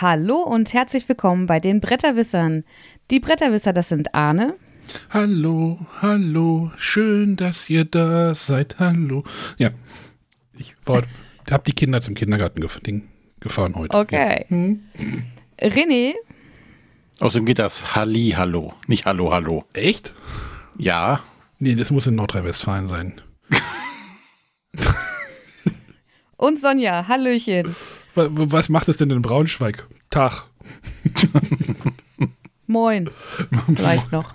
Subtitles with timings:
[0.00, 2.62] Hallo und herzlich willkommen bei den Bretterwissern.
[3.10, 4.54] Die Bretterwisser, das sind Arne.
[5.10, 8.78] Hallo, hallo, schön, dass ihr da seid.
[8.78, 9.24] Hallo.
[9.56, 9.70] Ja,
[10.56, 12.78] ich habe die Kinder zum Kindergarten gef
[13.40, 13.96] gefahren heute.
[13.96, 14.44] Okay.
[14.48, 14.50] Ja.
[14.50, 14.84] Hm.
[15.60, 16.14] René.
[17.18, 19.64] Außerdem geht das Halli, hallo, nicht Hallo, hallo.
[19.72, 20.14] Echt?
[20.78, 21.24] Ja.
[21.58, 23.20] Nee, das muss in Nordrhein-Westfalen sein.
[26.36, 27.74] Und Sonja, Hallöchen.
[28.18, 29.86] Was macht es denn in Braunschweig?
[30.10, 30.44] Tag.
[32.66, 33.10] Moin.
[33.74, 34.34] Vielleicht noch.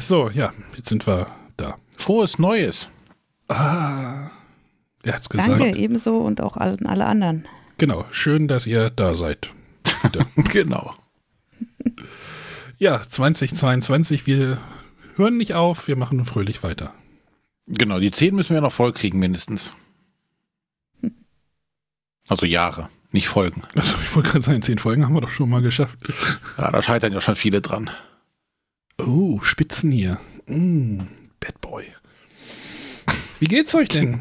[0.00, 1.26] so, ja, jetzt sind wir
[1.56, 1.76] da.
[1.96, 2.88] Frohes Neues.
[3.48, 4.30] Ah,
[5.02, 5.48] er hat's gesagt.
[5.60, 7.46] Danke, ebenso und auch an alle anderen.
[7.78, 9.50] Genau, schön, dass ihr da seid.
[10.52, 10.94] genau.
[12.78, 14.58] Ja, 2022, wir
[15.16, 16.92] hören nicht auf, wir machen fröhlich weiter.
[17.66, 19.74] Genau, die 10 müssen wir noch voll kriegen, mindestens.
[22.28, 23.62] Also Jahre, nicht Folgen.
[23.74, 25.98] Also ich wollte gerade sagen, 10 Folgen haben wir doch schon mal geschafft.
[26.58, 27.90] Ja, da scheitern ja schon viele dran.
[28.98, 30.20] Oh, Spitzen hier.
[30.46, 31.00] Mm,
[31.40, 31.86] Bad Boy.
[33.40, 34.20] Wie geht's euch denn?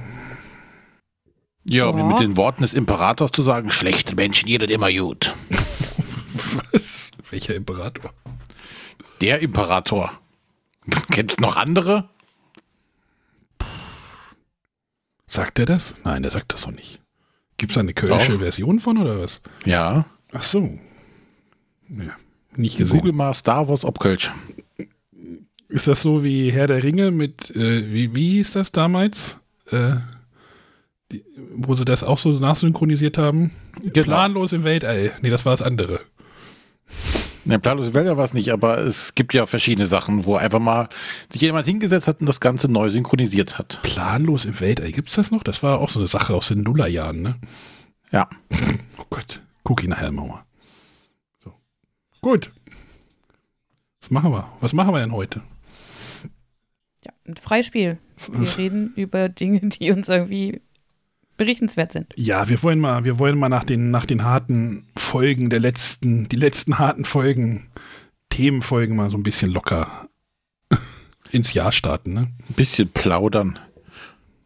[1.69, 5.33] Ja, um mit den Worten des Imperators zu sagen, schlechte Menschen, jeder immer gut.
[6.71, 7.11] Was?
[7.30, 8.14] Welcher Imperator?
[9.19, 10.14] Der Imperator.
[11.11, 12.09] Kennst du noch andere?
[15.27, 15.95] Sagt er das?
[16.05, 17.02] Nein, er sagt das doch nicht.
[17.58, 18.39] Gibt es eine kölsche Doch.
[18.39, 19.41] Version von oder was?
[19.66, 20.05] Ja.
[20.31, 20.77] Ach so.
[21.89, 22.16] Ja,
[22.55, 22.97] nicht gesehen.
[22.97, 24.31] Google mal Star Wars ob Kölsch.
[25.69, 29.39] Ist das so wie Herr der Ringe mit, äh, wie, wie hieß das damals?
[29.69, 29.95] Äh,
[31.11, 31.23] die,
[31.55, 33.52] wo sie das auch so nachsynchronisiert haben?
[33.81, 34.03] Genau.
[34.03, 35.11] Planlos im Weltall.
[35.21, 36.02] Nee, das war das andere.
[37.47, 40.89] Ne, planlose Wälder war es nicht, aber es gibt ja verschiedene Sachen, wo einfach mal
[41.31, 43.80] sich jemand hingesetzt hat und das Ganze neu synchronisiert hat.
[43.83, 45.43] Planlos im Weltall, gibt es das noch?
[45.43, 47.36] Das war auch so eine Sache aus den Nullerjahren, ne?
[48.11, 48.27] Ja.
[48.97, 50.43] oh Gott, guck ihn nachher mal.
[51.41, 51.53] So.
[52.19, 52.52] Gut.
[54.02, 54.52] Was machen wir?
[54.59, 55.41] Was machen wir denn heute?
[57.05, 57.97] Ja, ein Freispiel.
[58.30, 60.59] Wir reden über Dinge, die uns irgendwie
[61.37, 62.14] berichtenswert sind.
[62.15, 66.27] Ja, wir wollen mal, wir wollen mal nach den, nach den harten Folgen der letzten,
[66.30, 67.67] die letzten harten Folgen,
[68.30, 70.09] Themenfolgen mal so ein bisschen locker
[71.31, 72.31] ins Jahr starten, ne?
[72.49, 73.59] Ein bisschen plaudern.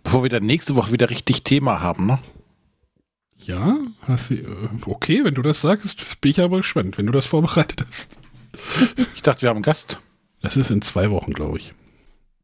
[0.04, 2.20] Bevor wir dann nächste Woche wieder richtig Thema haben, ne?
[3.38, 7.12] Ja, hast du, äh, okay, wenn du das sagst, bin ich aber gespannt, wenn du
[7.12, 8.18] das vorbereitet hast.
[9.16, 10.00] Ich dachte, wir haben einen Gast.
[10.42, 11.76] Das ist in zwei Wochen, glaube ich.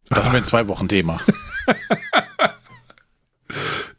[0.10, 1.20] Das haben wir in zwei Wochen Thema.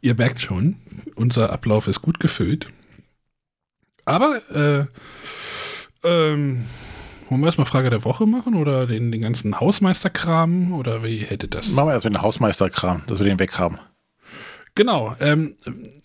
[0.01, 0.75] Ihr merkt schon,
[1.15, 2.67] unser Ablauf ist gut gefüllt.
[4.05, 4.85] Aber, äh,
[6.07, 6.65] ähm,
[7.29, 11.47] wollen wir erstmal Frage der Woche machen oder den, den ganzen Hausmeisterkram oder wie hätte
[11.47, 11.69] das?
[11.69, 13.77] Machen wir erstmal den Hausmeisterkram, dass wir den weghaben.
[14.73, 15.55] Genau, ähm,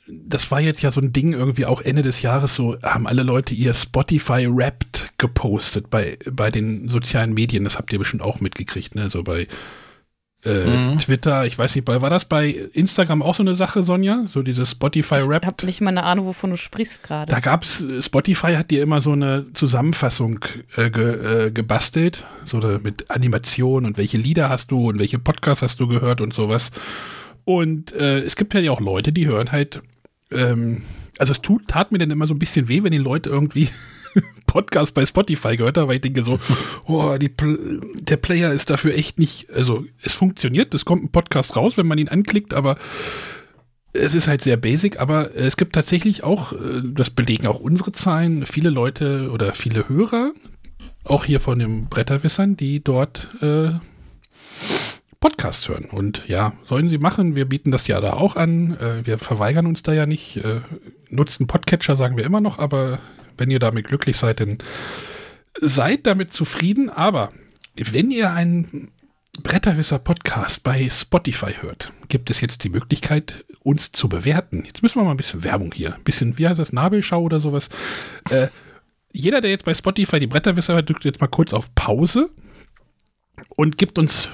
[0.07, 3.23] das war jetzt ja so ein Ding irgendwie auch Ende des Jahres so, haben alle
[3.23, 8.41] Leute ihr Spotify Wrapped gepostet bei, bei den sozialen Medien, das habt ihr bestimmt auch
[8.41, 9.47] mitgekriegt, ne, so bei
[10.45, 10.99] äh, mhm.
[10.99, 14.25] Twitter, ich weiß nicht, war das bei Instagram auch so eine Sache, Sonja?
[14.29, 15.43] So dieses Spotify-Rap?
[15.43, 17.31] Ich habe nicht mal eine Ahnung, wovon du sprichst gerade.
[17.31, 20.41] Da gab es, Spotify hat dir immer so eine Zusammenfassung
[20.77, 25.19] äh, ge, äh, gebastelt, so eine, mit Animation und welche Lieder hast du und welche
[25.19, 26.71] Podcasts hast du gehört und sowas.
[27.45, 29.83] Und äh, es gibt ja auch Leute, die hören halt,
[30.31, 30.83] ähm,
[31.19, 33.69] also es tut, tat mir dann immer so ein bisschen weh, wenn die Leute irgendwie
[34.47, 36.39] Podcast bei Spotify gehört habe, weil ich denke so,
[36.87, 37.31] oh, die,
[37.95, 41.87] der Player ist dafür echt nicht, also es funktioniert, es kommt ein Podcast raus, wenn
[41.87, 42.77] man ihn anklickt, aber
[43.93, 47.93] es ist halt sehr basic, aber es gibt tatsächlich auch, äh, das belegen auch unsere
[47.93, 50.33] Zahlen, viele Leute oder viele Hörer,
[51.05, 53.71] auch hier von den Bretterwissern, die dort äh,
[55.21, 55.87] Podcasts hören.
[55.87, 57.35] Und ja, sollen sie machen.
[57.35, 58.77] Wir bieten das ja da auch an.
[58.79, 60.37] Äh, wir verweigern uns da ja nicht.
[60.39, 60.61] Äh,
[61.09, 62.99] nutzen Podcatcher, sagen wir immer noch, aber
[63.37, 64.59] wenn ihr damit glücklich seid, dann
[65.61, 66.91] seid damit zufrieden.
[66.91, 67.33] Aber
[67.77, 68.91] wenn ihr einen
[69.43, 74.63] Bretterwisser Podcast bei Spotify hört, gibt es jetzt die Möglichkeit, uns zu bewerten.
[74.65, 75.95] Jetzt müssen wir mal ein bisschen Werbung hier.
[75.95, 77.69] Ein bisschen, wie heißt das, Nabelschau oder sowas.
[78.31, 78.49] Äh,
[79.13, 82.31] jeder, der jetzt bei Spotify die Bretterwisser hört, drückt jetzt mal kurz auf Pause
[83.57, 84.29] und gibt uns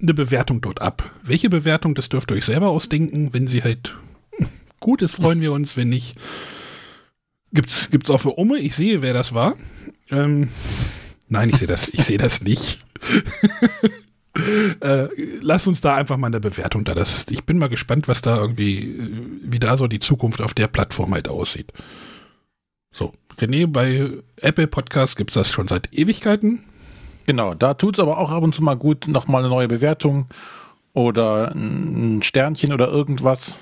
[0.00, 1.10] eine Bewertung dort ab.
[1.22, 3.32] Welche Bewertung, das dürft ihr euch selber ausdenken.
[3.32, 3.96] Wenn sie halt
[4.80, 5.76] gut ist, freuen wir uns.
[5.76, 6.16] Wenn nicht,
[7.52, 8.58] Gibt's, gibt's auch für Umme?
[8.58, 9.56] Ich sehe, wer das war.
[10.10, 10.50] Ähm,
[11.28, 12.80] nein, ich sehe das, ich sehe das nicht.
[14.80, 15.08] äh,
[15.40, 16.94] lass uns da einfach mal eine Bewertung da.
[16.94, 19.10] Das, ich bin mal gespannt, was da irgendwie,
[19.42, 21.72] wie da so die Zukunft auf der Plattform halt aussieht.
[22.90, 26.64] So, René, bei Apple Podcasts gibt es das schon seit Ewigkeiten.
[27.26, 30.28] Genau, da tut es aber auch ab und zu mal gut, nochmal eine neue Bewertung
[30.94, 33.58] oder ein Sternchen oder irgendwas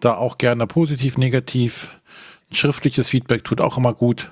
[0.00, 2.00] Da auch gerne positiv, negativ.
[2.52, 4.30] Schriftliches Feedback tut auch immer gut.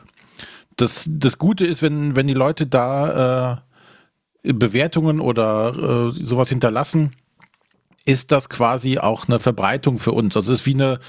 [0.77, 3.63] Das, das Gute ist, wenn, wenn die Leute da
[4.43, 7.13] äh, Bewertungen oder äh, sowas hinterlassen,
[8.05, 10.37] ist das quasi auch eine Verbreitung für uns.
[10.37, 11.01] Also es ist wie eine,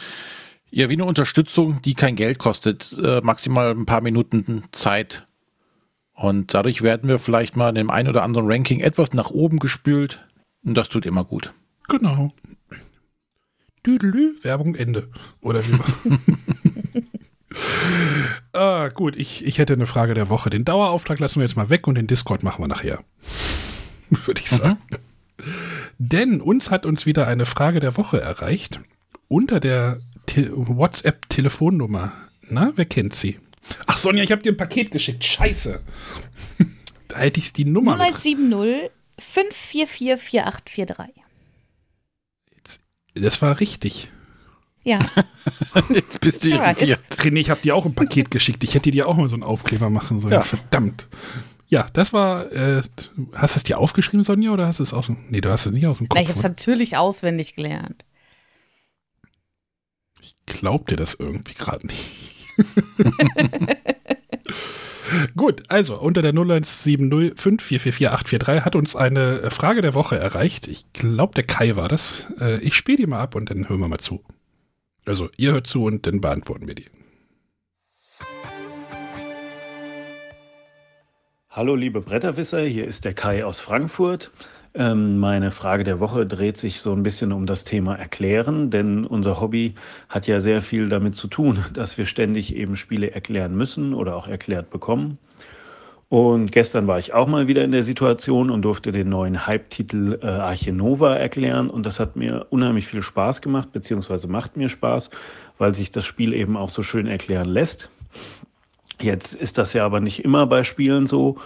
[0.70, 5.28] ja, wie eine Unterstützung, die kein Geld kostet, äh, maximal ein paar Minuten Zeit.
[6.14, 9.60] Und dadurch werden wir vielleicht mal in dem einen oder anderen Ranking etwas nach oben
[9.60, 10.26] gespült.
[10.64, 11.54] Und das tut immer gut.
[11.88, 12.32] Genau.
[13.86, 15.10] Düdelü, Werbung Ende.
[15.42, 15.74] Oder wie
[18.54, 20.50] ah, gut, ich, ich hätte eine Frage der Woche.
[20.50, 23.04] Den Dauerauftrag lassen wir jetzt mal weg und den Discord machen wir nachher.
[24.10, 24.80] Würde ich sagen.
[24.90, 25.46] Mhm.
[25.98, 28.80] Denn uns hat uns wieder eine Frage der Woche erreicht.
[29.28, 32.14] Unter der Te WhatsApp-Telefonnummer.
[32.50, 33.40] Na, wer kennt sie?
[33.88, 35.24] Ach, Sonja, ich habe dir ein Paket geschickt.
[35.24, 35.82] Scheiße.
[37.08, 37.94] da hätte ich die Nummer.
[37.94, 41.22] 0170 544 4843.
[43.16, 44.10] Das war richtig.
[44.84, 45.00] Ja.
[45.90, 47.02] Jetzt bist du irritiert.
[47.18, 48.64] René, ich habe dir auch ein Paket geschickt.
[48.64, 50.34] Ich hätte dir auch mal so einen Aufkleber machen sollen.
[50.34, 50.42] Ja.
[50.42, 51.08] Verdammt.
[51.68, 52.52] Ja, das war.
[52.52, 52.82] Äh,
[53.34, 55.18] hast du es dir aufgeschrieben, Sonja, oder hast du es aus dem.
[55.30, 56.18] Nee, du hast es nicht aus dem Kopf.
[56.18, 58.04] Na, ich habe es natürlich auswendig gelernt.
[60.20, 62.10] Ich glaub dir das irgendwie gerade nicht.
[65.36, 70.68] Gut, also unter der 01705444843 hat uns eine Frage der Woche erreicht.
[70.68, 72.28] Ich glaube, der Kai war das.
[72.40, 74.24] Äh, ich spiele die mal ab und dann hören wir mal zu.
[75.06, 76.88] Also ihr hört zu und dann beantworten wir die.
[81.50, 84.32] Hallo liebe Bretterwisser, hier ist der Kai aus Frankfurt.
[84.74, 89.06] Ähm, meine Frage der Woche dreht sich so ein bisschen um das Thema Erklären, denn
[89.06, 89.76] unser Hobby
[90.08, 94.16] hat ja sehr viel damit zu tun, dass wir ständig eben Spiele erklären müssen oder
[94.16, 95.18] auch erklärt bekommen.
[96.12, 100.20] Und gestern war ich auch mal wieder in der Situation und durfte den neuen Hype-Titel
[100.22, 101.70] äh, Arche Nova erklären.
[101.70, 105.10] Und das hat mir unheimlich viel Spaß gemacht, beziehungsweise macht mir Spaß,
[105.58, 107.92] weil sich das Spiel eben auch so schön erklären lässt.
[109.00, 111.38] Jetzt ist das ja aber nicht immer bei Spielen so.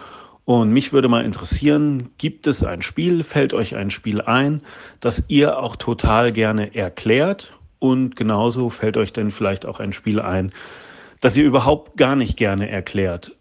[0.45, 4.63] Und mich würde mal interessieren, gibt es ein Spiel, fällt euch ein Spiel ein,
[4.99, 7.53] das ihr auch total gerne erklärt?
[7.77, 10.51] Und genauso fällt euch denn vielleicht auch ein Spiel ein,
[11.21, 13.37] das ihr überhaupt gar nicht gerne erklärt?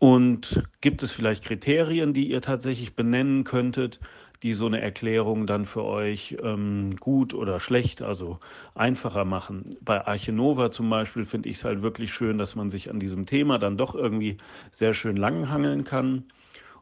[0.00, 4.00] Und gibt es vielleicht Kriterien, die ihr tatsächlich benennen könntet,
[4.42, 8.38] die so eine Erklärung dann für euch ähm, gut oder schlecht, also
[8.74, 9.76] einfacher machen.
[9.82, 12.98] Bei Arche Nova zum Beispiel finde ich es halt wirklich schön, dass man sich an
[12.98, 14.38] diesem Thema dann doch irgendwie
[14.70, 16.24] sehr schön langhangeln kann.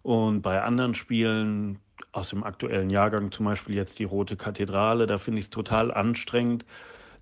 [0.03, 1.81] Und bei anderen Spielen
[2.13, 5.93] aus dem aktuellen Jahrgang, zum Beispiel jetzt die Rote Kathedrale, da finde ich es total
[5.93, 6.65] anstrengend,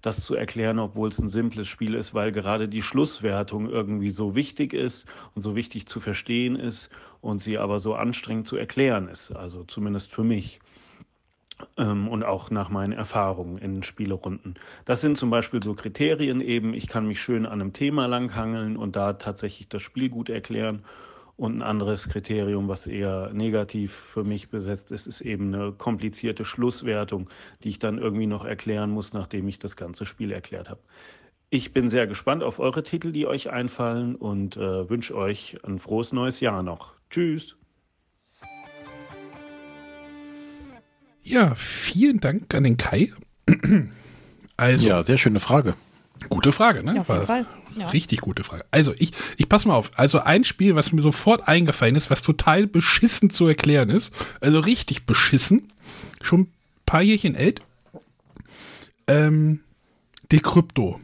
[0.07, 4.37] das zu erklären, obwohl es ein simples Spiel ist, weil gerade die Schlusswertung irgendwie so
[4.37, 9.09] wichtig ist und so wichtig zu verstehen ist und sie aber so anstrengend zu erklären
[9.09, 9.33] ist.
[9.33, 10.61] Also zumindest für mich.
[11.79, 14.57] Ähm, und auch nach meinen Erfahrungen in Spielerunden.
[14.85, 18.77] Das sind zum Beispiel so Kriterien eben, ich kann mich schön an einem Thema langhangeln
[18.77, 20.85] und da tatsächlich das Spiel gut erklären
[21.37, 26.45] und ein anderes Kriterium, was eher negativ für mich besetzt ist, ist eben eine komplizierte
[26.45, 27.29] Schlusswertung,
[27.63, 30.81] die ich dann irgendwie noch erklären muss, nachdem ich das ganze Spiel erklärt habe.
[31.51, 35.79] Ich bin sehr gespannt auf eure Titel, die euch einfallen und äh, wünsche euch ein
[35.79, 36.95] frohes neues Jahr noch.
[37.11, 37.55] Tschüss.
[41.23, 43.13] Ja, vielen Dank an den Kai.
[44.59, 45.75] Also, ja, sehr schöne Frage.
[46.31, 46.95] Gute Frage, ne?
[46.95, 47.47] Ja, auf jeden Fall.
[47.77, 47.91] Ja.
[47.91, 48.65] Richtig gute Frage.
[48.71, 49.91] Also ich, ich pass mal auf.
[49.97, 54.13] Also ein Spiel, was mir sofort eingefallen ist, was total beschissen zu erklären ist.
[54.41, 55.73] Also richtig beschissen.
[56.23, 56.53] Schon ein
[56.87, 57.61] paar Jährchen alt.
[59.07, 59.61] Ähm,
[60.33, 61.01] Decrypto.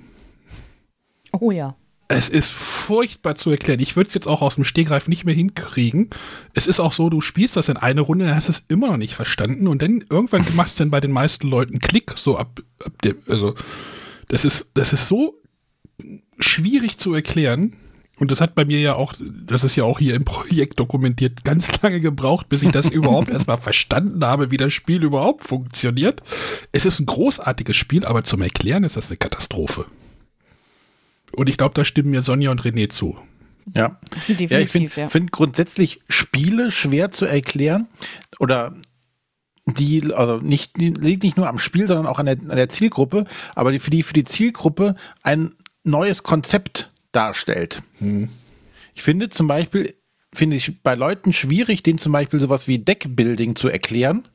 [1.33, 1.76] Oh ja.
[2.09, 3.81] Es ist furchtbar zu erklären.
[3.81, 6.11] Ich würde es jetzt auch aus dem Stegreif nicht mehr hinkriegen.
[6.52, 8.88] Es ist auch so, du spielst das in eine Runde, dann hast du es immer
[8.88, 12.37] noch nicht verstanden und dann irgendwann macht es dann bei den meisten Leuten Klick, so
[12.37, 13.55] ab, ab dem, also
[14.29, 15.42] das ist, das ist so
[16.39, 17.75] schwierig zu erklären.
[18.19, 21.45] Und das hat bei mir ja auch, das ist ja auch hier im Projekt dokumentiert,
[21.45, 26.23] ganz lange gebraucht, bis ich das überhaupt erstmal verstanden habe, wie das Spiel überhaupt funktioniert.
[26.73, 29.87] Es ist ein großartiges Spiel, aber zum Erklären ist das eine Katastrophe.
[31.33, 33.17] Und ich glaube, da stimmen mir Sonja und René zu.
[33.75, 35.09] Ja, Definitiv, ja ich finde ja.
[35.09, 37.89] find grundsätzlich Spiele schwer zu erklären
[38.39, 38.75] oder
[39.67, 43.25] die, also nicht, liegt nicht nur am Spiel, sondern auch an der, an der Zielgruppe,
[43.55, 47.83] aber die, für, die, für die Zielgruppe ein neues Konzept darstellt.
[47.99, 48.29] Hm.
[48.95, 49.95] Ich finde zum Beispiel,
[50.33, 54.29] finde ich bei Leuten schwierig, denen zum Beispiel sowas wie Deckbuilding zu erklären,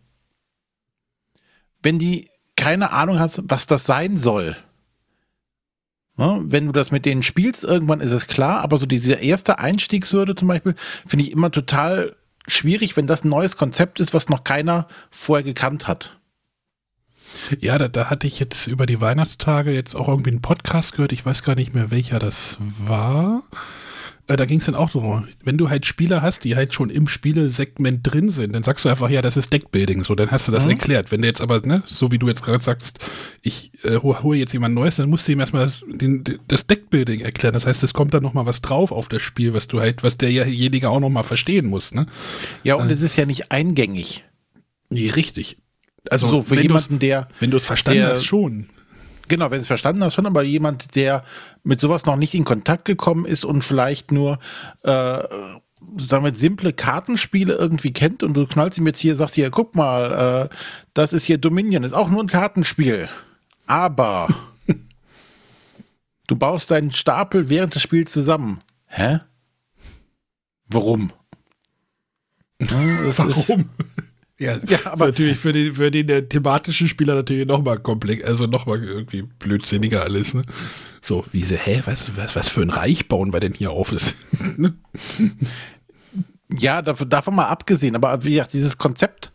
[1.81, 4.57] wenn die keine Ahnung hat, was das sein soll.
[6.17, 6.41] Ne?
[6.45, 10.35] Wenn du das mit denen spielst, irgendwann ist es klar, aber so diese erste Einstiegshürde
[10.35, 10.75] zum Beispiel,
[11.05, 12.15] finde ich immer total
[12.47, 16.16] schwierig, wenn das ein neues Konzept ist, was noch keiner vorher gekannt hat.
[17.59, 21.11] Ja, da, da hatte ich jetzt über die Weihnachtstage jetzt auch irgendwie einen Podcast gehört.
[21.11, 23.43] Ich weiß gar nicht mehr, welcher das war.
[24.27, 26.89] Äh, da ging es dann auch so, wenn du halt Spieler hast, die halt schon
[26.89, 30.47] im Spielesegment drin sind, dann sagst du einfach, ja, das ist Deckbuilding, so, dann hast
[30.47, 30.71] du das mhm.
[30.71, 31.11] erklärt.
[31.11, 32.99] Wenn du jetzt aber, ne, so wie du jetzt gerade sagst,
[33.41, 37.21] ich äh, hole jetzt jemand Neues, dann musst du ihm erstmal das, den, das Deckbuilding
[37.21, 37.53] erklären.
[37.53, 40.17] Das heißt, es kommt dann nochmal was drauf auf das Spiel, was du halt, was
[40.17, 42.07] derjenige auch nochmal verstehen muss, ne?
[42.63, 44.25] Ja, und äh, es ist ja nicht eingängig.
[44.89, 45.57] Nee, richtig.
[46.11, 47.27] Also so für jemanden, der.
[47.39, 48.67] Wenn du es verstanden der, hast, schon.
[49.27, 51.23] Genau, wenn du es verstanden hast, schon, aber jemand, der
[51.63, 54.39] mit sowas noch nicht in Kontakt gekommen ist und vielleicht nur,
[54.83, 59.49] äh, sagen wir, simple Kartenspiele irgendwie kennt und du knallst ihm jetzt hier, sagst hier,
[59.51, 60.55] guck mal, äh,
[60.93, 63.09] das ist hier Dominion, ist auch nur ein Kartenspiel.
[63.65, 64.29] Aber
[66.27, 68.61] du baust deinen Stapel während des Spiels zusammen.
[68.85, 69.19] Hä?
[70.67, 71.11] Warum?
[72.59, 73.69] Warum?
[74.39, 78.23] Ja, ja aber ist natürlich für den, für den der thematische Spieler natürlich nochmal komplex,
[78.23, 80.43] also nochmal irgendwie blödsinniger alles, ne?
[81.01, 83.91] So, wie sie, hä, was, was, was für ein Reich bauen wir denn hier auf
[83.91, 84.15] ist?
[84.57, 84.73] Ne?
[86.57, 89.31] ja, davon, davon mal abgesehen, aber wie gesagt, dieses Konzept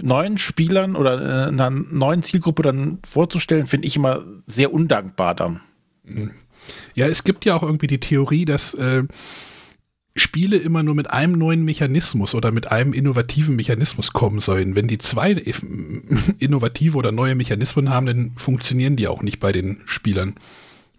[0.00, 5.60] neuen Spielern oder äh, einer neuen Zielgruppe dann vorzustellen, finde ich immer sehr undankbar dann.
[6.94, 9.04] Ja, es gibt ja auch irgendwie die Theorie, dass äh,
[10.18, 14.74] Spiele immer nur mit einem neuen Mechanismus oder mit einem innovativen Mechanismus kommen sollen.
[14.74, 15.32] Wenn die zwei
[16.38, 20.34] innovative oder neue Mechanismen haben, dann funktionieren die auch nicht bei den Spielern.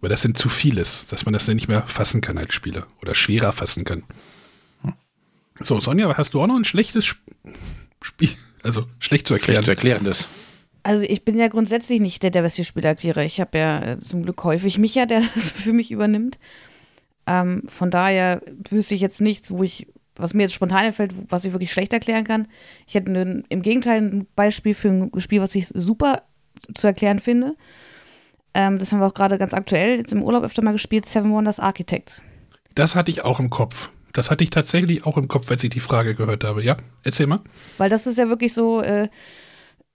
[0.02, 2.88] Weil das sind zu vieles, dass man das dann nicht mehr fassen kann als Spieler
[3.02, 4.04] oder schwerer fassen kann.
[5.62, 7.06] So, Sonja, hast du auch noch ein schlechtes
[8.02, 8.30] Spiel?
[8.64, 9.64] Also schlecht zu erklären.
[9.64, 10.28] Schlecht zu erklären das.
[10.84, 13.26] Also ich bin ja grundsätzlich nicht der, der beste Spieler aktiere.
[13.26, 16.40] Ich habe ja äh, zum Glück häufig Micha, der das für mich übernimmt.
[17.28, 21.46] Ähm, von daher wüsste ich jetzt nichts, wo ich, was mir jetzt spontan einfällt, was
[21.46, 22.48] ich wirklich schlecht erklären kann.
[22.88, 26.24] Ich hätte ne, im Gegenteil ein Beispiel für ein Spiel, was ich super
[26.74, 27.56] zu erklären finde.
[28.54, 31.32] Ähm, das haben wir auch gerade ganz aktuell jetzt im Urlaub öfter mal gespielt, Seven
[31.32, 32.22] Wonders Architects.
[32.76, 33.92] Das hatte ich auch im Kopf.
[34.14, 36.64] Das hatte ich tatsächlich auch im Kopf, als ich die Frage gehört habe.
[36.64, 37.42] Ja, erzähl mal.
[37.78, 39.08] Weil das ist ja wirklich so, äh,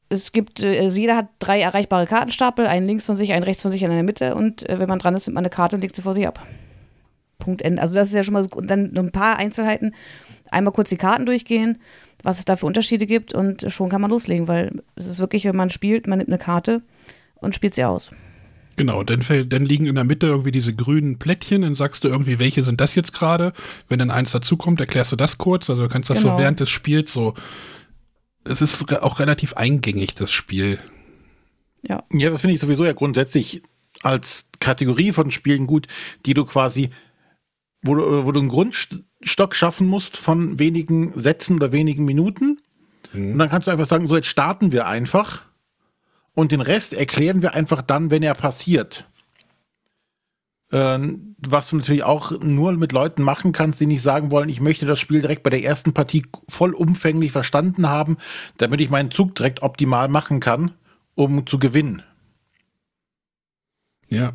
[0.08, 3.62] es gibt, äh, also jeder hat drei erreichbare Kartenstapel, einen links von sich, einen rechts
[3.62, 5.50] von sich, einen in der Mitte und äh, wenn man dran ist, nimmt man eine
[5.50, 6.46] Karte und legt sie vor sich ab.
[7.44, 7.82] Punkt Ende.
[7.82, 9.94] Also das ist ja schon mal so, und dann nur ein paar Einzelheiten.
[10.50, 11.78] Einmal kurz die Karten durchgehen,
[12.22, 15.44] was es da für Unterschiede gibt und schon kann man loslegen, weil es ist wirklich,
[15.44, 16.82] wenn man spielt, man nimmt eine Karte
[17.36, 18.10] und spielt sie aus.
[18.76, 22.40] Genau, dann, dann liegen in der Mitte irgendwie diese grünen Plättchen, dann sagst du irgendwie,
[22.40, 23.52] welche sind das jetzt gerade.
[23.88, 25.70] Wenn dann eins dazukommt, erklärst du das kurz.
[25.70, 26.36] Also du kannst das genau.
[26.36, 27.34] so während des Spiels so.
[28.44, 30.78] Es ist auch relativ eingängig, das Spiel.
[31.82, 32.02] Ja.
[32.12, 33.62] Ja, das finde ich sowieso ja grundsätzlich
[34.02, 35.86] als Kategorie von Spielen gut,
[36.26, 36.90] die du quasi
[37.84, 42.60] wo du, wo du einen Grundstock schaffen musst von wenigen Sätzen oder wenigen Minuten.
[43.12, 43.32] Mhm.
[43.32, 45.42] Und dann kannst du einfach sagen, so jetzt starten wir einfach
[46.34, 49.06] und den Rest erklären wir einfach dann, wenn er passiert.
[50.72, 54.62] Ähm, was du natürlich auch nur mit Leuten machen kannst, die nicht sagen wollen, ich
[54.62, 58.16] möchte das Spiel direkt bei der ersten Partie vollumfänglich verstanden haben,
[58.56, 60.72] damit ich meinen Zug direkt optimal machen kann,
[61.14, 62.02] um zu gewinnen.
[64.08, 64.32] Ja,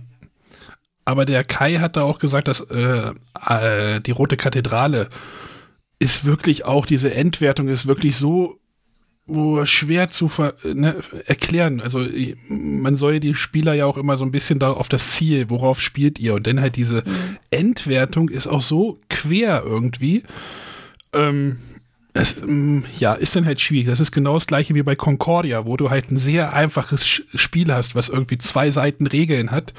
[1.09, 3.13] aber der Kai hat da auch gesagt, dass äh,
[3.47, 5.09] äh, die Rote Kathedrale
[5.97, 8.59] ist wirklich auch, diese Endwertung ist wirklich so
[9.25, 10.29] oh, schwer zu
[10.63, 11.81] ne, erklären.
[11.81, 12.05] Also
[12.47, 15.81] man soll die Spieler ja auch immer so ein bisschen da auf das Ziel, worauf
[15.81, 16.35] spielt ihr?
[16.35, 17.37] Und dann halt diese mhm.
[17.49, 20.21] Endwertung ist auch so quer irgendwie.
[21.11, 21.57] Ähm,
[22.13, 23.87] es, mm, ja, ist dann halt schwierig.
[23.87, 27.73] Das ist genau das gleiche wie bei Concordia, wo du halt ein sehr einfaches Spiel
[27.73, 29.73] hast, was irgendwie zwei Seiten Regeln hat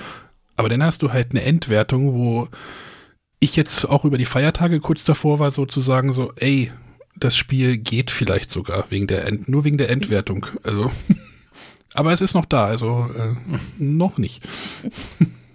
[0.60, 2.48] aber dann hast du halt eine Endwertung, wo
[3.38, 6.70] ich jetzt auch über die Feiertage kurz davor war, sozusagen so, ey,
[7.16, 10.46] das Spiel geht vielleicht sogar wegen der End, nur wegen der Endwertung.
[10.62, 10.92] Also,
[11.94, 13.34] aber es ist noch da, also äh,
[13.78, 14.46] noch nicht.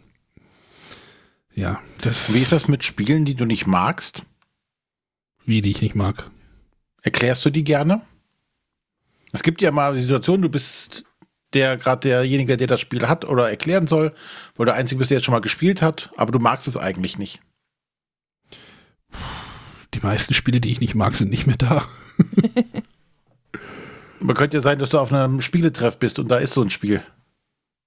[1.53, 2.33] ja, das.
[2.33, 4.23] Wie ist das mit Spielen, die du nicht magst?
[5.45, 6.31] Wie die ich nicht mag.
[7.03, 8.01] Erklärst du die gerne?
[9.31, 11.05] Es gibt ja mal die Situation, du bist
[11.55, 14.13] der gerade derjenige, der das Spiel hat oder erklären soll,
[14.55, 17.17] weil der Einzige bist, der jetzt schon mal gespielt hat, aber du magst es eigentlich
[17.17, 17.39] nicht.
[19.93, 21.87] Die meisten Spiele, die ich nicht mag, sind nicht mehr da.
[24.19, 26.69] Man könnte ja sein, dass du auf einem Spieletreff bist und da ist so ein
[26.69, 27.01] Spiel.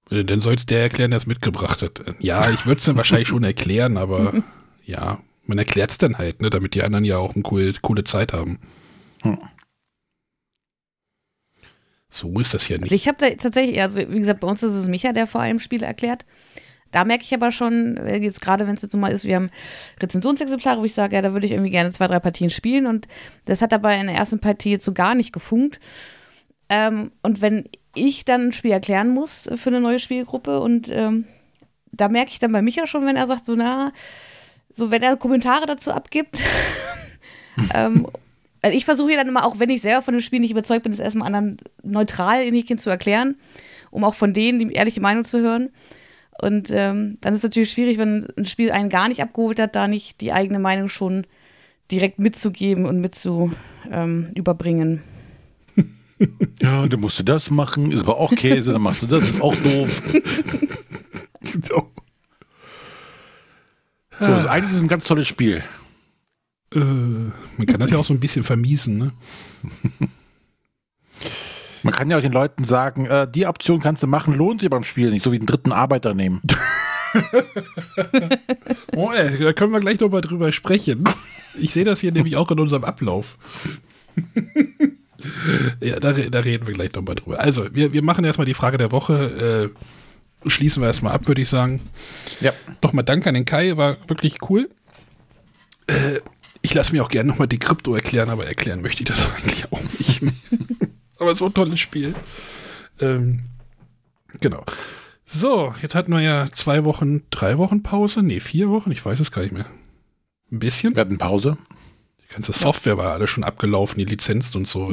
[0.09, 2.01] Dann soll es der erklären, der es mitgebracht hat.
[2.19, 4.41] Ja, ich würde es dann wahrscheinlich schon erklären, aber
[4.83, 8.03] ja, man erklärt es dann halt, ne, damit die anderen ja auch eine coole, coole
[8.03, 8.59] Zeit haben.
[9.21, 9.37] Hm.
[12.11, 12.85] So ist das ja nicht.
[12.85, 15.41] Also ich habe da tatsächlich, also wie gesagt, bei uns ist es Micha, der vor
[15.41, 16.25] allem Spiele erklärt.
[16.91, 19.35] Da merke ich aber schon, äh, jetzt gerade wenn es jetzt so mal ist, wir
[19.35, 19.51] haben
[20.01, 23.07] Rezensionsexemplare, wo ich sage, ja, da würde ich irgendwie gerne zwei, drei Partien spielen und
[23.45, 25.79] das hat dabei in der ersten Partie jetzt so gar nicht gefunkt.
[26.67, 31.25] Ähm, und wenn ich dann ein Spiel erklären muss für eine neue Spielgruppe und ähm,
[31.91, 33.91] da merke ich dann bei Micha schon, wenn er sagt, so na,
[34.71, 36.41] so wenn er Kommentare dazu abgibt.
[37.73, 38.07] ähm,
[38.61, 40.83] also ich versuche ja dann immer, auch wenn ich selber von dem Spiel nicht überzeugt
[40.83, 43.35] bin, es erstmal anderen neutral in Häkchen zu erklären,
[43.91, 45.69] um auch von denen die ehrliche Meinung zu hören.
[46.41, 49.75] Und ähm, dann ist es natürlich schwierig, wenn ein Spiel einen gar nicht abgeholt hat,
[49.75, 51.25] da nicht die eigene Meinung schon
[51.91, 53.53] direkt mitzugeben und mitzu
[53.91, 55.01] ähm, überbringen.
[56.61, 59.41] Ja, dann musst du das machen, ist aber auch Käse, dann machst du das, ist
[59.41, 60.03] auch doof.
[61.41, 61.89] Genau.
[64.19, 65.63] So, das ist eigentlich ist ein ganz tolles Spiel.
[66.73, 69.11] Äh, man kann das ja auch so ein bisschen vermiesen, ne?
[71.81, 74.69] Man kann ja auch den Leuten sagen, äh, die Option kannst du machen, lohnt sich
[74.69, 76.41] beim Spiel nicht, so wie den dritten Arbeiter nehmen.
[78.95, 81.03] Oh, ey, da können wir gleich nochmal drüber sprechen.
[81.59, 83.37] Ich sehe das hier nämlich auch in unserem Ablauf.
[85.81, 87.39] ja, da, da reden wir gleich nochmal drüber.
[87.39, 89.71] Also, wir, wir machen erstmal die Frage der Woche.
[90.45, 91.81] Äh, schließen wir erstmal ab, würde ich sagen.
[92.39, 92.53] Ja.
[92.81, 94.69] Nochmal Dank an den Kai, war wirklich cool.
[95.87, 96.19] Äh,
[96.61, 99.71] ich lasse mir auch gerne nochmal die Krypto erklären, aber erklären möchte ich das eigentlich
[99.71, 100.33] auch nicht mehr.
[101.17, 102.15] aber so ein tolles Spiel.
[102.99, 103.41] Ähm,
[104.39, 104.63] genau.
[105.25, 108.23] So, jetzt hatten wir ja zwei Wochen, drei Wochen Pause.
[108.23, 109.67] Nee, vier Wochen, ich weiß es gar nicht mehr.
[110.51, 110.95] Ein bisschen.
[110.95, 111.57] Wir hatten Pause.
[112.23, 114.91] Die ganze Software war alle schon abgelaufen, die Lizenz und so.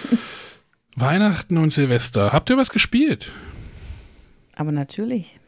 [0.96, 2.32] Weihnachten und Silvester.
[2.32, 3.32] Habt ihr was gespielt?
[4.54, 5.38] Aber natürlich.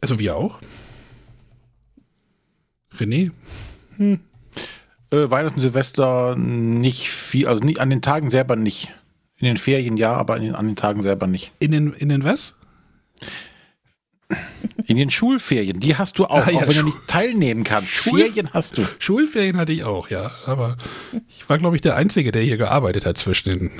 [0.00, 0.60] Also wir auch?
[2.98, 3.30] René?
[3.98, 4.16] Äh,
[5.10, 8.92] Weihnachten, Silvester nicht viel, also nicht, an den Tagen selber nicht.
[9.38, 11.52] In den Ferien ja, aber an den, an den Tagen selber nicht.
[11.58, 12.54] In den, in den was?
[14.86, 17.62] In den Schulferien, die hast du auch, Ah, ja, auch wenn Schu- du nicht teilnehmen
[17.64, 17.92] kannst.
[17.92, 18.86] Schul- Ferien hast du.
[18.98, 20.32] Schulferien hatte ich auch, ja.
[20.46, 20.76] Aber
[21.28, 23.70] ich war, glaube ich, der Einzige, der hier gearbeitet hat zwischen den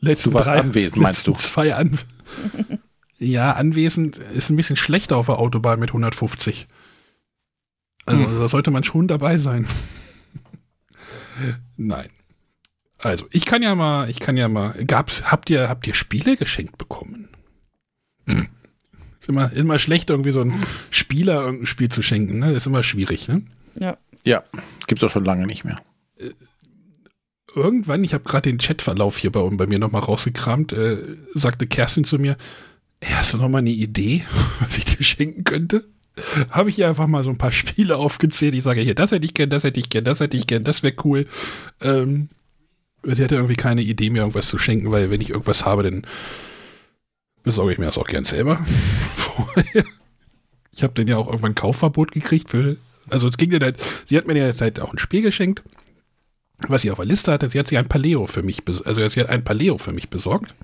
[0.00, 1.38] letzten Du warst drei, anwesend, meinst letzten du?
[1.38, 1.98] zwei an.
[3.18, 6.66] ja, anwesend ist ein bisschen schlechter auf der Autobahn mit 150.
[8.06, 8.38] Also Hm.
[8.40, 9.66] da sollte man schon dabei sein.
[11.76, 12.08] Nein.
[12.98, 16.36] Also, ich kann ja mal, ich kann ja mal, gab's, habt ihr, habt ihr Spiele
[16.36, 17.28] geschenkt bekommen?
[18.26, 20.52] ist immer, immer schlecht, irgendwie so ein
[20.90, 22.52] Spieler irgendein Spiel zu schenken, ne?
[22.52, 23.42] ist immer schwierig, ne?
[23.78, 23.96] Ja.
[24.24, 24.44] Ja,
[24.86, 25.76] gibt's auch schon lange nicht mehr.
[27.54, 32.04] irgendwann, ich habe gerade den Chatverlauf hier bei, bei mir nochmal rausgekramt, äh, sagte Kerstin
[32.04, 32.36] zu mir,
[33.00, 34.24] hey, hast du noch mal eine Idee,
[34.60, 35.88] was ich dir schenken könnte?
[36.50, 38.54] Habe ich ihr einfach mal so ein paar Spiele aufgezählt.
[38.54, 40.64] Ich sage hier, das hätte ich gern, das hätte ich gern, das hätte ich gern,
[40.64, 41.26] das wäre cool.
[41.80, 42.28] Ähm,
[43.04, 46.06] sie hatte irgendwie keine Idee, mir irgendwas zu schenken, weil wenn ich irgendwas habe, dann
[47.42, 48.64] besorge ich mir das auch gern selber.
[50.72, 52.76] Ich habe dann ja auch irgendwann Kaufverbot gekriegt für,
[53.10, 55.62] also es ging ja halt, sie hat mir ja halt auch ein Spiel geschenkt
[56.68, 59.20] was sie auf der Liste hatte, sie hat sich ein Paleo für mich, also sie
[59.20, 60.54] hat ein Paleo für mich besorgt,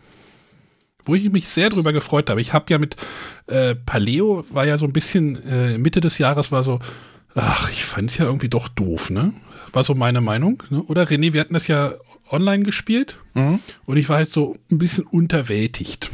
[1.06, 2.40] wo ich mich sehr drüber gefreut habe.
[2.42, 2.96] Ich habe ja mit
[3.46, 6.78] äh, Paleo war ja so ein bisschen äh, Mitte des Jahres war so,
[7.34, 9.32] ach, ich fand es ja irgendwie doch doof, ne?
[9.72, 10.82] War so meine Meinung, ne?
[10.82, 11.92] Oder René, wir hatten das ja
[12.30, 13.60] online gespielt Mhm.
[13.86, 16.10] und ich war halt so ein bisschen unterwältigt.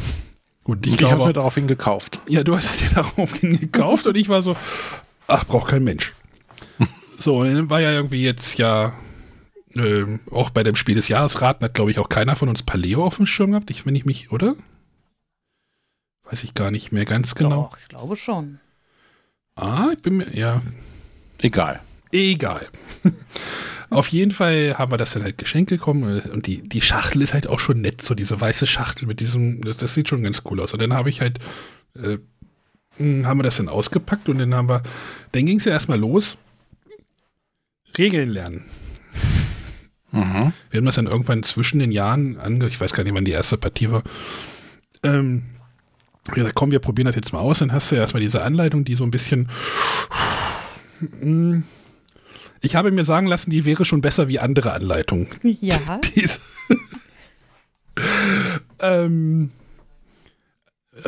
[0.65, 2.21] Gut, ich Ich, ich habe mir daraufhin gekauft.
[2.29, 4.57] ja, du hast es dir daraufhin gekauft und ich war so,
[5.27, 6.13] ach, braucht kein Mensch.
[7.19, 8.93] So, und dann war ja irgendwie jetzt ja
[9.75, 13.05] ähm, auch bei dem Spiel des Jahresraten hat, glaube ich, auch keiner von uns Paleo
[13.05, 14.55] auf dem Schirm gehabt, ich, wenn ich mich, oder?
[16.33, 17.69] Weiß ich gar nicht mehr ganz genau.
[17.71, 18.59] Doch, ich glaube schon.
[19.55, 20.63] Ah, ich bin mir, ja,
[21.43, 21.81] Egal.
[22.11, 22.69] egal.
[23.91, 27.21] Auf jeden Fall haben wir das dann halt geschenkt bekommen äh, und die, die Schachtel
[27.21, 30.23] ist halt auch schon nett, so diese weiße Schachtel mit diesem, das, das sieht schon
[30.23, 30.73] ganz cool aus.
[30.73, 31.39] Und dann habe ich halt,
[31.97, 32.17] äh,
[32.97, 34.83] mh, haben wir das dann ausgepackt und dann haben wir,
[35.33, 36.39] dann ging es ja erstmal los,
[37.99, 38.65] Regeln lernen.
[40.15, 40.53] Mhm.
[40.71, 43.31] Wir haben das dann irgendwann zwischen den Jahren ange, ich weiß gar nicht, wann die
[43.31, 44.03] erste Partie war.
[45.03, 45.45] Ähm,
[46.29, 47.59] ich gesagt, komm, wir probieren das jetzt mal aus.
[47.59, 49.49] Dann hast du ja erstmal diese Anleitung, die so ein bisschen.
[51.21, 51.61] Mm,
[52.61, 55.29] Ich habe mir sagen lassen, die wäre schon besser wie andere Anleitungen.
[55.43, 55.79] Ja.
[58.79, 59.51] Ähm,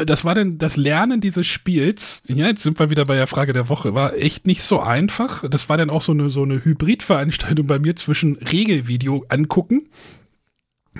[0.04, 2.22] das war dann das Lernen dieses Spiels.
[2.26, 3.94] Ja, jetzt sind wir wieder bei der Frage der Woche.
[3.94, 5.48] War echt nicht so einfach.
[5.48, 9.88] Das war dann auch so eine, so eine Hybridveranstaltung bei mir zwischen Regelvideo angucken,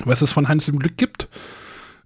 [0.05, 1.29] was es von Hans im Glück gibt,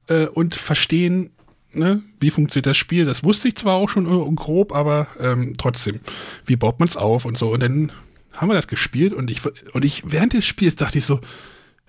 [0.09, 1.31] äh, und verstehen,
[1.72, 3.04] ne, wie funktioniert das Spiel.
[3.04, 6.00] Das wusste ich zwar auch schon äh, grob, aber ähm, trotzdem,
[6.44, 7.50] wie baut man es auf und so.
[7.50, 7.92] Und dann
[8.35, 9.40] haben wir das gespielt und ich,
[9.74, 11.20] und ich während des Spiels dachte ich so,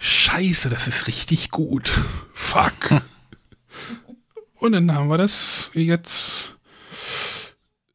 [0.02, 1.92] Scheiße, das ist richtig gut.
[2.34, 2.74] Fuck.
[4.56, 6.56] Und dann haben wir das jetzt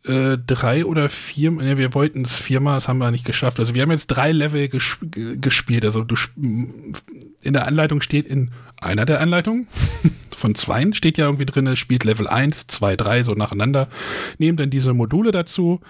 [0.04, 3.58] äh, drei oder vier, ne, wir wollten es viermal, das haben wir nicht geschafft.
[3.58, 4.98] Also wir haben jetzt drei Level gesp
[5.40, 5.84] gespielt.
[5.84, 8.50] Also du in der Anleitung steht in
[8.84, 9.66] einer der Anleitungen
[10.36, 13.88] von zweien steht ja irgendwie drin, spielt Level 1, 2, 3 so nacheinander.
[14.38, 15.80] Nehmt dann diese Module dazu.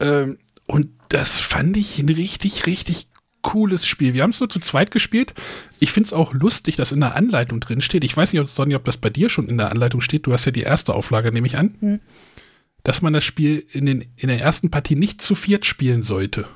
[0.00, 3.08] Ähm, und das fand ich ein richtig, richtig
[3.42, 4.14] cooles Spiel.
[4.14, 5.34] Wir haben es nur zu zweit gespielt.
[5.78, 8.02] Ich finde es auch lustig, dass in der Anleitung drin steht.
[8.02, 10.26] Ich weiß nicht, Sonja, ob das bei dir schon in der Anleitung steht.
[10.26, 11.74] Du hast ja die erste Auflage, nehme ich an.
[11.78, 12.00] Hm.
[12.82, 16.48] Dass man das Spiel in, den, in der ersten Partie nicht zu viert spielen sollte.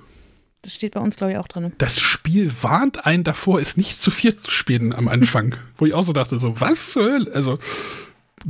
[0.62, 1.72] Das steht bei uns, glaube ich, auch drin.
[1.78, 5.56] Das Spiel warnt einen davor, es nicht zu viert zu spielen am Anfang.
[5.78, 7.32] wo ich auch so dachte, so, was zur Hölle?
[7.32, 7.58] Also,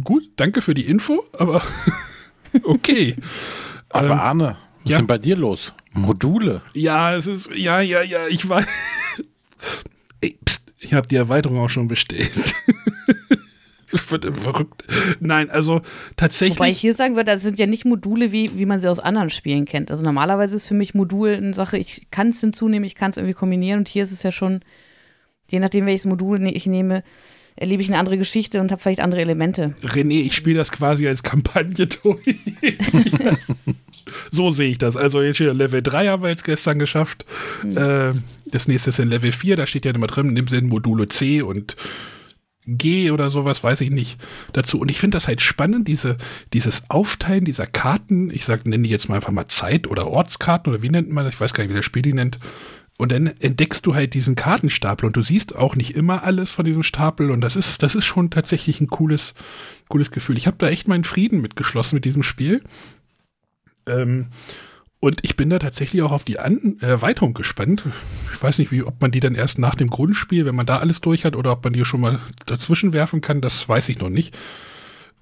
[0.03, 1.63] gut, danke für die Info, aber
[2.65, 3.17] okay.
[3.91, 4.97] aber ähm, Arne, was ja?
[4.97, 5.73] ist denn bei dir los?
[5.93, 6.63] Module.
[6.73, 8.67] Ja, es ist, ja, ja, ja, ich weiß.
[10.21, 12.55] Ey, pst, ich habe die Erweiterung auch schon bestellt.
[13.93, 14.85] das wird verrückt.
[15.21, 15.81] Nein, also
[16.17, 16.59] tatsächlich.
[16.59, 18.99] Wobei ich hier sagen würde, das sind ja nicht Module, wie, wie man sie aus
[18.99, 19.91] anderen Spielen kennt.
[19.91, 23.17] Also normalerweise ist für mich Modul eine Sache, ich kann es hinzunehmen, ich kann es
[23.17, 24.61] irgendwie kombinieren und hier ist es ja schon,
[25.51, 27.03] je nachdem, welches Modul ne-, ich nehme,
[27.57, 29.75] erlebe ich eine andere Geschichte und habe vielleicht andere Elemente.
[29.83, 32.37] René, ich spiele das quasi als Kampagne durch.
[34.31, 34.97] So sehe ich das.
[34.97, 37.27] Also jetzt hier Level 3 haben wir jetzt gestern geschafft.
[37.63, 38.23] Mhm.
[38.47, 41.43] Das nächste ist in Level 4, da steht ja immer drin, nimm den Module C
[41.43, 41.77] und
[42.69, 44.21] G oder sowas, weiß ich nicht,
[44.53, 44.79] dazu.
[44.79, 46.19] Und ich finde das halt spannend, diese,
[46.53, 50.73] dieses Aufteilen dieser Karten, ich sage, nenne die jetzt mal einfach mal Zeit- oder Ortskarten
[50.73, 52.39] oder wie nennt man das, ich weiß gar nicht, wie das Spiel die nennt.
[52.99, 56.65] Und dann entdeckst du halt diesen Kartenstapel und du siehst auch nicht immer alles von
[56.65, 59.35] diesem Stapel und das ist, das ist schon tatsächlich ein cooles,
[59.89, 60.37] cooles Gefühl.
[60.37, 62.63] Ich habe da echt meinen Frieden mitgeschlossen mit diesem Spiel.
[63.87, 64.27] Ähm,
[65.01, 67.85] und ich bin da tatsächlich auch auf die An Erweiterung gespannt.
[68.33, 70.79] Ich weiß nicht, wie, ob man die dann erst nach dem Grundspiel, wenn man da
[70.79, 74.01] alles durch hat, oder ob man die schon mal dazwischen werfen kann, das weiß ich
[74.01, 74.37] noch nicht.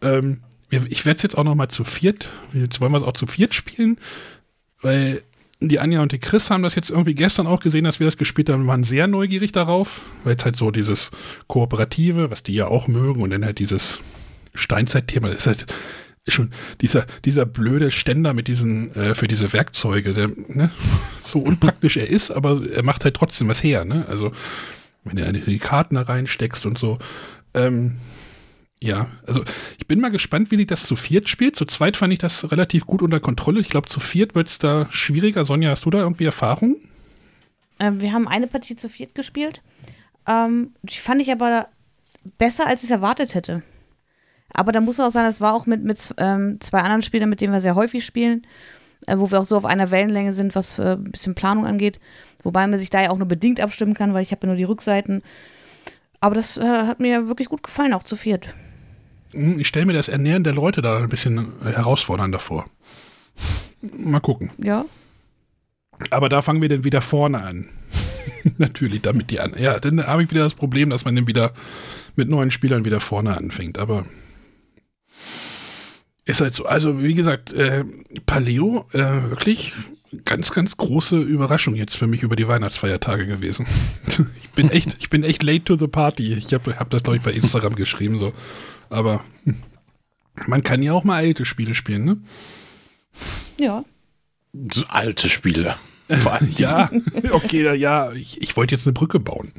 [0.01, 3.13] Ähm, ich werde es jetzt auch noch mal zu viert, jetzt wollen wir es auch
[3.13, 3.99] zu viert spielen,
[4.81, 5.23] weil
[5.61, 8.17] die Anja und die Chris haben das jetzt irgendwie gestern auch gesehen, dass wir das
[8.17, 11.11] gespielt haben, waren sehr neugierig darauf, weil es halt so dieses
[11.47, 14.01] Kooperative, was die ja auch mögen, und dann halt dieses
[14.55, 15.67] Steinzeitthema, ist halt
[16.29, 20.71] schon dieser, dieser blöde Ständer mit diesen, äh, für diese Werkzeuge, der, ne,
[21.23, 24.07] so unpraktisch er ist, aber er macht halt trotzdem was her, ne?
[24.09, 24.33] Also,
[25.05, 26.99] wenn du die Karten da reinsteckst und so.
[27.55, 27.97] Ähm,
[28.83, 29.43] ja, also
[29.79, 31.57] ich bin mal gespannt, wie sich das zu viert spielt.
[31.57, 33.61] Zu zweit fand ich das relativ gut unter Kontrolle.
[33.61, 35.45] Ich glaube, zu viert wird es da schwieriger.
[35.45, 36.77] Sonja, hast du da irgendwie Erfahrung?
[37.79, 39.63] Ähm, wir haben eine Partie zu viert gespielt.
[40.29, 41.69] Ähm, die fand ich aber
[42.39, 43.63] besser, als ich es erwartet hätte.
[44.53, 47.29] Aber da muss man auch sagen, das war auch mit, mit ähm, zwei anderen Spielern,
[47.29, 48.47] mit denen wir sehr häufig spielen,
[49.07, 52.01] äh, wo wir auch so auf einer Wellenlänge sind, was äh, ein bisschen Planung angeht.
[52.43, 54.57] Wobei man sich da ja auch nur bedingt abstimmen kann, weil ich habe ja nur
[54.57, 55.23] die Rückseiten.
[56.21, 58.55] Aber das äh, hat mir wirklich gut gefallen, auch zu viert.
[59.33, 62.65] Hm, ich stelle mir das Ernähren der Leute da ein bisschen äh, herausfordernder vor.
[63.81, 64.51] Mal gucken.
[64.59, 64.87] Ja.
[66.11, 67.69] Aber da fangen wir dann wieder vorne an.
[68.59, 69.55] Natürlich, damit die an.
[69.59, 71.53] Ja, dann habe ich wieder das Problem, dass man dann wieder
[72.15, 73.79] mit neuen Spielern wieder vorne anfängt.
[73.79, 74.07] Aber
[76.27, 76.67] ist halt so.
[76.67, 77.85] Also, wie gesagt, äh,
[78.27, 78.99] Paleo, äh,
[79.31, 79.73] wirklich
[80.25, 83.67] ganz, ganz große Überraschung jetzt für mich über die Weihnachtsfeiertage gewesen.
[84.43, 86.35] ich bin echt, ich bin echt late to the party.
[86.35, 88.33] Ich habe hab das, glaube ich, bei Instagram geschrieben, so.
[88.91, 89.57] Aber hm,
[90.47, 92.17] man kann ja auch mal alte Spiele spielen, ne?
[93.57, 93.85] Ja.
[94.73, 95.75] So alte Spiele.
[96.57, 96.89] ja,
[97.33, 99.53] okay, ja, ich, ich wollte jetzt eine Brücke bauen.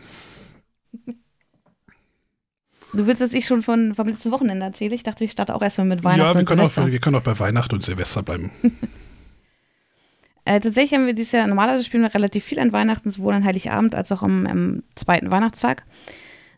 [2.98, 4.96] Du willst, dass ich schon von, vom letzten Wochenende erzähle?
[4.96, 6.34] Ich dachte, ich starte auch erstmal mit Weihnachten.
[6.34, 8.50] Ja, wir können, auch, wir können auch bei Weihnachten und Silvester bleiben.
[10.46, 13.46] äh, tatsächlich haben wir dieses Jahr, normalerweise spielen wir relativ viel an Weihnachten, sowohl an
[13.46, 15.84] Heiligabend als auch am, am zweiten Weihnachtstag.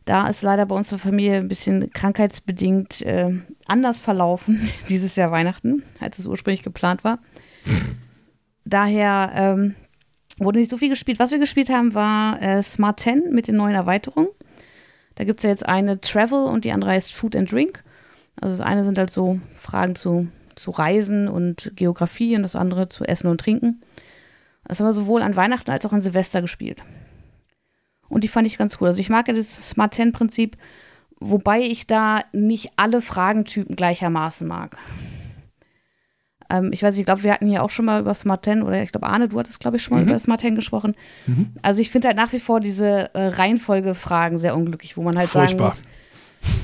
[0.06, 3.34] Da ist leider bei unserer Familie ein bisschen krankheitsbedingt äh,
[3.68, 7.20] anders verlaufen, dieses Jahr Weihnachten, als es ursprünglich geplant war.
[8.64, 9.76] Daher ähm,
[10.38, 11.20] wurde nicht so viel gespielt.
[11.20, 14.30] Was wir gespielt haben, war äh, Smart 10 mit den neuen Erweiterungen.
[15.20, 17.84] Da gibt es ja jetzt eine Travel und die andere heißt Food and Drink.
[18.40, 22.88] Also das eine sind halt so Fragen zu, zu Reisen und Geografie und das andere
[22.88, 23.82] zu Essen und Trinken.
[24.64, 26.82] Das haben wir sowohl an Weihnachten als auch an Silvester gespielt.
[28.08, 28.88] Und die fand ich ganz cool.
[28.88, 30.56] Also ich mag ja das Smart 10 Prinzip,
[31.20, 34.78] wobei ich da nicht alle Fragentypen gleichermaßen mag.
[36.50, 38.64] Ähm, ich weiß nicht, ich glaube, wir hatten hier auch schon mal über Smart 10
[38.64, 40.10] oder ich glaube, Arne, du hattest, glaube ich, schon mal mhm.
[40.10, 40.96] über Smart 10 gesprochen.
[41.28, 41.52] Mhm.
[41.62, 45.30] Also ich finde halt nach wie vor diese äh, Reihenfolgefragen sehr unglücklich, wo man halt
[45.30, 45.72] Furchtbar.
[45.72, 45.84] sagen muss,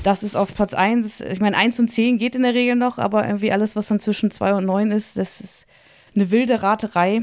[0.02, 1.20] das ist auf Platz 1.
[1.20, 4.00] Ich meine, 1 und 10 geht in der Regel noch, aber irgendwie alles, was dann
[4.00, 5.66] zwischen 2 und 9 ist, das ist
[6.14, 7.22] eine wilde Raterei.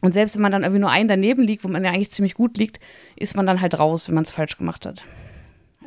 [0.00, 2.34] Und selbst wenn man dann irgendwie nur einen daneben liegt, wo man ja eigentlich ziemlich
[2.34, 2.80] gut liegt,
[3.16, 5.02] ist man dann halt raus, wenn man es falsch gemacht hat.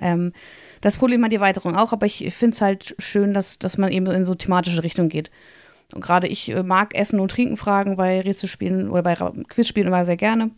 [0.01, 0.33] Ähm,
[0.81, 3.91] das Problem hat die Erweiterung auch, aber ich finde es halt schön, dass, dass man
[3.91, 5.29] eben in so thematische Richtung geht.
[5.93, 10.05] Und gerade ich äh, mag Essen und Trinken fragen bei Rätselspielen oder bei Quizspielen immer
[10.05, 10.51] sehr gerne.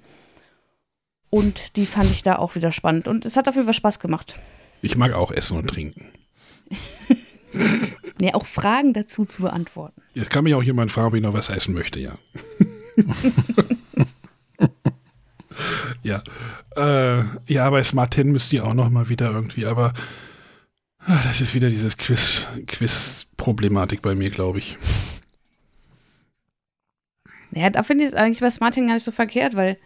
[1.30, 3.08] Und die fand ich da auch wieder spannend.
[3.08, 4.38] Und es hat auf jeden Fall Spaß gemacht.
[4.82, 6.06] Ich mag auch Essen und Trinken.
[8.20, 10.02] nee, auch Fragen dazu zu beantworten.
[10.13, 12.17] Jetzt kann mich auch jemand fragen, ob ich noch was essen möchte, ja.
[16.04, 16.22] ja.
[16.76, 19.94] Äh, ja, bei Smart 10 müsst ihr auch noch mal wieder irgendwie, aber
[21.00, 24.78] ach, das ist wieder dieses Quiz, Quiz-Problematik bei mir, glaube ich.
[27.54, 29.78] Ja, da finde ich es eigentlich bei Smart 10 gar nicht so verkehrt, weil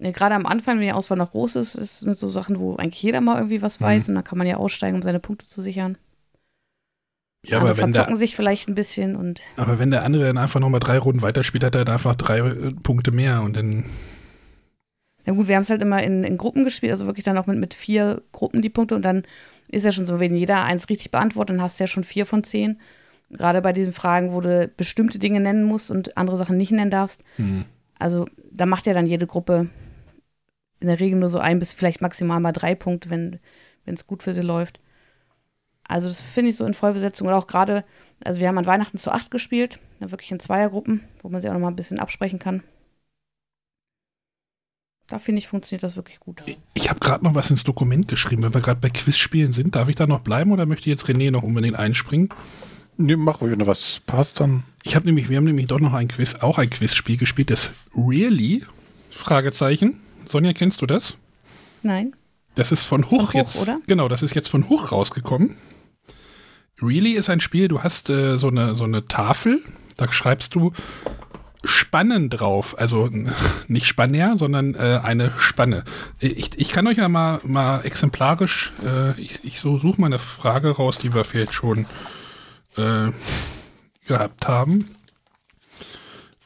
[0.00, 2.76] äh, gerade am Anfang, wenn die Auswahl noch groß ist, ist sind so Sachen, wo
[2.76, 4.12] eigentlich jeder mal irgendwie was weiß mhm.
[4.12, 5.96] und da kann man ja aussteigen, um seine Punkte zu sichern.
[7.46, 9.42] Ja, aber wenn verzocken der, sich vielleicht ein bisschen und.
[9.56, 12.38] Aber wenn der andere dann einfach nochmal drei Runden weiterspielt, hat er dann einfach drei
[12.38, 13.84] äh, Punkte mehr und dann.
[15.26, 17.46] Ja gut, wir haben es halt immer in, in, Gruppen gespielt, also wirklich dann auch
[17.46, 19.24] mit, mit vier Gruppen die Punkte und dann
[19.68, 22.26] ist ja schon so, wenn jeder eins richtig beantwortet, dann hast du ja schon vier
[22.26, 22.78] von zehn.
[23.34, 26.90] Gerade bei diesen Fragen, wo du bestimmte Dinge nennen musst und andere Sachen nicht nennen
[26.90, 27.22] darfst.
[27.36, 27.64] Mhm.
[27.98, 29.68] Also da macht ja dann jede Gruppe
[30.80, 33.40] in der Regel nur so ein bis vielleicht maximal mal drei Punkte, wenn
[33.86, 34.80] es gut für sie läuft.
[35.86, 37.84] Also das finde ich so in Vollbesetzung und auch gerade,
[38.24, 41.54] also wir haben an Weihnachten zu acht gespielt, wirklich in Zweiergruppen, wo man sich auch
[41.54, 42.62] noch mal ein bisschen absprechen kann.
[45.06, 46.42] Da finde ich, funktioniert das wirklich gut.
[46.72, 48.42] Ich habe gerade noch was ins Dokument geschrieben.
[48.42, 51.30] Wenn wir gerade bei Quizspielen sind, darf ich da noch bleiben oder möchte jetzt René
[51.30, 52.30] noch unbedingt einspringen?
[52.96, 54.64] Nee, mach ruhig, wenn was passt, dann.
[54.82, 57.72] Ich habe nämlich, wir haben nämlich doch noch ein Quiz, auch ein Quizspiel gespielt, das
[57.96, 58.62] Really?
[59.10, 60.00] Fragezeichen.
[60.26, 61.16] Sonja, kennst du das?
[61.82, 62.14] Nein.
[62.54, 63.56] Das ist von Huch, von jetzt.
[63.60, 63.80] Oder?
[63.86, 65.56] Genau, das ist jetzt von Huch rausgekommen.
[66.80, 69.62] Really ist ein Spiel, du hast äh, so, eine, so eine Tafel,
[69.96, 70.72] da schreibst du
[71.64, 72.78] Spannen drauf.
[72.78, 73.10] Also
[73.68, 75.84] nicht Spanner, sondern äh, eine Spanne.
[76.20, 80.18] Ich, ich kann euch ja mal, mal exemplarisch, äh, ich, ich so suche mal eine
[80.18, 81.86] Frage raus, die wir vielleicht schon
[82.76, 83.12] äh,
[84.06, 84.86] gehabt haben.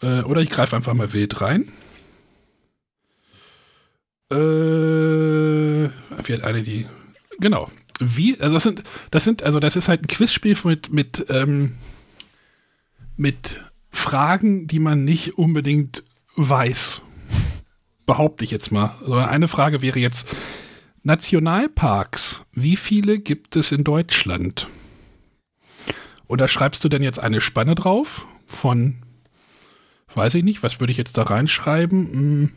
[0.02, 1.72] Äh, oder ich greife einfach mal wild rein.
[4.30, 6.86] Äh, hat eine die.
[7.38, 7.70] Genau.
[8.00, 11.74] Wie, also das sind, das sind, also das ist halt ein Quizspiel mit, mit, ähm,
[13.16, 13.60] mit
[13.90, 16.04] Fragen, die man nicht unbedingt
[16.36, 17.02] weiß.
[18.06, 18.96] Behaupte ich jetzt mal.
[19.00, 20.34] Also eine Frage wäre jetzt:
[21.02, 24.68] Nationalparks, wie viele gibt es in Deutschland?
[26.28, 28.96] Und da schreibst du denn jetzt eine Spanne drauf von,
[30.14, 32.12] weiß ich nicht, was würde ich jetzt da reinschreiben?
[32.12, 32.50] Hm,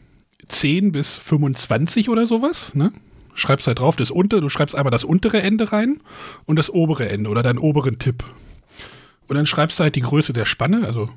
[0.48, 2.92] 10 bis 25 oder sowas, ne?
[3.34, 6.02] Schreibst halt drauf das untere, du schreibst einmal das untere Ende rein
[6.46, 8.26] und das obere Ende oder deinen oberen Tipp.
[9.28, 11.10] Und dann schreibst du halt die Größe der Spanne, also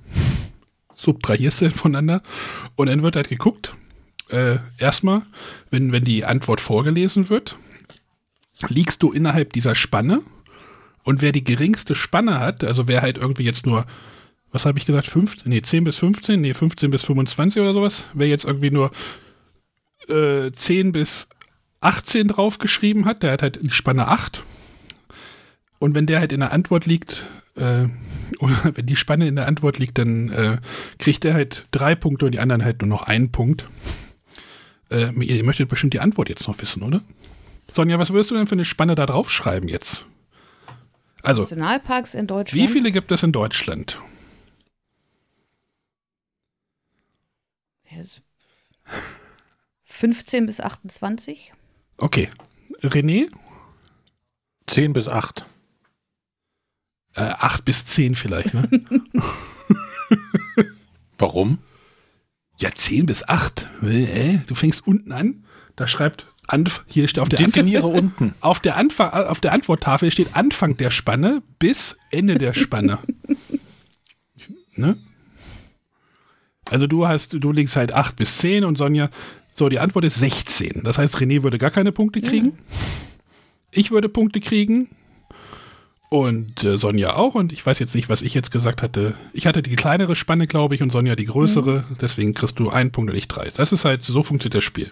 [0.95, 2.23] subtrahierst du voneinander
[2.77, 3.75] und dann wird halt geguckt,
[4.29, 5.23] äh, erstmal,
[5.71, 7.59] wenn, wenn die Antwort vorgelesen wird,
[8.69, 10.23] liegst du innerhalb dieser Spanne
[11.05, 13.87] und wer die geringste Spanne hat, also wer halt irgendwie jetzt nur
[14.55, 18.05] was habe ich gesagt, 15, nee, 10 bis 15, nee, 15 bis 25 oder sowas,
[18.15, 18.93] wer jetzt irgendwie nur
[20.09, 21.29] äh, 10 bis
[21.81, 24.45] 18 draufgeschrieben hat, der hat halt die Spanne 8.
[25.81, 27.87] Und wenn der halt in der Antwort liegt, äh,
[28.39, 30.59] oder wenn die Spanne in der Antwort liegt, dann äh,
[31.01, 33.69] kriegt er halt drei Punkte und die anderen halt nur noch einen Punkt.
[34.89, 37.03] Äh, ihr möchtet bestimmt die Antwort jetzt noch wissen, oder?
[37.73, 40.07] Sonja, was würdest du denn für eine Spanne da draufschreiben jetzt?
[41.25, 42.63] Also, Nationalparks in Deutschland.
[42.63, 43.99] Wie viele gibt es in Deutschland?
[49.85, 51.53] 15 bis 28.
[51.97, 52.29] Okay.
[52.83, 53.29] René?
[54.67, 55.47] 10 bis 8.
[57.15, 58.69] Äh, 8 bis 10 vielleicht, ne?
[61.19, 61.59] Warum?
[62.59, 63.69] Ja, 10 bis 8.
[63.83, 65.45] Äh, du fängst unten an,
[65.77, 68.35] da schreibt Anf hier steht auf der, Definiere unten.
[68.41, 72.99] Auf der, Anfang, auf der Antworttafel steht Anfang der Spanne bis Ende der Spanne.
[74.75, 74.99] ne?
[76.67, 79.11] Also du hast, du liegst halt 8 bis 10 und Sonja,
[79.55, 80.83] so, die Antwort ist 16.
[80.83, 82.47] Das heißt, René würde gar keine Punkte kriegen.
[82.47, 82.59] Mhm.
[83.71, 84.91] Ich würde Punkte kriegen.
[86.09, 87.37] Und äh, Sonja auch.
[87.37, 89.15] Und ich weiß jetzt nicht, was ich jetzt gesagt hatte.
[89.33, 91.85] Ich hatte die kleinere Spanne, glaube ich, und Sonja die größere.
[91.89, 91.97] Mhm.
[92.01, 93.49] Deswegen kriegst du einen Punkt und ich drei.
[93.49, 94.91] Das ist halt, so funktioniert das Spiel.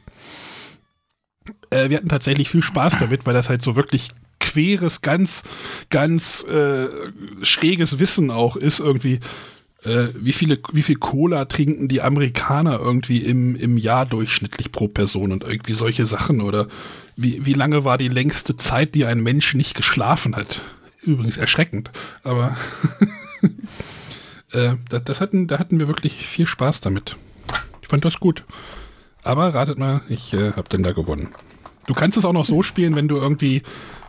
[1.70, 5.44] Äh, wir hatten tatsächlich viel Spaß damit, weil das halt so wirklich queres, ganz,
[5.90, 6.88] ganz äh,
[7.42, 9.20] schräges Wissen auch ist irgendwie
[9.84, 14.88] äh, wie viele, wie viel Cola trinken die Amerikaner irgendwie im, im Jahr durchschnittlich pro
[14.88, 16.68] Person und irgendwie solche Sachen oder
[17.16, 20.60] wie, wie lange war die längste Zeit, die ein Mensch nicht geschlafen hat?
[21.02, 21.90] Übrigens erschreckend,
[22.22, 22.56] aber
[24.52, 27.16] äh, das, das, hatten, da hatten wir wirklich viel Spaß damit.
[27.82, 28.44] Ich fand das gut.
[29.22, 31.28] Aber ratet mal, ich äh, habe denn da gewonnen.
[31.86, 33.62] Du kannst es auch noch so spielen, wenn du irgendwie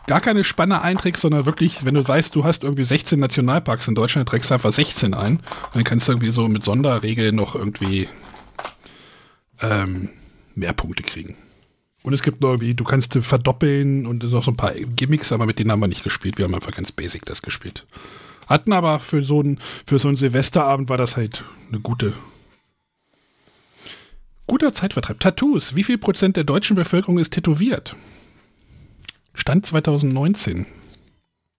[0.06, 3.94] gar keine Spanne einträgst, sondern wirklich, wenn du weißt, du hast irgendwie 16 Nationalparks in
[3.94, 5.40] Deutschland, trägst du einfach 16 ein.
[5.72, 8.08] Dann kannst du irgendwie so mit Sonderregeln noch irgendwie
[9.60, 10.10] ähm,
[10.54, 11.36] mehr Punkte kriegen.
[12.02, 15.46] Und es gibt noch irgendwie, du kannst verdoppeln und noch so ein paar Gimmicks, aber
[15.46, 16.36] mit denen haben wir nicht gespielt.
[16.36, 17.86] Wir haben einfach ganz basic das gespielt.
[18.46, 22.12] Hatten aber für so ein, für so einen Silvesterabend war das halt eine gute,
[24.46, 25.20] guter Zeitvertreib.
[25.20, 25.74] Tattoos.
[25.74, 27.96] Wie viel Prozent der deutschen Bevölkerung ist tätowiert?
[29.34, 30.66] Stand 2019.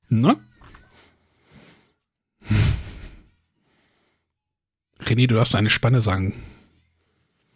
[0.09, 0.37] Ne?
[5.01, 6.33] René, du darfst eine Spanne sagen.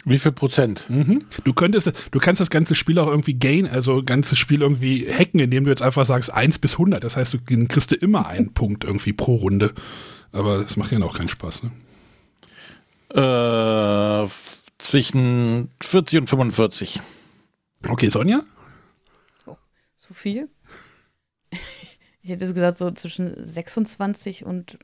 [0.06, 0.86] Wie viel Prozent?
[0.89, 1.20] Mhm.
[1.44, 5.39] Du könntest, du kannst das ganze Spiel auch irgendwie gain, also ganzes Spiel irgendwie hacken,
[5.39, 7.04] indem du jetzt einfach sagst 1 bis 100.
[7.04, 9.74] Das heißt, du kriegst du immer einen Punkt irgendwie pro Runde.
[10.32, 11.72] Aber das macht ja auch keinen Spaß, ne?
[13.12, 14.28] Äh,
[14.80, 17.02] zwischen 40 und 45.
[17.88, 18.42] Okay, Sonja?
[19.96, 20.50] Zu viel?
[22.22, 24.78] Ich hätte gesagt, so zwischen 26 und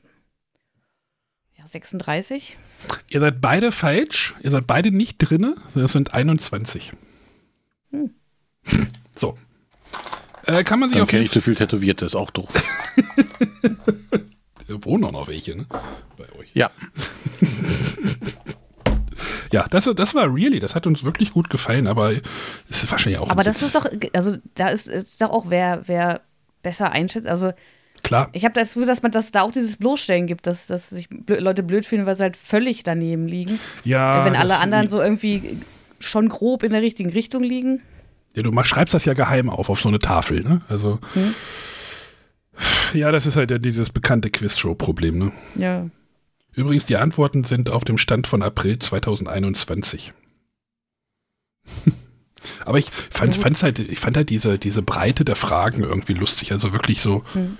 [1.56, 2.56] ja, 36.
[3.10, 4.34] Ihr seid beide falsch.
[4.42, 5.54] Ihr seid beide nicht drinne.
[5.74, 6.92] Das sind 21.
[7.90, 8.14] Hm.
[9.14, 9.38] So.
[10.44, 12.52] Äh, kann man sich Dann auf kenne ich zu viel Tätowierte, ist auch doof.
[14.68, 15.66] Da wohnen auch noch welche, ne?
[16.16, 16.50] Bei euch.
[16.54, 16.70] Ja.
[19.52, 22.12] Ja, das, das war really, das hat uns wirklich gut gefallen, aber
[22.68, 23.30] es ist wahrscheinlich auch.
[23.30, 23.68] Aber das Sitz.
[23.68, 26.20] ist doch, also da ist, ist doch auch, wer, wer
[26.62, 27.26] besser einschätzt.
[27.26, 27.52] Also
[28.02, 28.28] Klar.
[28.32, 31.08] ich habe das Gefühl, dass man dass da auch dieses Bloßstellen gibt, dass, dass sich
[31.08, 33.58] blö Leute blöd fühlen, weil sie halt völlig daneben liegen.
[33.84, 34.24] Ja.
[34.24, 35.58] Wenn alle das- anderen so irgendwie
[35.98, 37.82] schon grob in der richtigen Richtung liegen.
[38.34, 40.60] Ja, du schreibst das ja geheim auf, auf so eine Tafel, ne?
[40.68, 40.98] Also.
[41.14, 41.34] Hm.
[42.92, 45.32] Ja, das ist halt ja dieses bekannte Quizshow-Problem, ne?
[45.54, 45.86] Ja.
[46.56, 50.12] Übrigens, die Antworten sind auf dem Stand von April 2021.
[52.64, 56.52] Aber ich fand, fand's halt, ich fand halt diese, diese Breite der Fragen irgendwie lustig.
[56.52, 57.58] Also wirklich so, Hm.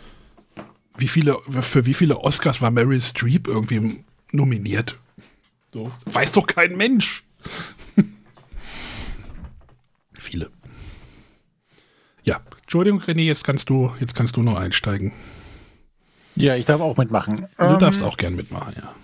[0.96, 4.98] wie viele, für wie viele Oscars war Meryl Streep irgendwie nominiert?
[5.72, 7.22] So, weiß doch kein Mensch.
[10.18, 10.50] viele.
[12.22, 15.12] Ja, Entschuldigung, René, jetzt kannst du, jetzt kannst du nur einsteigen.
[16.36, 17.46] Ja, ich darf auch mitmachen.
[17.58, 18.94] Du Ähm, darfst auch gern mitmachen, ja.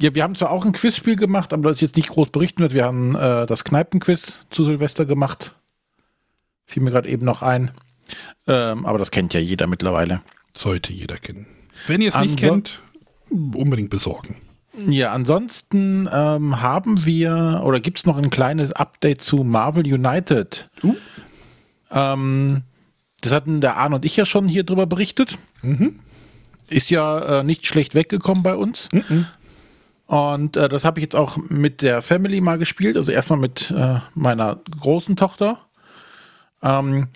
[0.00, 2.62] Ja, wir haben zwar auch ein Quizspiel gemacht, aber das ist jetzt nicht groß berichten
[2.62, 2.72] wird.
[2.72, 5.54] Wir haben äh, das Kneipenquiz zu Silvester gemacht.
[6.66, 7.72] Fiel mir gerade eben noch ein.
[8.46, 10.22] Ähm, aber das kennt ja jeder mittlerweile.
[10.56, 11.46] Sollte jeder kennen.
[11.86, 12.80] Wenn ihr es nicht kennt,
[13.30, 14.36] unbedingt besorgen.
[14.88, 20.70] Ja, ansonsten ähm, haben wir oder gibt es noch ein kleines Update zu Marvel United.
[20.82, 20.94] Uh.
[21.90, 22.62] Ähm,
[23.20, 25.36] das hatten der Arne und ich ja schon hier drüber berichtet.
[25.62, 25.98] Mhm.
[26.68, 28.88] Ist ja äh, nicht schlecht weggekommen bei uns.
[28.92, 29.26] Mhm.
[30.06, 32.96] Und äh, das habe ich jetzt auch mit der Family mal gespielt.
[32.96, 35.60] Also erstmal mit äh, meiner großen Tochter.
[36.62, 37.08] Ähm,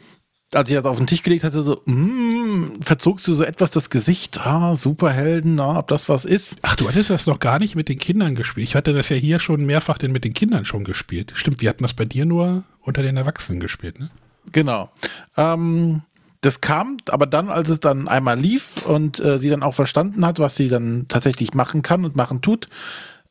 [0.54, 3.90] als ich das auf den Tisch gelegt hatte, so, mm, verzogst du so etwas das
[3.90, 4.46] Gesicht.
[4.46, 6.56] Ah, Superhelden, na, ob das was ist.
[6.62, 8.68] Ach, du hattest das noch gar nicht mit den Kindern gespielt.
[8.68, 11.32] Ich hatte das ja hier schon mehrfach denn mit den Kindern schon gespielt.
[11.34, 14.10] Stimmt, wir hatten das bei dir nur unter den Erwachsenen gespielt, ne?
[14.50, 14.90] Genau.
[15.36, 16.02] Ähm,
[16.42, 20.26] das kam aber dann, als es dann einmal lief und äh, sie dann auch verstanden
[20.26, 22.66] hat, was sie dann tatsächlich machen kann und machen tut,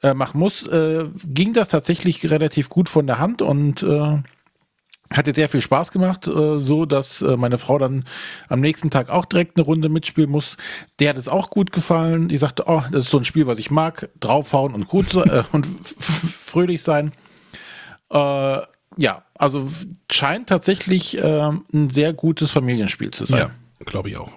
[0.02, 4.17] äh, machen muss, äh, ging das tatsächlich relativ gut von der Hand und äh,
[5.12, 8.06] hatte sehr viel Spaß gemacht, äh, so dass äh, meine Frau dann
[8.47, 10.56] am nächsten Tag auch direkt eine Runde mitspielen muss.
[11.00, 12.30] Der hat es auch gut gefallen.
[12.30, 15.43] Die sagte, oh, das ist so ein Spiel, was ich mag, draufhauen und gut äh,
[15.52, 17.12] und fröhlich sein.
[18.97, 19.69] Ja, also
[20.12, 23.39] scheint tatsächlich ähm, ein sehr gutes Familienspiel zu sein.
[23.39, 24.32] Ja, glaube ich auch.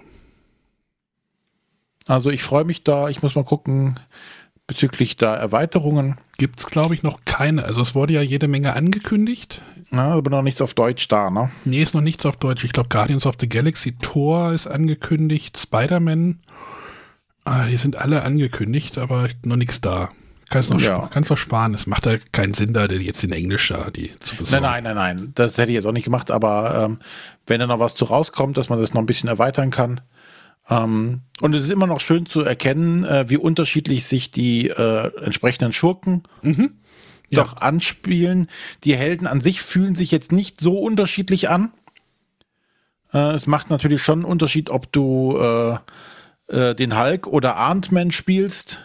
[2.07, 3.09] Also ich freue mich da.
[3.09, 3.99] Ich muss mal gucken
[4.67, 6.17] bezüglich da Erweiterungen.
[6.37, 7.65] Gibt es, glaube ich, noch keine.
[7.65, 9.61] Also es wurde ja jede Menge angekündigt.
[9.91, 11.51] Na, aber noch nichts auf Deutsch da, ne?
[11.63, 12.63] Nee, ist noch nichts auf Deutsch.
[12.63, 16.39] Ich glaube, Guardians of the Galaxy Tor ist angekündigt, Spider-Man.
[17.43, 20.09] Ah, die sind alle angekündigt, aber noch nichts da.
[20.49, 21.09] Kannst noch, Ja.
[21.11, 21.73] kannst noch sparen.
[21.73, 24.63] Es macht ja keinen Sinn, da jetzt in Englisch da die zu Nein, besorgen.
[24.65, 25.31] nein, nein, nein.
[25.35, 26.99] Das hätte ich jetzt auch nicht gemacht, aber ähm,
[27.47, 30.01] wenn da noch was zu rauskommt, dass man das noch ein bisschen erweitern kann.
[30.69, 35.11] Ähm, und es ist immer noch schön zu erkennen, äh, wie unterschiedlich sich die äh,
[35.23, 36.67] entsprechenden Schurken Ja.
[37.31, 38.47] doch anspielen.
[38.83, 41.71] Die Helden an sich fühlen sich jetzt nicht so unterschiedlich an.
[43.13, 45.77] Äh, es macht natürlich schon einen Unterschied, ob du äh,
[46.47, 48.84] äh, den Hulk oder Ant-Man spielst.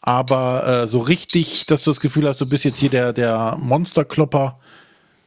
[0.00, 3.56] Aber äh, so richtig, dass du das Gefühl hast, du bist jetzt hier der, der
[3.60, 4.58] Monsterklopper,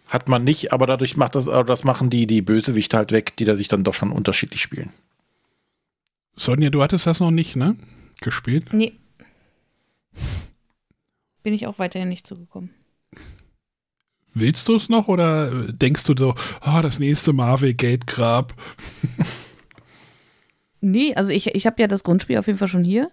[0.08, 0.74] hat man nicht.
[0.74, 3.68] Aber dadurch macht das, aber das machen die, die Bösewichte halt weg, die da sich
[3.68, 4.92] dann doch schon unterschiedlich spielen.
[6.36, 7.76] Sonja, du hattest das noch nicht, ne?
[8.22, 8.74] Gespielt?
[8.74, 8.94] Nee.
[11.44, 12.72] Bin ich auch weiterhin nicht zugekommen.
[14.34, 18.54] Willst du es noch oder denkst du so, oh, das nächste Marvel Gate Grab?
[20.82, 23.12] nee, also ich, ich habe ja das Grundspiel auf jeden Fall schon hier.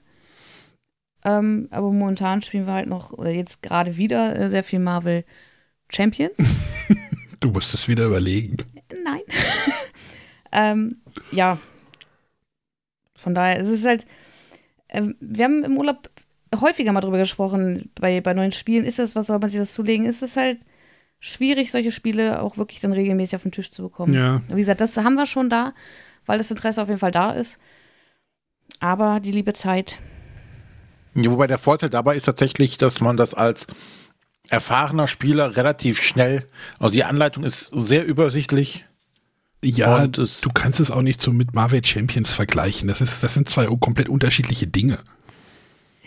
[1.25, 5.25] Ähm, aber momentan spielen wir halt noch, oder jetzt gerade wieder, äh, sehr viel Marvel
[5.91, 6.37] Champions.
[7.41, 8.57] du musst es wieder überlegen.
[9.05, 9.23] Nein.
[10.53, 10.97] ähm,
[11.33, 11.59] ja.
[13.17, 14.07] Von daher, es ist halt,
[14.89, 16.09] äh, wir haben im Urlaub
[16.61, 19.75] häufiger mal drüber gesprochen, bei, bei neuen Spielen, ist das was, soll man sich das
[19.75, 20.07] zulegen?
[20.07, 20.59] Ist es halt
[21.21, 24.15] schwierig, solche Spiele auch wirklich dann regelmäßig auf den Tisch zu bekommen.
[24.15, 24.43] Ja.
[24.49, 25.75] Wie gesagt, das haben wir schon da,
[26.27, 27.59] weil das Interesse auf jeden Fall da ist.
[28.81, 29.99] Aber die liebe Zeit.
[31.23, 33.67] Ja, wobei der Vorteil dabei ist tatsächlich, dass man das als
[34.49, 36.47] erfahrener Spieler relativ schnell,
[36.79, 38.87] also die Anleitung ist sehr übersichtlich.
[39.63, 42.87] Ja, du kannst es auch nicht so mit Marvel Champions vergleichen.
[42.87, 45.01] Das, ist, das sind zwei komplett unterschiedliche Dinge.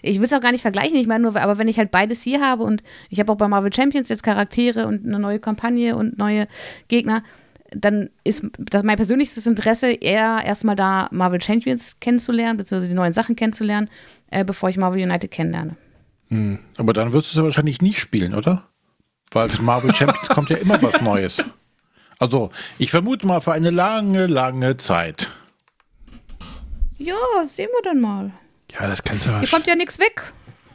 [0.01, 2.23] Ich will es auch gar nicht vergleichen, ich meine nur, aber wenn ich halt beides
[2.23, 5.95] hier habe und ich habe auch bei Marvel Champions jetzt Charaktere und eine neue Kampagne
[5.95, 6.47] und neue
[6.87, 7.23] Gegner,
[7.71, 13.13] dann ist das mein persönlichstes Interesse eher erstmal da, Marvel Champions kennenzulernen, beziehungsweise die neuen
[13.13, 13.89] Sachen kennenzulernen,
[14.29, 15.75] äh, bevor ich Marvel United kennenlerne.
[16.29, 16.59] Hm.
[16.77, 18.63] Aber dann wirst du es wahrscheinlich nie spielen, oder?
[19.31, 21.43] Weil Marvel Champions kommt ja immer was Neues.
[22.19, 25.29] Also, ich vermute mal für eine lange, lange Zeit.
[26.97, 27.15] Ja,
[27.49, 28.31] sehen wir dann mal.
[28.71, 30.21] Ja, das kannst du Hier kommt ja nichts weg.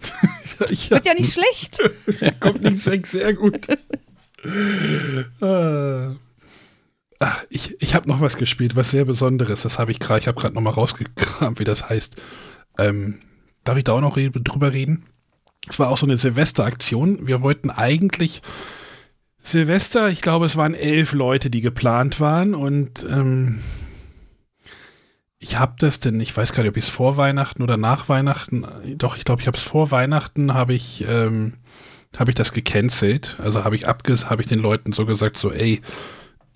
[0.70, 0.90] ja.
[0.90, 1.78] Wird ja nicht schlecht.
[2.18, 3.68] Hier kommt nichts weg, sehr gut.
[5.42, 6.14] äh.
[7.19, 9.62] Ach, ich, ich habe noch was gespielt, was sehr Besonderes.
[9.62, 12.17] Das habe ich gerade, ich habe gerade noch mal rausgekramt, wie das heißt.
[12.79, 13.21] Ähm,
[13.64, 15.05] darf ich da auch noch re drüber reden?
[15.69, 17.27] Es war auch so eine Silvesteraktion.
[17.27, 18.43] Wir wollten eigentlich
[19.43, 23.61] Silvester, ich glaube, es waren elf Leute, die geplant waren und ähm,
[25.39, 28.09] ich habe das denn, ich weiß gar nicht, ob ich es vor Weihnachten oder nach
[28.09, 31.55] Weihnachten, doch, ich glaube, ich habe es vor Weihnachten, habe ich, ähm,
[32.17, 33.37] habe ich das gecancelt.
[33.39, 35.81] Also habe ich abges, habe ich den Leuten so gesagt, so, ey,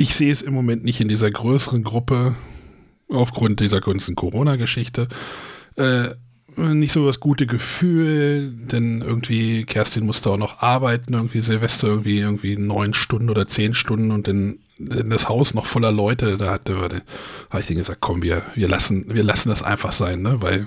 [0.01, 2.34] ich sehe es im Moment nicht in dieser größeren Gruppe
[3.11, 5.09] aufgrund dieser ganzen Corona-Geschichte.
[5.76, 6.11] Äh,
[6.57, 12.18] nicht so das gute Gefühl, denn irgendwie Kerstin musste auch noch arbeiten, irgendwie Silvester irgendwie
[12.18, 17.03] irgendwie neun Stunden oder zehn Stunden und dann, das Haus noch voller Leute, da hatte
[17.51, 20.66] habe ich denen gesagt, komm, wir wir lassen wir lassen das einfach sein, ne, weil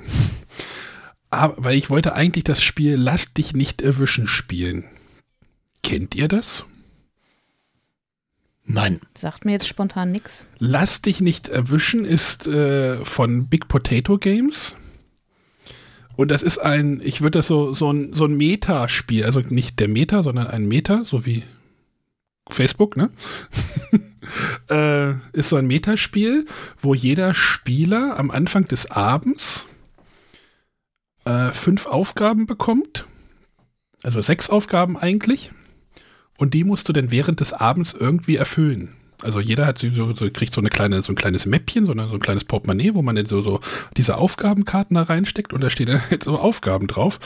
[1.32, 4.86] aber, weil ich wollte eigentlich das Spiel Lass dich nicht erwischen spielen.
[5.82, 6.66] Kennt ihr das?
[8.66, 9.02] Nein.
[9.16, 10.46] Sagt mir jetzt spontan nichts.
[10.60, 14.76] Lass dich nicht erwischen ist äh, von Big Potato Games.
[16.16, 19.80] Und das ist ein, ich würde das so, so ein, so ein Meta-Spiel, also nicht
[19.80, 21.44] der Meta, sondern ein Meta, so wie
[22.50, 23.10] Facebook, ne?
[24.70, 26.46] äh, ist so ein Metaspiel,
[26.80, 29.66] wo jeder Spieler am Anfang des Abends
[31.26, 33.06] äh, fünf Aufgaben bekommt.
[34.04, 35.52] Also sechs Aufgaben eigentlich.
[36.44, 38.90] Und die musst du dann während des Abends irgendwie erfüllen.
[39.22, 42.10] Also jeder hat so, so, kriegt so eine kleine, so ein kleines Mäppchen, so, eine,
[42.10, 43.62] so ein kleines Portemonnaie, wo man dann so, so
[43.96, 47.22] diese Aufgabenkarten da reinsteckt und da stehen dann halt so Aufgaben drauf.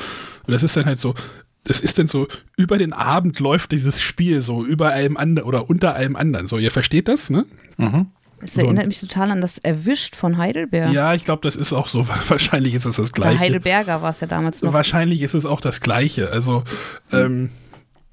[0.45, 1.15] Und das ist dann halt so,
[1.63, 5.67] das ist dann so, über den Abend läuft dieses Spiel so über allem anderen oder
[5.67, 6.45] unter allem anderen.
[6.45, 7.47] So, ihr versteht das, ne?
[7.77, 8.11] Mhm.
[8.39, 10.93] Das erinnert so, mich total an das Erwischt von Heidelberg.
[10.93, 12.07] Ja, ich glaube, das ist auch so.
[12.27, 13.39] Wahrscheinlich ist es das Gleiche.
[13.39, 14.73] Bei Heidelberger war es ja damals noch.
[14.73, 16.31] Wahrscheinlich ist es auch das Gleiche.
[16.31, 16.63] Also,
[17.09, 17.17] mhm.
[17.17, 17.49] ähm,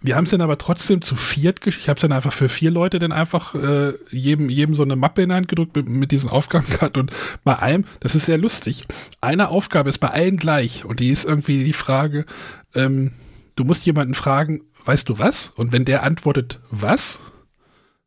[0.04, 2.70] wir haben es dann aber trotzdem zu viert Ich habe es dann einfach für vier
[2.70, 6.12] Leute dann einfach äh, jedem, jedem so eine Mappe in die Hand gedrückt mit, mit
[6.12, 8.86] diesen Aufgabenkarten und bei allem, das ist sehr lustig.
[9.22, 12.26] Eine Aufgabe ist bei allen gleich und die ist irgendwie die Frage,
[12.74, 13.12] ähm,
[13.56, 15.52] du musst jemanden fragen, weißt du was?
[15.56, 17.18] Und wenn der antwortet, was?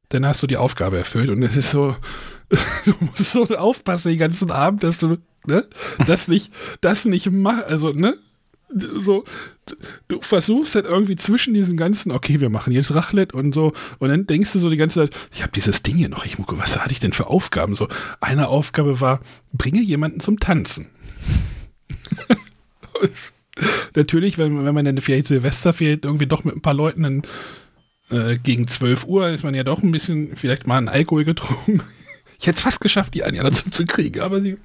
[0.09, 1.95] Dann hast du die Aufgabe erfüllt und es ist so,
[2.85, 5.17] du musst so aufpassen den ganzen Abend, dass du
[5.47, 5.65] ne,
[6.05, 8.19] das nicht, das nicht machst, also ne,
[8.69, 9.23] so,
[10.07, 14.09] du versuchst halt irgendwie zwischen diesen ganzen, okay, wir machen jetzt Rachlet und so, und
[14.09, 16.57] dann denkst du so die ganze Zeit, ich habe dieses Ding hier noch, ich mucke,
[16.57, 17.75] was hatte ich denn für Aufgaben?
[17.75, 17.87] So,
[18.19, 19.21] eine Aufgabe war,
[19.53, 20.87] bringe jemanden zum Tanzen.
[23.95, 27.21] Natürlich, wenn, wenn man dann vielleicht Silvester fehlt, irgendwie doch mit ein paar Leuten dann
[28.09, 31.81] äh, gegen 12 Uhr ist man ja doch ein bisschen, vielleicht mal einen Alkohol getrunken.
[32.39, 34.57] Ich hätte es fast geschafft, die Anja dazu zu kriegen, aber sie,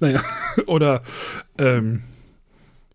[0.00, 0.24] naja,
[0.66, 1.02] oder,
[1.58, 2.02] ähm,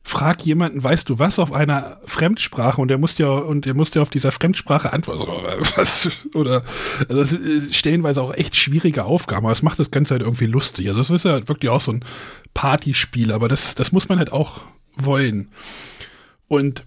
[0.03, 3.93] frag jemanden, weißt du was, auf einer Fremdsprache und der muss ja und der muss
[3.93, 5.23] ja auf dieser Fremdsprache antworten.
[5.75, 6.63] Was, oder
[7.07, 10.45] also das ist stellenweise auch echt schwierige Aufgaben, aber das macht das Ganze halt irgendwie
[10.45, 10.87] lustig.
[10.89, 12.05] Also das ist ja halt wirklich auch so ein
[12.53, 15.47] Partyspiel, aber das, das muss man halt auch wollen.
[16.49, 16.85] Und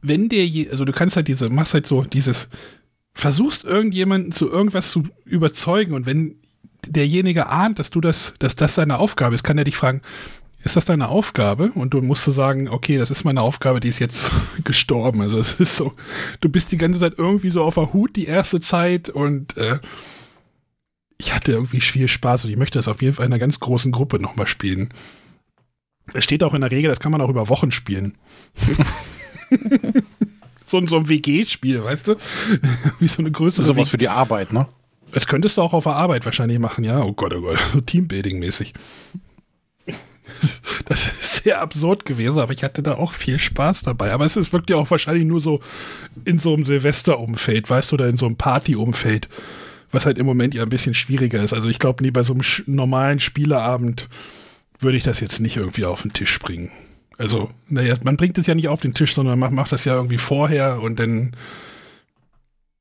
[0.00, 2.48] wenn der, je, also du kannst halt diese, machst halt so dieses,
[3.14, 6.36] versuchst irgendjemanden zu irgendwas zu überzeugen und wenn
[6.86, 10.02] derjenige ahnt, dass du das, dass das seine Aufgabe ist, kann er dich fragen,
[10.64, 11.70] ist das deine Aufgabe?
[11.74, 14.32] Und du musst so sagen, okay, das ist meine Aufgabe, die ist jetzt
[14.64, 15.20] gestorben.
[15.20, 15.92] Also es ist so,
[16.40, 19.78] du bist die ganze Zeit irgendwie so auf der Hut die erste Zeit und äh,
[21.16, 23.60] ich hatte irgendwie viel Spaß und ich möchte das auf jeden Fall in einer ganz
[23.60, 24.90] großen Gruppe nochmal spielen.
[26.14, 28.16] Es steht auch in der Regel, das kann man auch über Wochen spielen.
[30.64, 32.16] so, so ein WG-Spiel, weißt du?
[32.98, 33.66] Wie so eine größere.
[33.66, 34.68] Sowas für die Arbeit, ne?
[35.12, 37.02] Das könntest du auch auf der Arbeit wahrscheinlich machen, ja.
[37.02, 38.74] Oh Gott, oh Gott, so Teambuilding-mäßig.
[40.86, 44.12] Das ist sehr absurd gewesen, aber ich hatte da auch viel Spaß dabei.
[44.12, 45.60] Aber es ist wirklich auch wahrscheinlich nur so
[46.24, 49.28] in so einem Silvesterumfeld, weißt du, oder in so einem Partyumfeld,
[49.90, 51.52] was halt im Moment ja ein bisschen schwieriger ist.
[51.52, 54.08] Also ich glaube, nie bei so einem normalen Spieleabend
[54.80, 56.70] würde ich das jetzt nicht irgendwie auf den Tisch bringen.
[57.18, 59.96] Also, naja, man bringt es ja nicht auf den Tisch, sondern man macht das ja
[59.96, 61.32] irgendwie vorher und dann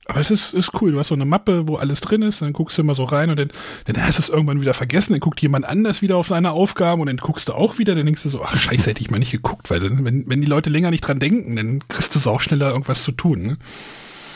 [0.08, 0.94] aber es ist, ist cool.
[0.94, 3.30] Du hast so eine Mappe, wo alles drin ist, dann guckst du immer so rein
[3.30, 3.50] und dann,
[3.86, 7.02] dann hast du es irgendwann wieder vergessen, dann guckt jemand anders wieder auf seine Aufgaben
[7.02, 9.20] und dann guckst du auch wieder, dann denkst du so, ach scheiße, hätte ich mal
[9.20, 12.28] nicht geguckt, weil wenn, wenn die Leute länger nicht dran denken, dann kriegst du es
[12.28, 13.42] auch schneller irgendwas zu tun.
[13.44, 13.58] Ne?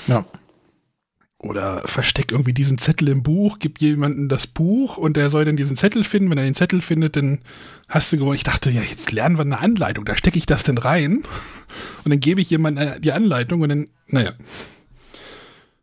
[0.08, 0.26] Ja.
[1.38, 5.58] Oder versteck irgendwie diesen Zettel im Buch, gib jemandem das Buch und der soll dann
[5.58, 6.30] diesen Zettel finden.
[6.30, 7.40] Wenn er den Zettel findet, dann
[7.90, 8.36] hast du gewonnen.
[8.36, 11.24] Ich dachte, ja, jetzt lernen wir eine Anleitung, da stecke ich das denn rein
[12.04, 14.34] und dann gebe ich jemandem die Anleitung und dann, naja.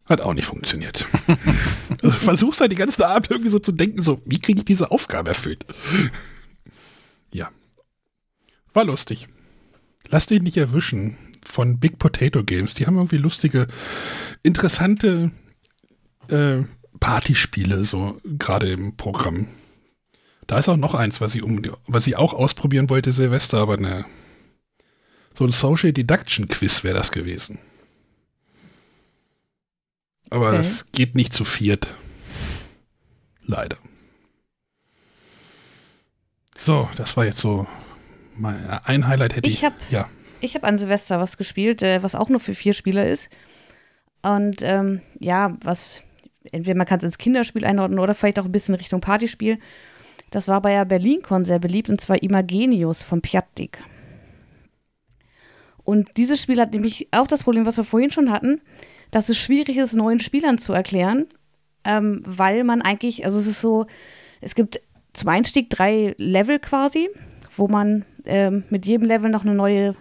[0.08, 1.06] Hat auch nicht funktioniert.
[2.02, 4.90] also versuchst halt die ganze Abend irgendwie so zu denken, so, wie kriege ich diese
[4.90, 5.66] Aufgabe erfüllt?
[7.32, 7.50] ja.
[8.72, 9.28] War lustig.
[10.08, 12.74] Lass dich nicht erwischen von Big Potato Games.
[12.74, 13.66] Die haben irgendwie lustige,
[14.42, 15.30] interessante
[16.28, 16.62] äh,
[17.00, 19.48] Partyspiele, so gerade im Programm.
[20.46, 23.76] Da ist auch noch eins, was ich, um, was ich auch ausprobieren wollte, Silvester, aber
[23.76, 24.06] ne.
[25.34, 27.58] So ein Social Deduction Quiz wäre das gewesen.
[30.30, 30.58] Aber okay.
[30.58, 31.94] das geht nicht zu viert.
[33.44, 33.78] Leider.
[36.56, 37.66] So, das war jetzt so
[38.36, 39.56] mein, ein Highlight hätte ich.
[39.56, 40.08] Ich habe ja.
[40.42, 43.30] hab an Silvester was gespielt, äh, was auch nur für vier Spieler ist.
[44.22, 46.02] Und ähm, ja, was,
[46.52, 49.58] entweder man kann es ins Kinderspiel einordnen oder vielleicht auch ein bisschen Richtung Partyspiel.
[50.30, 53.78] Das war bei der BerlinCon sehr beliebt und zwar Imagenius von Piattik.
[55.84, 58.60] Und dieses Spiel hat nämlich auch das Problem, was wir vorhin schon hatten
[59.10, 61.26] dass es schwierig ist, neuen Spielern zu erklären,
[61.84, 63.86] ähm, weil man eigentlich, also es ist so,
[64.40, 64.80] es gibt
[65.12, 67.08] zum Einstieg drei Level quasi,
[67.56, 69.94] wo man ähm, mit jedem Level noch eine neue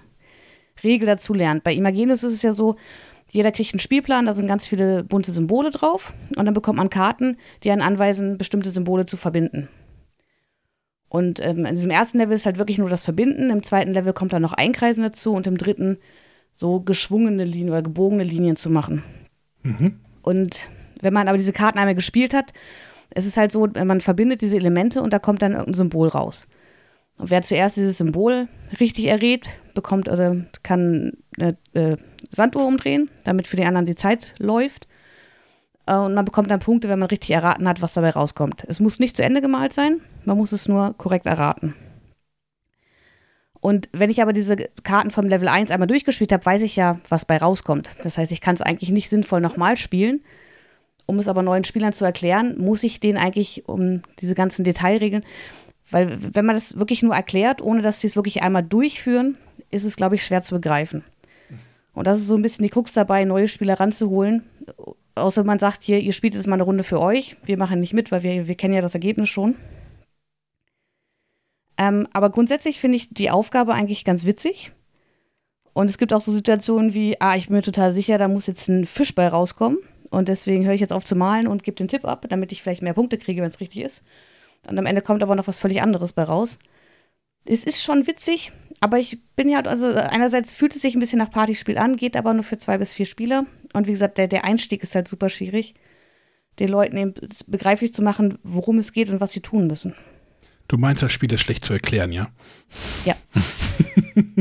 [0.84, 1.64] Regel dazu lernt.
[1.64, 2.76] Bei Imagenus ist es ja so,
[3.32, 6.90] jeder kriegt einen Spielplan, da sind ganz viele bunte Symbole drauf und dann bekommt man
[6.90, 9.68] Karten, die einen anweisen, bestimmte Symbole zu verbinden.
[11.10, 14.14] Und ähm, in diesem ersten Level ist halt wirklich nur das Verbinden, im zweiten Level
[14.14, 15.98] kommt dann noch Einkreisen dazu und im dritten
[16.58, 19.04] so geschwungene Linien oder gebogene Linien zu machen.
[19.62, 20.00] Mhm.
[20.24, 20.68] Und
[21.02, 22.52] wenn man aber diese Karten einmal gespielt hat,
[23.12, 26.48] es ist halt so, man verbindet diese Elemente und da kommt dann irgendein Symbol raus.
[27.20, 28.48] Und wer zuerst dieses Symbol
[28.80, 29.46] richtig errät,
[29.76, 31.98] bekommt oder kann eine äh,
[32.32, 34.88] Sanduhr umdrehen, damit für die anderen die Zeit läuft.
[35.86, 38.66] Äh, und man bekommt dann Punkte, wenn man richtig erraten hat, was dabei rauskommt.
[38.68, 41.76] Es muss nicht zu Ende gemalt sein, man muss es nur korrekt erraten.
[43.60, 47.00] Und wenn ich aber diese Karten vom Level 1 einmal durchgespielt habe, weiß ich ja,
[47.10, 47.90] was bei rauskommt.
[48.04, 50.22] Das heißt, ich kann es eigentlich nicht sinnvoll nochmal spielen.
[51.06, 55.24] Um es aber neuen Spielern zu erklären, muss ich denen eigentlich um diese ganzen Detailregeln,
[55.90, 59.38] weil wenn man das wirklich nur erklärt, ohne dass sie es wirklich einmal durchführen,
[59.72, 61.04] ist es, glaube ich, schwer zu begreifen.
[61.94, 64.44] Und das ist so ein bisschen die Krux dabei, neue Spieler ranzuholen.
[65.16, 67.38] Außer man sagt, hier, ihr spielt jetzt mal eine Runde für euch.
[67.44, 69.56] Wir machen nicht mit, weil wir, wir kennen ja das Ergebnis schon.
[71.78, 74.72] Ähm, aber grundsätzlich finde ich die Aufgabe eigentlich ganz witzig.
[75.74, 78.48] Und es gibt auch so Situationen wie, ah, ich bin mir total sicher, da muss
[78.48, 79.78] jetzt ein Fisch bei rauskommen.
[80.10, 82.64] Und deswegen höre ich jetzt auf zu malen und gebe den Tipp ab, damit ich
[82.64, 84.04] vielleicht mehr Punkte kriege, wenn es richtig ist.
[84.68, 86.58] Und am Ende kommt aber noch was völlig anderes bei raus.
[87.46, 91.20] Es ist schon witzig, aber ich bin ja, also einerseits fühlt es sich ein bisschen
[91.20, 93.46] nach Partyspiel an, geht aber nur für zwei bis vier Spieler.
[93.74, 95.76] Und wie gesagt, der, der Einstieg ist halt super schwierig,
[96.60, 97.14] den Leuten eben
[97.46, 99.94] begreiflich zu machen, worum es geht und was sie tun müssen.
[100.68, 102.30] Du meinst, das Spiel ist schlecht zu erklären, ja?
[103.06, 103.16] Ja.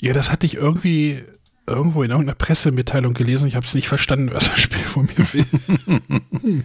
[0.00, 1.22] ja, das hatte ich irgendwie
[1.66, 3.46] irgendwo in irgendeiner Pressemitteilung gelesen.
[3.46, 6.64] Ich habe es nicht verstanden, was das Spiel von mir will.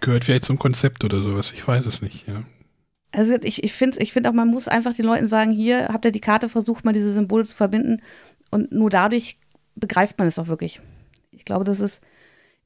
[0.00, 1.52] Gehört vielleicht zum Konzept oder sowas.
[1.54, 2.42] Ich weiß es nicht, ja.
[3.12, 6.06] Also ich, ich finde ich find auch, man muss einfach den Leuten sagen, hier habt
[6.06, 8.00] ihr die Karte versucht, mal diese Symbole zu verbinden
[8.50, 9.36] und nur dadurch
[9.74, 10.80] begreift man es auch wirklich.
[11.30, 12.00] Ich glaube, das ist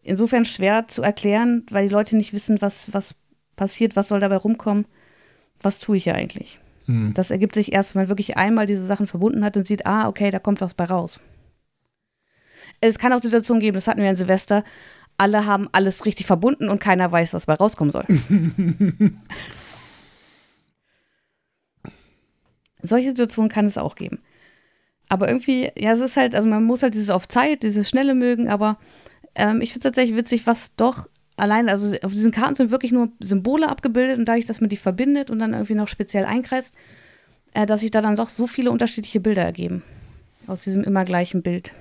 [0.03, 3.17] insofern schwer zu erklären, weil die Leute nicht wissen, was, was
[3.57, 4.87] passiert, was soll dabei rumkommen,
[5.61, 6.61] was tue ich ja eigentlich.
[6.87, 7.15] Hm.
[7.15, 10.09] Das ergibt sich erst, wenn man wirklich einmal diese Sachen verbunden hat und sieht, ah,
[10.09, 11.21] okay, da kommt was bei raus.
[12.81, 14.65] Es kann auch Situationen geben, das hatten wir in Silvester,
[15.19, 18.05] alle haben alles richtig verbunden und keiner weiß, was bei rauskommen soll.
[22.83, 24.19] Solche Situationen kann es auch geben.
[25.09, 28.15] Aber irgendwie, ja, es ist halt, also man muss halt dieses auf Zeit, dieses Schnelle
[28.15, 28.77] mögen, aber
[29.35, 32.93] ähm, ich finde es tatsächlich witzig, was doch allein, also auf diesen Karten sind wirklich
[32.93, 36.75] nur Symbole abgebildet und dadurch, dass man die verbindet und dann irgendwie noch speziell einkreist,
[37.55, 39.83] äh, dass sich da dann doch so viele unterschiedliche Bilder ergeben.
[40.47, 41.73] Aus diesem immer gleichen Bild.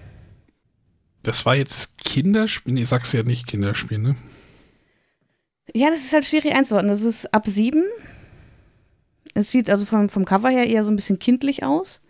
[1.24, 4.16] Das war jetzt Kinderspiel, nee, sagst ja nicht Kinderspiel, ne?
[5.74, 6.92] Ja, das ist halt schwierig einzuordnen.
[6.92, 7.84] Das ist ab sieben.
[9.34, 12.02] Es sieht also vom, vom Cover her eher so ein bisschen kindlich aus.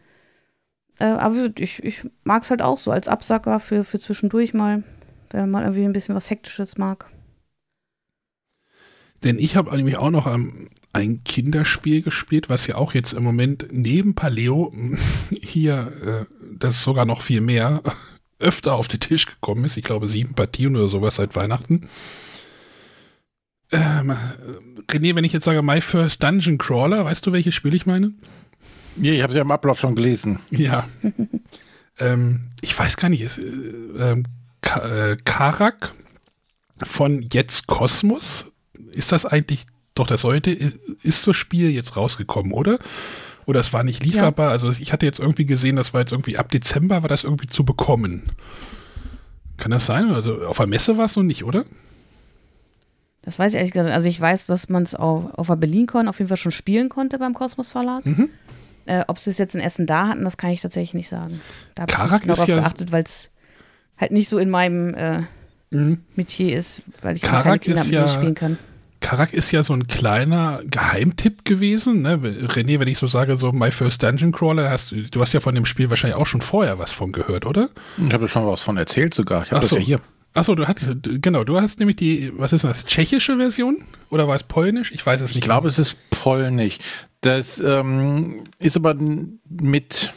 [0.99, 4.83] Äh, aber ich, ich mag es halt auch so als Absacker für, für zwischendurch mal,
[5.31, 7.07] wenn man irgendwie ein bisschen was Hektisches mag.
[9.25, 13.23] Denn ich habe nämlich auch noch ähm, ein Kinderspiel gespielt, was ja auch jetzt im
[13.23, 14.71] Moment neben Paleo
[15.41, 17.81] hier, äh, das ist sogar noch viel mehr,
[18.39, 19.77] öfter auf den Tisch gekommen ist.
[19.77, 21.89] Ich glaube sieben Partien oder sowas seit Weihnachten.
[23.71, 24.15] Ähm,
[24.89, 28.13] René, wenn ich jetzt sage My First Dungeon Crawler, weißt du, welches Spiel ich meine?
[29.01, 30.39] Ja, ich habe es ja im Ablauf schon gelesen.
[30.51, 30.87] Ja.
[31.99, 34.25] ähm, ich weiß gar nicht, ist äh, ähm,
[34.61, 35.93] äh, Karak
[36.83, 38.51] von Jetzt Kosmos.
[38.95, 42.79] Ist das eigentlich, doch das heute, ist, ist das Spiel jetzt rausgekommen, oder?
[43.45, 44.47] Oder es war nicht lieferbar.
[44.47, 44.51] Ja.
[44.51, 47.47] Also ich hatte jetzt irgendwie gesehen, das war jetzt irgendwie ab Dezember war das irgendwie
[47.47, 48.23] zu bekommen.
[49.57, 50.11] Kann das sein?
[50.11, 51.65] Also auf der Messe war es noch nicht, oder?
[53.21, 53.93] Das weiß ich ehrlich gesagt.
[53.93, 56.89] Also ich weiß, dass man es auf, auf der BerlinCon auf jeden Fall schon spielen
[56.89, 58.05] konnte beim Kosmos Verlag.
[58.05, 58.29] Mhm.
[58.85, 61.41] Äh, ob sie es jetzt in Essen da hatten, das kann ich tatsächlich nicht sagen.
[61.73, 63.31] Da habe ich nicht darauf ja geachtet, weil es
[63.97, 65.21] halt nicht so in meinem äh,
[65.71, 66.01] mhm.
[66.15, 68.59] Metier ist, weil ich Karak keine Kinder mit ja, spielen kann.
[69.05, 72.01] Karak ist ja so ein kleiner Geheimtipp gewesen.
[72.01, 72.17] Ne?
[72.17, 75.53] René, wenn ich so sage, so My First Dungeon Crawler, hast, du hast ja von
[75.53, 77.69] dem Spiel wahrscheinlich auch schon vorher was von gehört, oder?
[78.03, 79.43] Ich habe schon was von erzählt sogar.
[79.43, 79.75] Ich habe das so.
[79.75, 79.99] ja hier.
[80.33, 83.83] Achso, du hattest, genau, du hast nämlich die, was ist das, tschechische Version?
[84.09, 84.91] Oder war es polnisch?
[84.91, 85.37] Ich weiß es nicht.
[85.37, 86.79] Ich glaube, es ist polnisch.
[87.21, 90.13] Das ähm, ist aber mit,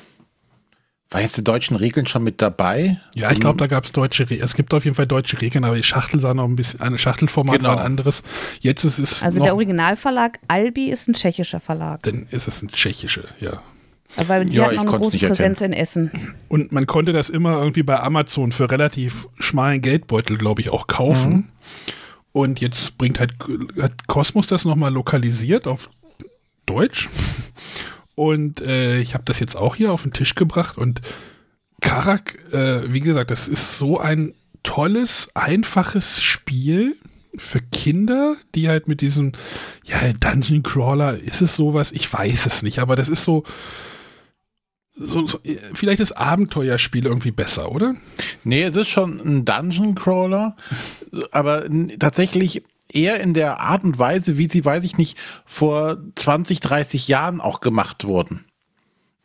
[1.10, 3.00] war jetzt die deutschen Regeln schon mit dabei?
[3.14, 4.44] Ja, ich glaube, da gab es deutsche Regeln.
[4.44, 6.98] Es gibt auf jeden Fall deutsche Regeln, aber die Schachtel sah noch ein bisschen, eine
[6.98, 7.70] Schachtelformat genau.
[7.70, 8.22] war ein anderes.
[8.60, 9.22] Jetzt ist es.
[9.22, 12.02] Also der Originalverlag Albi ist ein tschechischer Verlag.
[12.02, 13.62] Dann ist es ein tschechischer, ja.
[14.16, 16.10] Weil die ja, hatten auch eine große Präsenz in Essen.
[16.48, 20.86] Und man konnte das immer irgendwie bei Amazon für relativ schmalen Geldbeutel, glaube ich, auch
[20.86, 21.32] kaufen.
[21.32, 21.48] Mhm.
[22.32, 23.34] Und jetzt bringt halt,
[23.80, 25.90] hat Cosmos das nochmal lokalisiert auf
[26.66, 27.08] Deutsch.
[28.18, 30.76] Und äh, ich habe das jetzt auch hier auf den Tisch gebracht.
[30.76, 31.02] Und
[31.80, 36.96] Karak, äh, wie gesagt, das ist so ein tolles, einfaches Spiel
[37.36, 39.34] für Kinder, die halt mit diesem,
[39.84, 41.92] ja, Dungeon Crawler, ist es sowas?
[41.92, 43.44] Ich weiß es nicht, aber das ist so,
[44.94, 45.38] so, so,
[45.74, 47.94] vielleicht ist Abenteuerspiel irgendwie besser, oder?
[48.42, 50.56] Nee, es ist schon ein Dungeon Crawler,
[51.30, 51.68] aber
[52.00, 57.08] tatsächlich eher in der Art und Weise, wie sie, weiß ich nicht, vor 20, 30
[57.08, 58.44] Jahren auch gemacht wurden.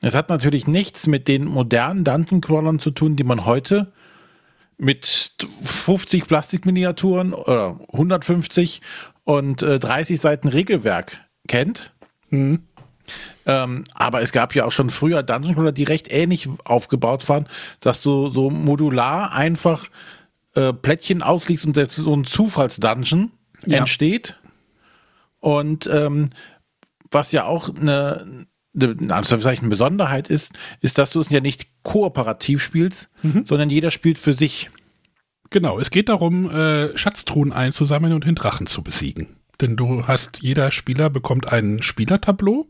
[0.01, 3.93] Es hat natürlich nichts mit den modernen Dungeon Crawlern zu tun, die man heute
[4.78, 5.34] mit
[5.64, 8.82] 50 Plastikminiaturen oder 150
[9.24, 11.93] und äh, 30 Seiten Regelwerk kennt.
[12.30, 12.64] Mhm.
[13.45, 17.47] Ähm, aber es gab ja auch schon früher Dungeon Crawler, die recht ähnlich aufgebaut waren,
[17.80, 19.88] dass du so modular einfach
[20.55, 23.32] äh, Plättchen auslegst und so ein Zufallsdungeon
[23.66, 23.80] ja.
[23.80, 24.38] entsteht.
[25.39, 26.30] Und ähm,
[27.11, 28.45] was ja auch eine,
[28.76, 33.45] eine, eine Besonderheit ist, ist, dass du es ja nicht kooperativ spielst, mhm.
[33.45, 34.72] sondern jeder spielt für sich.
[35.49, 39.36] Genau, es geht darum, äh, Schatztruhen einzusammeln und den Drachen zu besiegen.
[39.61, 42.68] Denn du hast, jeder Spieler bekommt ein Spielertableau.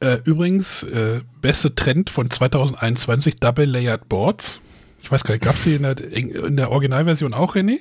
[0.00, 4.60] Äh, übrigens, äh, beste Trend von 2021, Double Layered Boards.
[5.02, 7.78] Ich weiß gar nicht, gab es sie in der, in der Originalversion auch, René?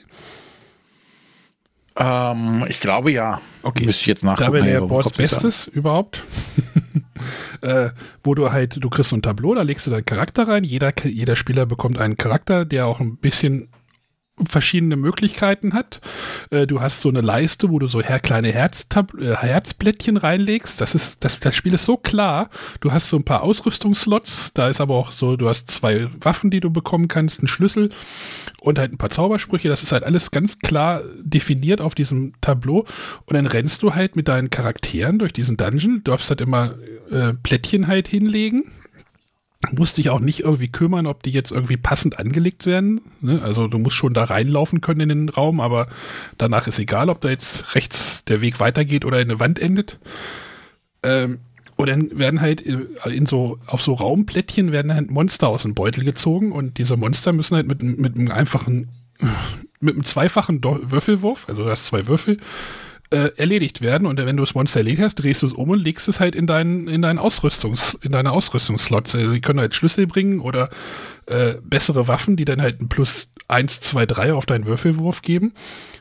[1.98, 3.42] Ähm, ich glaube ja.
[3.64, 3.86] Okay.
[3.86, 4.54] Müsste ich jetzt nachgucken.
[4.54, 6.24] Double Layered Boards Bestes überhaupt.
[7.62, 7.90] äh,
[8.24, 10.64] wo du halt, du kriegst so ein Tableau, da legst du deinen Charakter rein.
[10.64, 13.70] Jeder, jeder Spieler bekommt einen Charakter, der auch ein bisschen
[14.40, 16.02] verschiedene Möglichkeiten hat.
[16.50, 20.82] Äh, du hast so eine Leiste, wo du so her kleine Herztab äh, Herzblättchen reinlegst.
[20.82, 22.50] Das ist, das, das Spiel ist so klar.
[22.80, 24.52] Du hast so ein paar Ausrüstungsslots.
[24.54, 27.90] Da ist aber auch so, du hast zwei Waffen, die du bekommen kannst, einen Schlüssel
[28.60, 29.70] und halt ein paar Zaubersprüche.
[29.70, 32.86] Das ist halt alles ganz klar definiert auf diesem Tableau.
[33.26, 36.02] Und dann rennst du halt mit deinen Charakteren durch diesen Dungeon.
[36.04, 36.76] Du darfst halt immer
[37.12, 38.72] äh, Plättchen halt hinlegen
[39.70, 43.02] musst dich auch nicht irgendwie kümmern, ob die jetzt irgendwie passend angelegt werden.
[43.22, 43.42] Ne?
[43.44, 45.88] Also du musst schon da reinlaufen können in den Raum, aber
[46.38, 50.00] danach ist egal, ob da jetzt rechts der Weg weitergeht oder in eine Wand endet.
[51.04, 51.40] Ähm,
[51.76, 56.04] und dann werden halt in so, auf so Raumplättchen werden halt Monster aus dem Beutel
[56.04, 58.90] gezogen und diese Monster müssen halt mit, mit einem einfachen,
[59.80, 62.38] mit einem zweifachen Würfelwurf, also du hast zwei Würfel,
[63.12, 64.08] äh, erledigt werden.
[64.08, 66.36] Und wenn du das Monster erledigt hast, drehst du es um und legst es halt
[66.36, 69.16] in deinen, in deinen Ausrüstungs, in deine Ausrüstungsslots.
[69.16, 70.70] Also die können halt Schlüssel bringen oder
[71.28, 75.54] äh, bessere Waffen, die dann halt ein plus 1, 2, 3 auf deinen Würfelwurf geben.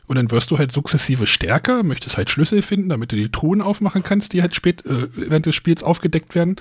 [0.07, 3.61] Und dann wirst du halt sukzessive stärker, möchtest halt Schlüssel finden, damit du die Truhen
[3.61, 6.55] aufmachen kannst, die halt spät äh, während des Spiels aufgedeckt werden.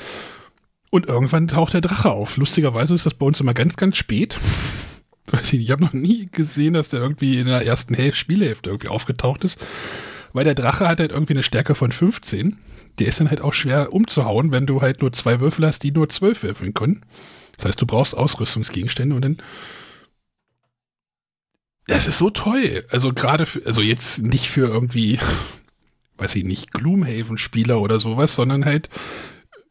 [0.90, 2.36] Und irgendwann taucht der Drache auf.
[2.36, 4.38] Lustigerweise ist das bei uns immer ganz, ganz spät.
[5.44, 8.88] Ich ich habe noch nie gesehen, dass der irgendwie in der ersten Hälfte, Spielhälfte irgendwie
[8.88, 9.58] aufgetaucht ist.
[10.32, 12.58] Weil der Drache hat halt irgendwie eine Stärke von 15.
[12.98, 15.92] Der ist dann halt auch schwer umzuhauen, wenn du halt nur zwei Würfel hast, die
[15.92, 17.04] nur zwölf würfeln können.
[17.56, 19.38] Das heißt, du brauchst Ausrüstungsgegenstände und dann.
[21.86, 22.84] Das ist so toll.
[22.90, 25.18] Also gerade also jetzt nicht für irgendwie,
[26.18, 28.88] weiß ich nicht, Gloomhaven-Spieler oder sowas, sondern halt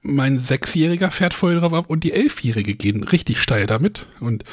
[0.01, 4.07] mein Sechsjähriger fährt voll drauf ab und die Elfjährige gehen richtig steil damit.
[4.20, 4.43] Und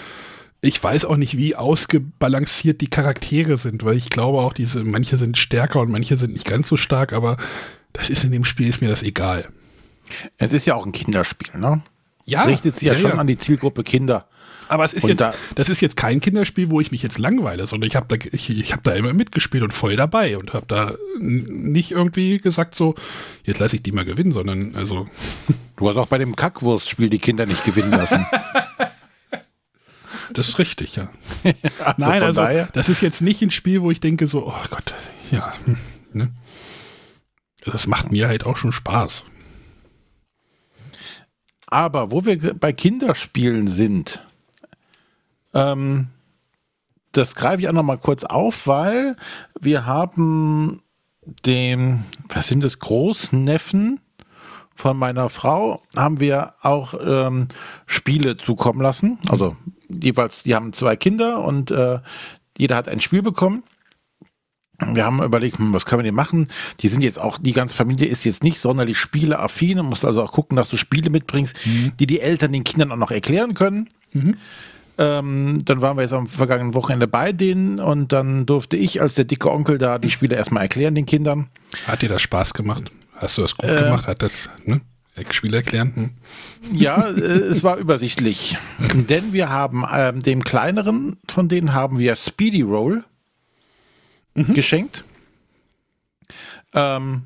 [0.60, 5.18] ich weiß auch nicht, wie ausgebalanciert die Charaktere sind, weil ich glaube auch, diese, manche
[5.18, 7.36] sind stärker und manche sind nicht ganz so stark, aber
[7.92, 9.48] das ist in dem Spiel, ist mir das egal.
[10.38, 11.82] Es ist ja auch ein Kinderspiel, ne?
[12.24, 12.42] Ja.
[12.42, 13.16] Es richtet sich ja, ja schon ja.
[13.18, 14.26] an die Zielgruppe Kinder.
[14.68, 17.18] Aber es ist Und jetzt, da- das ist jetzt kein Kinderspiel, wo ich mich jetzt
[17.18, 20.52] langweile, sondern ich habe da, ich, ich hab da immer mitgespielt und voll dabei und
[20.52, 22.96] habe da nicht irgendwie gesagt so,
[23.44, 25.06] jetzt lasse ich die mal gewinnen, sondern also
[25.76, 28.26] Du hast auch bei dem Kackwurstspiel die Kinder nicht gewinnen lassen.
[30.32, 31.08] das ist richtig, ja.
[31.78, 32.68] Also Nein, also daher.
[32.72, 34.94] das ist jetzt nicht ein Spiel, wo ich denke so, oh Gott,
[35.30, 35.78] ja, hm,
[36.12, 36.32] ne?
[37.64, 39.24] Das macht mir halt auch schon Spaß.
[41.66, 44.24] Aber wo wir bei Kinderspielen sind,
[45.52, 46.08] ähm,
[47.10, 49.16] das greife ich auch noch mal kurz auf, weil
[49.58, 50.80] wir haben
[51.44, 54.00] dem, was sind das, Großneffen
[54.74, 57.48] von meiner Frau, haben wir auch ähm,
[57.86, 59.18] Spiele zukommen lassen.
[59.28, 59.56] Also
[59.88, 61.98] jeweils, die haben zwei Kinder und äh,
[62.58, 63.62] jeder hat ein Spiel bekommen.
[64.78, 66.48] Wir haben überlegt, hm, was können wir denn machen?
[66.80, 70.22] Die sind jetzt auch, die ganze Familie ist jetzt nicht sonderlich spieleaffin und musst also
[70.22, 73.88] auch gucken, dass du Spiele mitbringst, die die Eltern den Kindern auch noch erklären können.
[74.98, 79.14] Ähm, dann waren wir jetzt am vergangenen Wochenende bei denen und dann durfte ich als
[79.14, 81.48] der dicke Onkel da die Spiele erstmal erklären den Kindern.
[81.86, 82.90] Hat dir das Spaß gemacht?
[83.14, 83.82] Hast du das gut Äh.
[83.82, 84.06] gemacht?
[84.06, 84.80] Hat das, ne?
[85.30, 85.94] Spiel erklären?
[85.94, 86.10] Hm?
[86.76, 88.58] Ja, äh, es war übersichtlich.
[88.94, 93.04] Denn wir haben ähm, dem kleineren von denen haben wir Speedy Roll
[94.34, 95.04] geschenkt.
[96.74, 97.22] Ähm,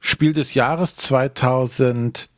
[0.00, 2.30] Spiel des Jahres 2000,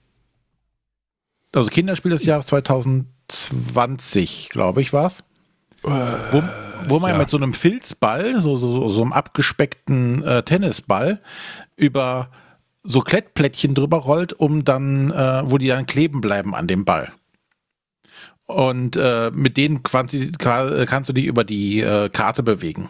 [1.55, 5.19] also Kinderspiel des Jahres 2020, glaube ich, war's.
[5.83, 6.43] Wo,
[6.89, 7.19] wo man ja.
[7.19, 11.21] mit so einem Filzball, so, so, so, so einem abgespeckten äh, Tennisball,
[11.77, 12.31] über
[12.91, 17.13] so Klettplättchen drüber rollt, um dann, äh, wo die dann kleben bleiben an dem Ball.
[18.47, 22.89] Und äh, mit denen quasi, ka- kannst du dich über die äh, Karte bewegen.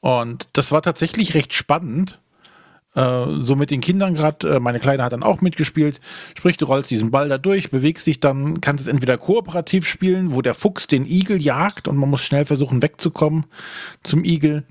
[0.00, 2.18] Und das war tatsächlich recht spannend.
[2.96, 6.00] Äh, so mit den Kindern gerade, äh, meine Kleine hat dann auch mitgespielt.
[6.36, 10.34] Sprich, du rollst diesen Ball da durch, bewegst dich dann, kannst es entweder kooperativ spielen,
[10.34, 13.46] wo der Fuchs den Igel jagt und man muss schnell versuchen wegzukommen
[14.02, 14.64] zum Igel.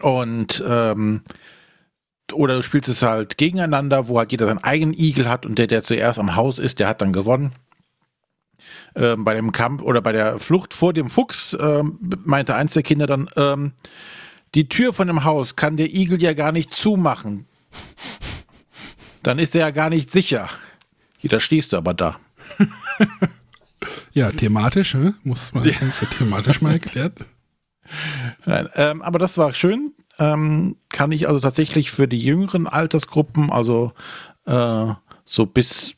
[0.00, 1.20] Und ähm,
[2.32, 5.66] oder du spielst es halt gegeneinander, wo halt jeder seinen eigenen Igel hat und der,
[5.66, 7.52] der zuerst am Haus ist, der hat dann gewonnen.
[8.94, 12.82] Ähm, bei dem Kampf oder bei der Flucht vor dem Fuchs ähm, meinte eins der
[12.82, 13.72] Kinder dann, ähm,
[14.54, 17.46] die Tür von dem Haus kann der Igel ja gar nicht zumachen.
[19.22, 20.48] Dann ist er ja gar nicht sicher.
[21.22, 22.18] Da stehst du aber da.
[24.12, 25.14] Ja, thematisch, ne?
[25.22, 25.72] Muss man ja
[26.18, 27.12] thematisch mal erklärt.
[28.44, 29.92] Nein, ähm, aber das war schön.
[30.18, 33.92] Ähm, kann ich also tatsächlich für die jüngeren Altersgruppen, also
[34.46, 34.92] äh,
[35.24, 35.94] so bis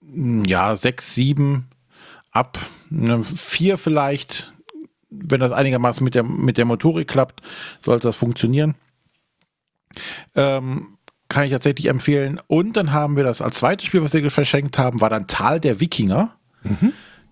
[0.00, 1.68] mh, ja sechs, sieben,
[2.32, 2.58] ab
[2.90, 4.52] ne, vier vielleicht,
[5.10, 7.42] wenn das einigermaßen mit der mit der Motorik klappt,
[7.80, 8.74] sollte das funktionieren.
[10.34, 10.96] Ähm,
[11.28, 12.40] kann ich tatsächlich empfehlen.
[12.46, 15.60] Und dann haben wir das als zweites Spiel, was wir verschenkt haben, war dann Tal
[15.60, 16.36] der Wikinger.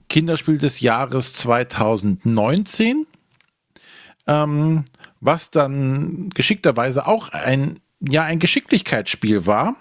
[0.09, 3.07] Kinderspiel des Jahres 2019
[4.27, 4.85] ähm,
[5.25, 9.77] was dann geschickterweise auch ein, ja, ein Geschicklichkeitsspiel war,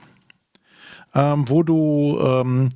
[1.14, 2.70] ähm, wo du ähm,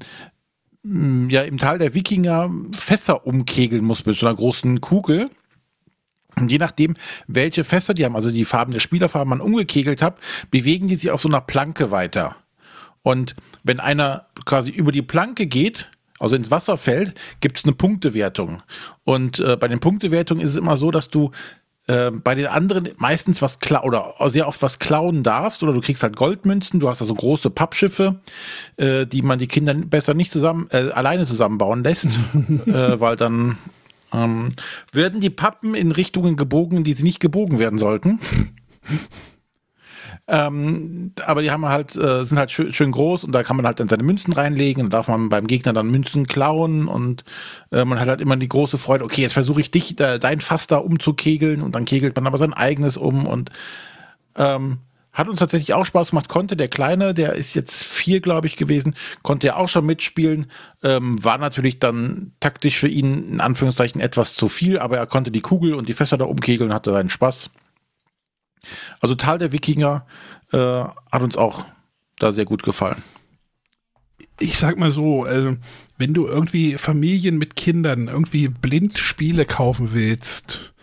[1.30, 5.30] ja im Tal der Wikinger Fässer umkegeln musst mit so einer großen Kugel.
[6.36, 6.96] Und je nachdem,
[7.26, 10.18] welche Fässer die haben, also die Farben der Spielerfarben man umgekegelt hat,
[10.52, 12.36] bewegen die sich auf so einer Planke weiter.
[13.02, 15.90] Und wenn einer quasi über die Planke geht,
[16.20, 18.62] also ins Wasser fällt, gibt es eine Punktewertung.
[19.04, 21.32] Und äh, bei den Punktewertungen ist es immer so, dass du
[21.88, 25.82] äh, bei den anderen meistens was kla oder sehr oft was klauen darfst oder du
[25.82, 28.20] kriegst halt Goldmünzen, du hast also große Pappschiffe,
[28.78, 32.06] äh, die man die Kinder besser nicht zusammen äh, alleine zusammenbauen lässt,
[32.66, 33.58] äh, weil dann
[34.14, 34.54] ähm,
[34.92, 38.20] werden die Pappen in Richtungen gebogen, die sie nicht gebogen werden sollten.
[40.30, 43.66] Ähm, aber die haben halt, äh, sind halt schön, schön, groß und da kann man
[43.66, 47.24] halt dann seine Münzen reinlegen und darf man beim Gegner dann Münzen klauen und
[47.72, 50.42] äh, man hat halt immer die große Freude, okay, jetzt versuche ich dich, äh, dein
[50.42, 53.52] Fass da umzukegeln und dann kegelt man aber sein eigenes um und
[54.36, 54.80] ähm,
[55.18, 56.30] hat uns tatsächlich auch Spaß gemacht.
[56.30, 60.46] Konnte der Kleine, der ist jetzt vier, glaube ich, gewesen, konnte er auch schon mitspielen.
[60.84, 65.32] Ähm, war natürlich dann taktisch für ihn in Anführungszeichen etwas zu viel, aber er konnte
[65.32, 67.50] die Kugel und die Fässer da umkegeln, hatte seinen Spaß.
[69.00, 70.06] Also Tal der Wikinger
[70.52, 71.66] äh, hat uns auch
[72.20, 73.04] da sehr gut gefallen.
[74.40, 75.58] Ich sag mal so, also,
[75.98, 80.74] wenn du irgendwie Familien mit Kindern irgendwie blind Spiele kaufen willst,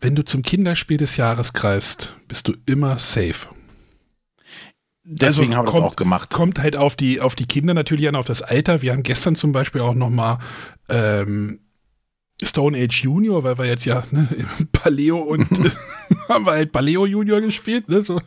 [0.00, 3.48] wenn du zum Kinderspiel des Jahres greifst, bist du immer safe.
[5.04, 6.30] Deswegen also haben wir kommt, das auch gemacht.
[6.30, 8.82] Kommt halt auf die, auf die Kinder natürlich an, auf das Alter.
[8.82, 10.38] Wir haben gestern zum Beispiel auch noch mal
[10.88, 11.60] ähm,
[12.42, 14.28] Stone Age Junior, weil wir jetzt ja ne,
[14.72, 15.48] Paleo und
[16.28, 18.20] haben wir halt Paleo Junior gespielt, ne, so.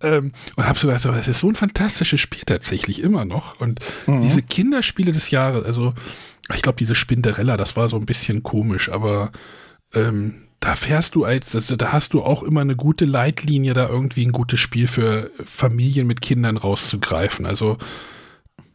[0.00, 3.60] ähm, und habe so gedacht, das ist so ein fantastisches Spiel tatsächlich immer noch.
[3.60, 4.22] Und mhm.
[4.22, 5.94] diese Kinderspiele des Jahres, also
[6.54, 9.32] ich glaube, diese Spinderella, das war so ein bisschen komisch, aber
[9.94, 13.88] ähm, da fährst du als, also da hast du auch immer eine gute Leitlinie, da
[13.88, 17.46] irgendwie ein gutes Spiel für Familien mit Kindern rauszugreifen.
[17.46, 17.78] Also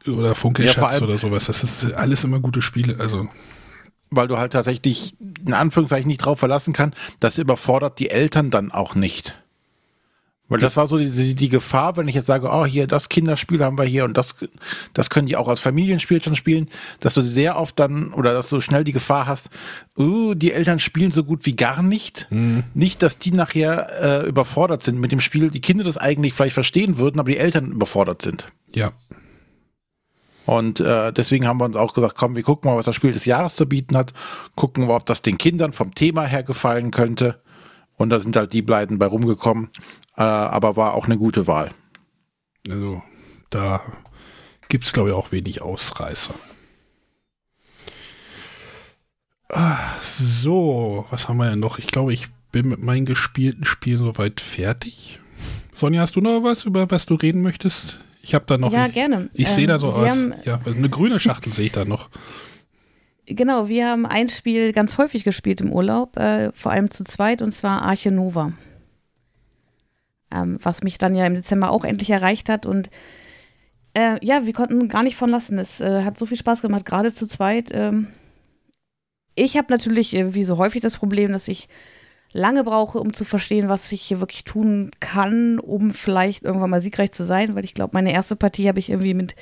[0.05, 1.45] oder Funkelschatz ja, oder sowas.
[1.45, 2.99] Das ist alles immer gute Spiele.
[2.99, 3.27] Also
[4.09, 8.71] weil du halt tatsächlich in Anführungszeichen nicht drauf verlassen kann, das überfordert die Eltern dann
[8.71, 9.35] auch nicht.
[10.49, 13.61] Weil das war so die, die Gefahr, wenn ich jetzt sage, oh, hier, das Kinderspiel
[13.63, 14.35] haben wir hier und das,
[14.93, 16.69] das können die auch als Familienspiel schon spielen,
[17.01, 19.49] dass du sehr oft dann oder dass du schnell die Gefahr hast,
[19.97, 22.27] uh, die Eltern spielen so gut wie gar nicht.
[22.29, 22.63] Mhm.
[22.73, 26.53] Nicht, dass die nachher äh, überfordert sind mit dem Spiel, die Kinder das eigentlich vielleicht
[26.53, 28.47] verstehen würden, aber die Eltern überfordert sind.
[28.73, 28.93] Ja.
[30.47, 33.11] Und äh, deswegen haben wir uns auch gesagt, komm, wir gucken mal, was das Spiel
[33.11, 34.13] des Jahres zu bieten hat,
[34.55, 37.41] gucken wir, ob das den Kindern vom Thema her gefallen könnte.
[37.97, 39.69] Und da sind halt die beiden bei rumgekommen,
[40.15, 41.71] äh, aber war auch eine gute Wahl.
[42.69, 43.03] Also
[43.49, 43.81] da
[44.69, 46.33] gibt es, glaube ich, auch wenig Ausreißer.
[49.49, 51.77] Ah, so, was haben wir denn noch?
[51.77, 55.19] Ich glaube, ich bin mit meinen gespielten Spielen soweit fertig.
[55.73, 57.99] Sonja, hast du noch was, über was du reden möchtest?
[58.27, 58.73] Ich habe da noch.
[58.73, 59.29] Ja, gerne.
[59.33, 60.09] Ich ähm, sehe da so aus.
[60.09, 62.09] Haben, ja, eine grüne Schachtel sehe ich da noch.
[63.25, 67.41] Genau, wir haben ein Spiel ganz häufig gespielt im Urlaub, äh, vor allem zu zweit,
[67.41, 68.51] und zwar Arche Nova.
[70.29, 72.65] Ähm, was mich dann ja im Dezember auch endlich erreicht hat.
[72.65, 72.89] Und
[73.93, 75.57] äh, ja, wir konnten gar nicht von lassen.
[75.57, 77.69] Es äh, hat so viel Spaß gemacht, gerade zu zweit.
[77.71, 78.07] Ähm,
[79.35, 81.69] ich habe natürlich, äh, wie so häufig, das Problem, dass ich
[82.33, 86.81] lange brauche, um zu verstehen, was ich hier wirklich tun kann, um vielleicht irgendwann mal
[86.81, 89.35] siegreich zu sein, weil ich glaube, meine erste Partie habe ich irgendwie mit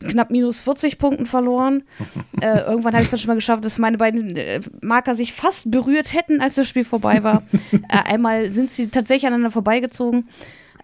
[0.00, 1.82] knapp minus 40 Punkten verloren.
[2.40, 5.32] äh, irgendwann habe ich es dann schon mal geschafft, dass meine beiden äh, Marker sich
[5.32, 7.42] fast berührt hätten, als das Spiel vorbei war.
[7.72, 10.28] äh, einmal sind sie tatsächlich aneinander vorbeigezogen.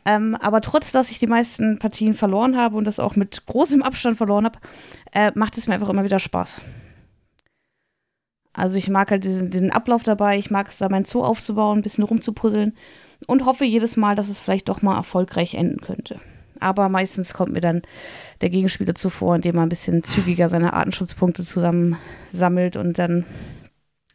[0.07, 3.83] Ähm, aber trotz, dass ich die meisten Partien verloren habe und das auch mit großem
[3.83, 4.59] Abstand verloren habe,
[5.13, 6.61] äh, macht es mir einfach immer wieder Spaß.
[8.55, 11.79] Also ich mag halt diesen, diesen Ablauf dabei, ich mag es da mein Zoo aufzubauen,
[11.79, 12.75] ein bisschen rumzupuzzeln
[13.27, 16.21] und hoffe jedes Mal, dass es vielleicht doch mal erfolgreich enden könnte.
[16.61, 17.83] Aber meistens kommt mir dann
[18.41, 23.27] der Gegenspieler zuvor, indem er ein bisschen zügiger seine Artenschutzpunkte zusammensammelt und dann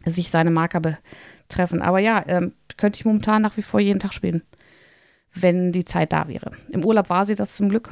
[0.05, 1.81] sich seine Marker betreffen.
[1.81, 4.43] Aber ja, ähm, könnte ich momentan nach wie vor jeden Tag spielen,
[5.33, 6.51] wenn die Zeit da wäre.
[6.69, 7.91] Im Urlaub war sie das zum Glück.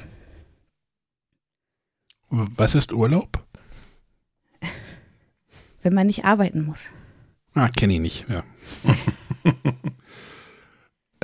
[2.30, 3.47] Was ist Urlaub?
[5.88, 6.90] Wenn man nicht arbeiten muss.
[7.54, 8.44] Ah, kenne ich nicht, ja.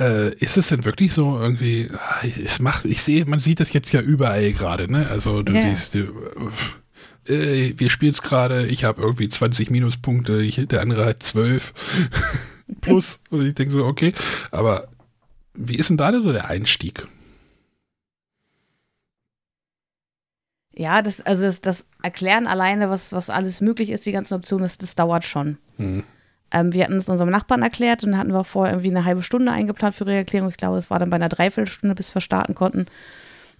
[0.00, 3.74] äh, ist es denn wirklich so irgendwie, ah, es macht, ich sehe, man sieht das
[3.74, 5.06] jetzt ja überall gerade, ne?
[5.10, 5.62] Also du yeah.
[5.62, 6.08] siehst, äh,
[7.26, 11.74] äh, wir spielen es gerade, ich habe irgendwie 20 Minuspunkte, ich, der andere hat 12
[12.80, 13.20] plus.
[13.28, 14.14] Und ich denke so, okay,
[14.50, 14.88] aber
[15.52, 17.06] wie ist denn da so der Einstieg?
[20.76, 24.64] Ja, das, also das, das Erklären alleine, was, was alles möglich ist, die ganzen Optionen,
[24.64, 25.58] das, das dauert schon.
[25.78, 26.04] Mhm.
[26.50, 29.22] Ähm, wir hatten es unserem Nachbarn erklärt und dann hatten wir vorher irgendwie eine halbe
[29.22, 30.48] Stunde eingeplant für ihre Erklärung.
[30.48, 32.86] Ich glaube, es war dann bei einer Dreiviertelstunde, bis wir starten konnten.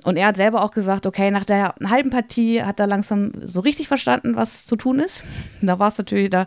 [0.02, 3.60] Und er hat selber auch gesagt, okay, nach der halben Partie hat er langsam so
[3.60, 5.22] richtig verstanden, was zu tun ist.
[5.62, 6.46] Da war es natürlich da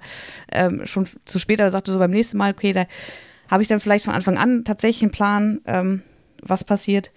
[0.51, 1.59] ähm, schon zu spät.
[1.59, 2.85] Er sagte so beim nächsten Mal, okay, da
[3.49, 6.03] habe ich dann vielleicht von Anfang an tatsächlich einen Plan, ähm,
[6.41, 7.11] was passiert.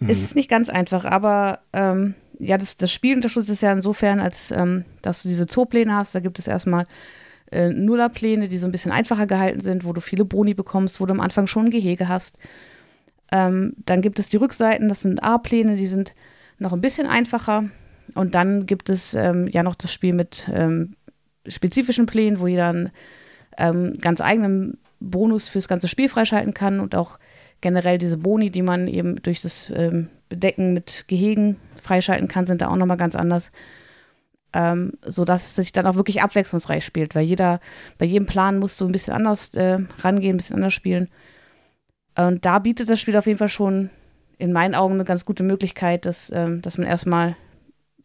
[0.00, 0.08] Mhm.
[0.08, 4.50] Ist nicht ganz einfach, aber ähm, ja, das, das Spiel unterstützt es ja insofern, als
[4.50, 6.14] ähm, dass du diese Zoopläne hast.
[6.14, 6.86] Da gibt es erstmal
[7.50, 11.06] äh, Nullerpläne, die so ein bisschen einfacher gehalten sind, wo du viele Boni bekommst, wo
[11.06, 12.36] du am Anfang schon ein Gehege hast.
[13.32, 16.14] Ähm, dann gibt es die Rückseiten, das sind A-Pläne, die sind
[16.58, 17.64] noch ein bisschen einfacher.
[18.14, 20.94] Und dann gibt es ähm, ja noch das Spiel mit ähm,
[21.46, 22.90] spezifischen Plänen, wo jeder einen
[23.58, 27.18] ähm, ganz eigenen Bonus fürs ganze Spiel freischalten kann und auch
[27.60, 32.62] generell diese Boni, die man eben durch das ähm, Bedecken mit Gehegen freischalten kann, sind
[32.62, 33.50] da auch nochmal ganz anders.
[34.52, 37.60] Ähm, sodass es sich dann auch wirklich abwechslungsreich spielt, weil jeder,
[37.98, 41.08] bei jedem Plan musst du ein bisschen anders äh, rangehen, ein bisschen anders spielen.
[42.16, 43.90] Und da bietet das Spiel auf jeden Fall schon
[44.38, 47.36] in meinen Augen eine ganz gute Möglichkeit, dass, ähm, dass man erstmal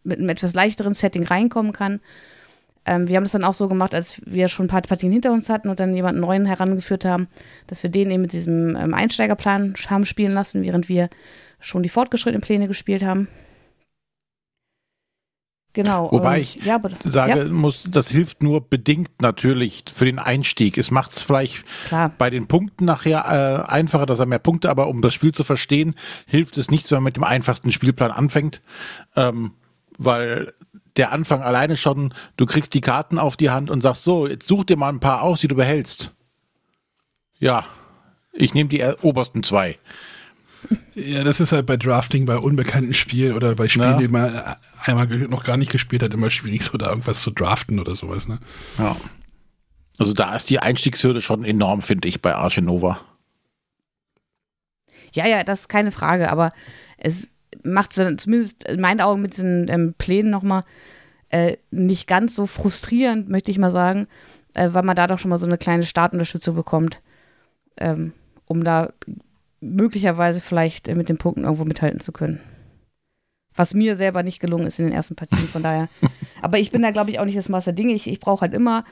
[0.04, 2.00] mit einem etwas leichteren Setting reinkommen kann.
[2.86, 5.32] Ähm, wir haben das dann auch so gemacht, als wir schon ein paar Partien hinter
[5.32, 7.28] uns hatten und dann jemanden neuen herangeführt haben,
[7.68, 11.10] dass wir den eben mit diesem ähm, Einsteigerplan haben spielen lassen, während wir
[11.60, 13.28] schon die fortgeschrittenen Pläne gespielt haben.
[15.80, 16.12] Genau.
[16.12, 17.46] Wobei ich ja, sage ja.
[17.46, 20.78] muss, das hilft nur bedingt natürlich für den Einstieg.
[20.78, 22.12] Es macht es vielleicht Klar.
[22.18, 25.46] bei den Punkten nachher äh, einfacher, dass er mehr Punkte, aber um das Spiel zu
[25.46, 25.96] verstehen,
[26.28, 28.62] hilft es nichts, wenn man mit dem einfachsten Spielplan anfängt,
[29.16, 29.54] ähm,
[29.98, 30.52] weil
[30.98, 34.50] der Anfang alleine schon, du kriegst die Karten auf die Hand und sagst so, jetzt
[34.50, 36.12] such dir mal ein paar aus, die du behältst.
[37.40, 37.64] Ja,
[38.34, 39.78] ich nehme die obersten zwei.
[40.96, 43.98] Ja, das ist halt bei Drafting, bei unbekannten Spielen oder bei Spielen, ja.
[43.98, 47.80] die man einmal noch gar nicht gespielt hat, immer schwierig, so da irgendwas zu draften
[47.80, 48.40] oder sowas, ne?
[48.78, 48.96] Ja.
[49.98, 53.00] Also da ist die Einstiegshürde schon enorm, finde ich, bei Arche Nova.
[55.14, 56.52] Ja, ja, das ist keine Frage, aber
[56.98, 57.30] es
[57.64, 60.64] macht es zumindest in meinen Augen mit den ähm, Plänen nochmal
[61.30, 64.08] äh, nicht ganz so frustrierend, möchte ich mal sagen,
[64.54, 67.02] äh, weil man da doch schon mal so eine kleine Startunterstützung bekommt,
[67.78, 68.14] ähm,
[68.46, 68.92] um da
[69.62, 72.40] möglicherweise vielleicht äh, mit den Punkten irgendwo mithalten zu können.
[73.56, 75.90] Was mir selber nicht gelungen ist in den ersten Partien, von daher.
[76.42, 77.94] Aber ich bin da, glaube ich, auch nicht das Maß der Dinge.
[77.94, 78.86] Ich, ich brauche halt immer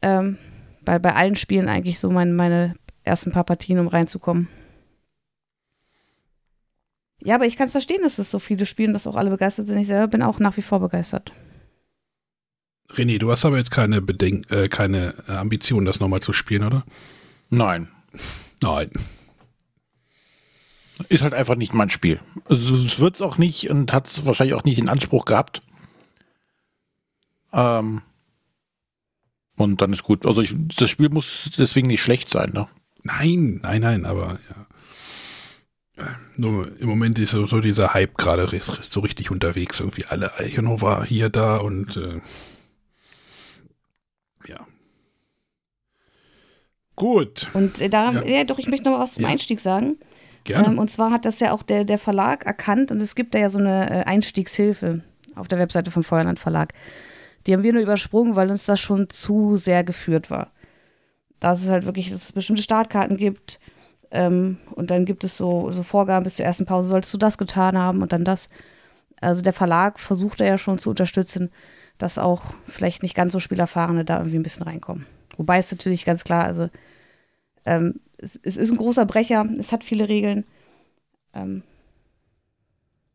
[0.00, 0.38] ähm,
[0.84, 2.74] bei, bei allen Spielen eigentlich so mein, meine
[3.04, 4.48] ersten paar Partien, um reinzukommen.
[7.24, 9.68] Ja, aber ich kann es verstehen, dass es so viele spielen, dass auch alle begeistert
[9.68, 9.78] sind.
[9.78, 11.32] Ich selber bin auch nach wie vor begeistert.
[12.90, 16.84] René, du hast aber jetzt keine, Bedenk äh, keine Ambition, das nochmal zu spielen, oder?
[17.48, 17.88] Nein.
[18.60, 18.90] Nein.
[21.08, 22.20] Ist halt einfach nicht mein Spiel.
[22.44, 25.62] Also es wird es auch nicht und hat es wahrscheinlich auch nicht in Anspruch gehabt.
[27.52, 28.02] Ähm
[29.56, 30.26] und dann ist gut.
[30.26, 32.68] Also ich, das Spiel muss deswegen nicht schlecht sein, ne?
[33.02, 34.66] Nein, nein, nein, aber ja.
[36.36, 39.80] Nur im Moment ist so, dieser Hype gerade so richtig unterwegs.
[39.80, 42.20] Irgendwie alle Eichenhofer hier, da und äh,
[44.48, 44.66] ja.
[46.96, 47.48] Gut.
[47.52, 48.24] Und äh, da, ja.
[48.24, 48.44] ja.
[48.44, 49.30] doch, ich möchte noch was zum ja.
[49.30, 49.96] Einstieg sagen.
[50.48, 53.38] Ähm, und zwar hat das ja auch der, der Verlag erkannt und es gibt da
[53.38, 55.02] ja so eine äh, Einstiegshilfe
[55.34, 56.72] auf der Webseite vom Feuerland Verlag.
[57.46, 60.52] Die haben wir nur übersprungen, weil uns das schon zu sehr geführt war.
[61.40, 63.58] Da es halt wirklich, dass es bestimmte Startkarten gibt
[64.10, 67.38] ähm, und dann gibt es so, so Vorgaben bis zur ersten Pause, solltest du das
[67.38, 68.48] getan haben und dann das.
[69.20, 71.50] Also der Verlag versucht da ja schon zu unterstützen,
[71.98, 75.06] dass auch vielleicht nicht ganz so Spielerfahrene da irgendwie ein bisschen reinkommen.
[75.36, 76.68] Wobei es natürlich ganz klar, also
[77.64, 80.44] ähm, es, es, ist ein großer Brecher, es hat viele Regeln.
[81.34, 81.62] Ähm,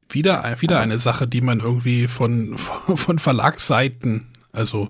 [0.09, 2.57] wieder, wieder eine Sache, die man irgendwie von,
[2.95, 4.89] von Verlagsseiten, also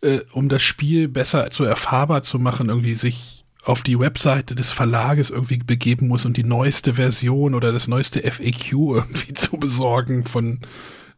[0.00, 4.70] äh, um das Spiel besser zu erfahrbar zu machen, irgendwie sich auf die Webseite des
[4.70, 10.24] Verlages irgendwie begeben muss und die neueste Version oder das neueste FAQ irgendwie zu besorgen
[10.24, 10.60] von,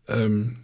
[0.08, 0.56] ähm,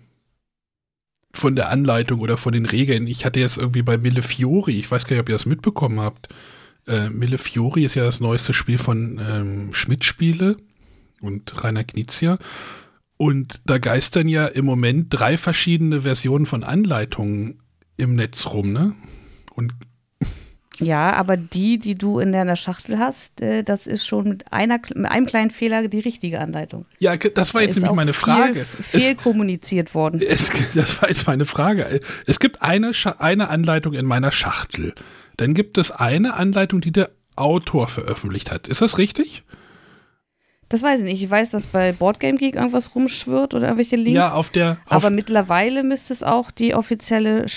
[1.33, 3.07] von der Anleitung oder von den Regeln.
[3.07, 6.29] Ich hatte jetzt irgendwie bei Millefiori, ich weiß gar nicht, ob ihr das mitbekommen habt,
[6.87, 10.57] äh, Mille Fiori ist ja das neueste Spiel von ähm, Schmidt-Spiele
[11.21, 12.39] und Rainer Knizia.
[13.17, 17.61] Und da geistern ja im Moment drei verschiedene Versionen von Anleitungen
[17.97, 18.95] im Netz rum, ne?
[19.55, 19.73] Und
[20.79, 24.79] ja, aber die, die du in deiner Schachtel hast, äh, das ist schon mit, einer,
[24.95, 26.85] mit einem kleinen Fehler die richtige Anleitung.
[26.99, 28.67] Ja, das war jetzt nämlich meine Frage.
[28.67, 30.21] Viel, viel es, kommuniziert worden.
[30.21, 32.01] Es, das war jetzt meine Frage.
[32.27, 34.95] Es gibt eine, eine Anleitung in meiner Schachtel.
[35.37, 38.69] Dann gibt es eine Anleitung, die der Autor veröffentlicht hat.
[38.69, 39.43] Ist das richtig?
[40.69, 41.23] Das weiß ich nicht.
[41.23, 44.17] Ich weiß, dass bei Boardgame Geek irgendwas rumschwirrt oder irgendwelche Links.
[44.17, 44.79] Ja, auf der.
[44.87, 47.49] Auf aber mittlerweile müsste es auch die offizielle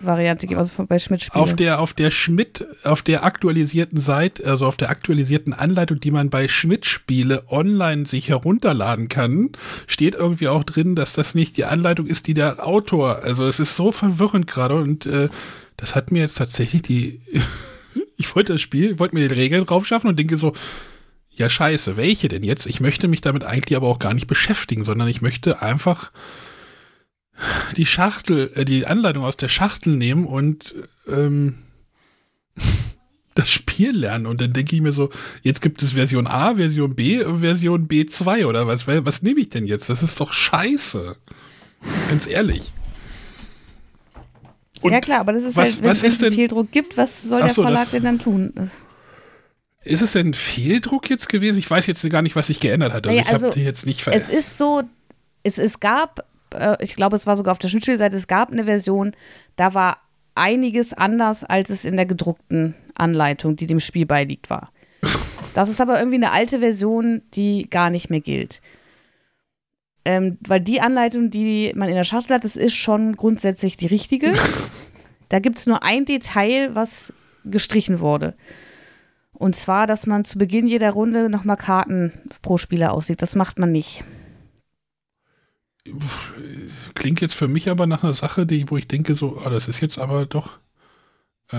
[0.00, 1.42] Schmidt-Variante geben, also bei Schmidt Spiele.
[1.42, 6.10] Auf der, auf der Schmidt, auf der aktualisierten Seite, also auf der aktualisierten Anleitung, die
[6.10, 9.50] man bei Schmidt Spiele online sich herunterladen kann,
[9.86, 13.22] steht irgendwie auch drin, dass das nicht die Anleitung ist, die der Autor.
[13.22, 15.28] Also es ist so verwirrend gerade und äh,
[15.76, 17.20] das hat mir jetzt tatsächlich die.
[18.16, 20.52] ich wollte das Spiel, wollte mir die Regeln drauf schaffen und denke so,
[21.30, 22.66] ja scheiße, welche denn jetzt?
[22.66, 26.10] Ich möchte mich damit eigentlich aber auch gar nicht beschäftigen, sondern ich möchte einfach
[27.76, 30.74] die Schachtel, äh, die Anleitung aus der Schachtel nehmen und
[31.08, 31.58] ähm,
[33.34, 34.26] das Spiel lernen.
[34.26, 35.10] Und dann denke ich mir so,
[35.42, 38.86] jetzt gibt es Version A, Version B, Version B2 oder was?
[38.86, 39.88] Was nehme ich denn jetzt?
[39.88, 41.16] Das ist doch scheiße.
[42.08, 42.72] Ganz ehrlich.
[44.82, 46.32] Und ja klar, aber das ist was, halt, wenn, es denn?
[46.32, 48.70] Fehldruck gibt, was soll Ach der Verlag denn dann tun?
[49.82, 51.58] Ist es denn ein Fehldruck jetzt gewesen?
[51.58, 53.06] Ich weiß jetzt gar nicht, was sich geändert hat.
[53.06, 54.30] Also Naja, ich habe also, die jetzt nicht verändert.
[54.30, 54.82] Es ist so,
[55.42, 56.24] es, es gab,
[56.54, 59.12] äh, ich glaube, es war sogar auf der Schnittstellseite, es gab eine Version,
[59.56, 59.98] da war
[60.34, 64.70] einiges anders, als es in der gedruckten Anleitung, die dem Spiel beiliegt, war.
[65.52, 68.60] Das ist aber irgendwie eine alte Version, die gar nicht mehr gilt.
[70.04, 73.86] Ähm, weil die Anleitung, die man in der Schachtel hat, das ist schon grundsätzlich die
[73.86, 74.32] richtige.
[75.28, 77.12] da gibt es nur ein Detail, was
[77.44, 78.34] gestrichen wurde.
[79.32, 83.22] Und zwar, dass man zu Beginn jeder Runde nochmal Karten pro Spieler auslegt.
[83.22, 84.04] Das macht man nicht.
[86.94, 89.68] Klingt jetzt für mich aber nach einer Sache, die, wo ich denke, so, ah, das
[89.68, 90.58] ist jetzt aber doch
[91.50, 91.56] äh,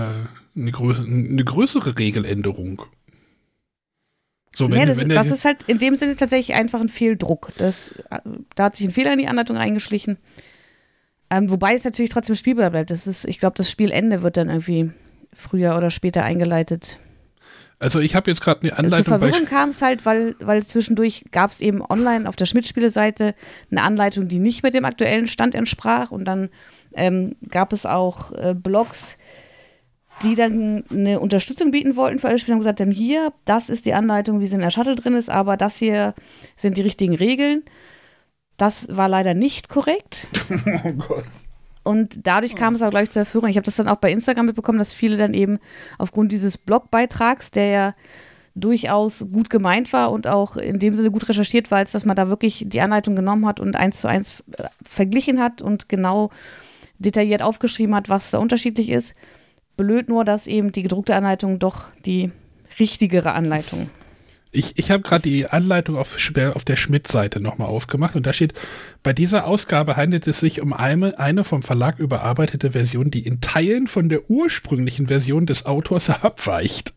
[0.55, 2.83] eine, größere, eine größere Regeländerung.
[4.53, 7.51] So, nee, das, wenn das ist halt in dem Sinne tatsächlich einfach ein Fehldruck.
[7.57, 7.93] Das,
[8.55, 10.17] da hat sich ein Fehler in die Anleitung eingeschlichen.
[11.29, 12.91] Ähm, wobei es natürlich trotzdem spielbar bleibt.
[12.91, 14.91] Das ist, ich glaube, das Spielende wird dann irgendwie
[15.33, 16.99] früher oder später eingeleitet.
[17.81, 21.25] Also ich habe jetzt gerade eine Anleitung bei Verwirrung kam es halt, weil, weil zwischendurch
[21.31, 23.33] gab es eben online auf der Schmidt-Spiele-Seite
[23.71, 26.11] eine Anleitung, die nicht mit dem aktuellen Stand entsprach.
[26.11, 26.49] Und dann
[26.93, 29.17] ähm, gab es auch äh, Blogs,
[30.21, 33.85] die dann eine Unterstützung bieten wollten für alle Spieler und gesagt haben, hier, das ist
[33.85, 36.13] die Anleitung, wie sie in der Shuttle drin ist, aber das hier
[36.55, 37.63] sind die richtigen Regeln.
[38.57, 40.27] Das war leider nicht korrekt.
[40.83, 41.25] Oh Gott.
[41.83, 43.49] Und dadurch kam es auch gleich zur Verführung.
[43.49, 45.59] Ich habe das dann auch bei Instagram mitbekommen, dass viele dann eben
[45.97, 47.95] aufgrund dieses Blogbeitrags, der ja
[48.53, 52.15] durchaus gut gemeint war und auch in dem Sinne gut recherchiert war, als dass man
[52.15, 56.31] da wirklich die Anleitung genommen hat und eins zu eins äh, verglichen hat und genau
[56.99, 59.15] detailliert aufgeschrieben hat, was da unterschiedlich ist.
[59.77, 62.31] Blöd nur, dass eben die gedruckte Anleitung doch die
[62.77, 63.89] richtigere Anleitung.
[64.53, 68.33] Ich, ich habe gerade die Anleitung auf, Sch- auf der Schmidt-Seite nochmal aufgemacht und da
[68.33, 68.53] steht,
[69.01, 73.39] bei dieser Ausgabe handelt es sich um eine, eine vom Verlag überarbeitete Version, die in
[73.39, 76.93] Teilen von der ursprünglichen Version des Autors abweicht.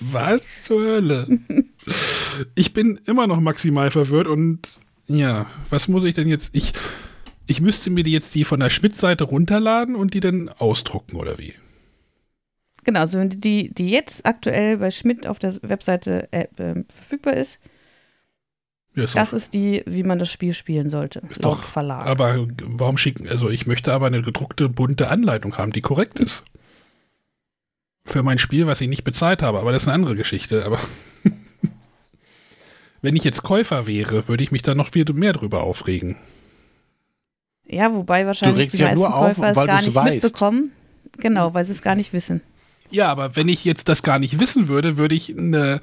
[0.00, 1.26] Was zur Hölle?
[2.54, 6.50] Ich bin immer noch maximal verwirrt und ja, was muss ich denn jetzt?
[6.54, 6.72] Ich,
[7.46, 11.36] ich müsste mir die jetzt die von der Schmidt-Seite runterladen und die dann ausdrucken oder
[11.38, 11.52] wie?
[12.84, 17.34] Genau, also wenn die, die jetzt aktuell bei Schmidt auf der Webseite äh, äh, verfügbar
[17.34, 17.60] ist,
[18.94, 22.06] Ja, ist das ist die, wie man das Spiel spielen sollte, Ist laut doch- Verlag.
[22.06, 23.28] Aber warum schicken?
[23.28, 26.44] Also ich möchte aber eine gedruckte, bunte Anleitung haben, die korrekt ist.
[28.04, 30.64] Für mein Spiel, was ich nicht bezahlt habe, aber das ist eine andere Geschichte.
[30.64, 30.80] Aber
[33.00, 36.16] wenn ich jetzt Käufer wäre, würde ich mich da noch viel mehr drüber aufregen.
[37.64, 40.24] Ja, wobei wahrscheinlich die ja meisten nur auf, Käufer es gar nicht weißt.
[40.24, 40.72] mitbekommen.
[41.18, 42.42] Genau, weil sie es gar nicht wissen.
[42.92, 45.80] Ja, aber wenn ich jetzt das gar nicht wissen würde, würde ich eine,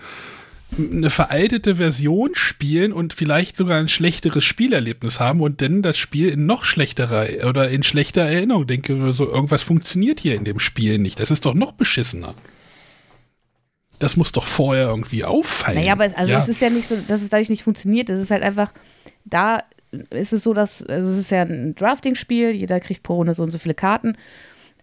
[0.78, 6.30] eine veraltete Version spielen und vielleicht sogar ein schlechteres Spielerlebnis haben und dann das Spiel
[6.30, 11.00] in noch schlechterer oder in schlechter Erinnerung denke, so irgendwas funktioniert hier in dem Spiel
[11.00, 11.20] nicht.
[11.20, 12.36] Das ist doch noch beschissener.
[13.98, 15.80] Das muss doch vorher irgendwie auffallen.
[15.80, 16.42] Naja, aber also ja.
[16.42, 18.10] es ist ja nicht so, dass es dadurch nicht funktioniert.
[18.10, 18.72] Es ist halt einfach,
[19.26, 19.64] da
[20.12, 23.44] ist es so, dass, also es ist ja ein Drafting-Spiel, jeder kriegt pro Runde so
[23.44, 24.16] und so viele Karten.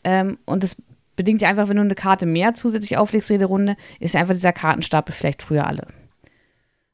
[0.04, 0.76] Ähm, und das
[1.16, 4.34] bedingt ja einfach, wenn du eine Karte mehr zusätzlich auflegst jede Runde, ist ja einfach
[4.34, 5.86] dieser Kartenstapel vielleicht früher alle.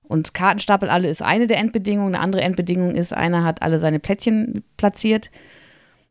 [0.03, 2.14] Und Kartenstapel alle ist eine der Endbedingungen.
[2.14, 5.31] Eine andere Endbedingung ist, einer hat alle seine Plättchen platziert.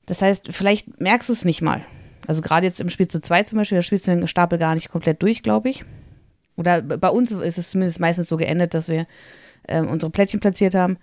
[0.07, 1.81] Das heißt, vielleicht merkst du es nicht mal.
[2.27, 4.73] Also gerade jetzt im Spiel zu zweit zum Beispiel, da spielst du den Stapel gar
[4.73, 5.83] nicht komplett durch, glaube ich.
[6.55, 9.07] Oder bei uns ist es zumindest meistens so geendet, dass wir
[9.67, 10.97] ähm, unsere Plättchen platziert haben.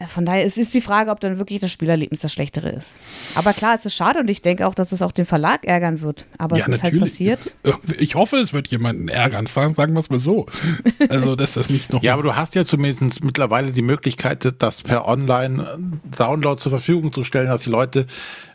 [0.00, 2.96] Äh, Von daher ist, ist die Frage, ob dann wirklich das Spielerlebnis das Schlechtere ist.
[3.34, 6.00] Aber klar, es ist schade und ich denke auch, dass es auch den Verlag ärgern
[6.00, 6.24] wird.
[6.38, 7.54] Aber ja, es ist halt passiert.
[7.98, 10.46] Ich hoffe, es wird jemanden ärgern, sagen wir es mal so.
[11.08, 12.02] Also, dass das nicht noch.
[12.02, 17.24] Ja, aber du hast ja zumindest mittlerweile die Möglichkeit, das per Online-Download zur Verfügung zu
[17.24, 18.06] stellen, dass die Leute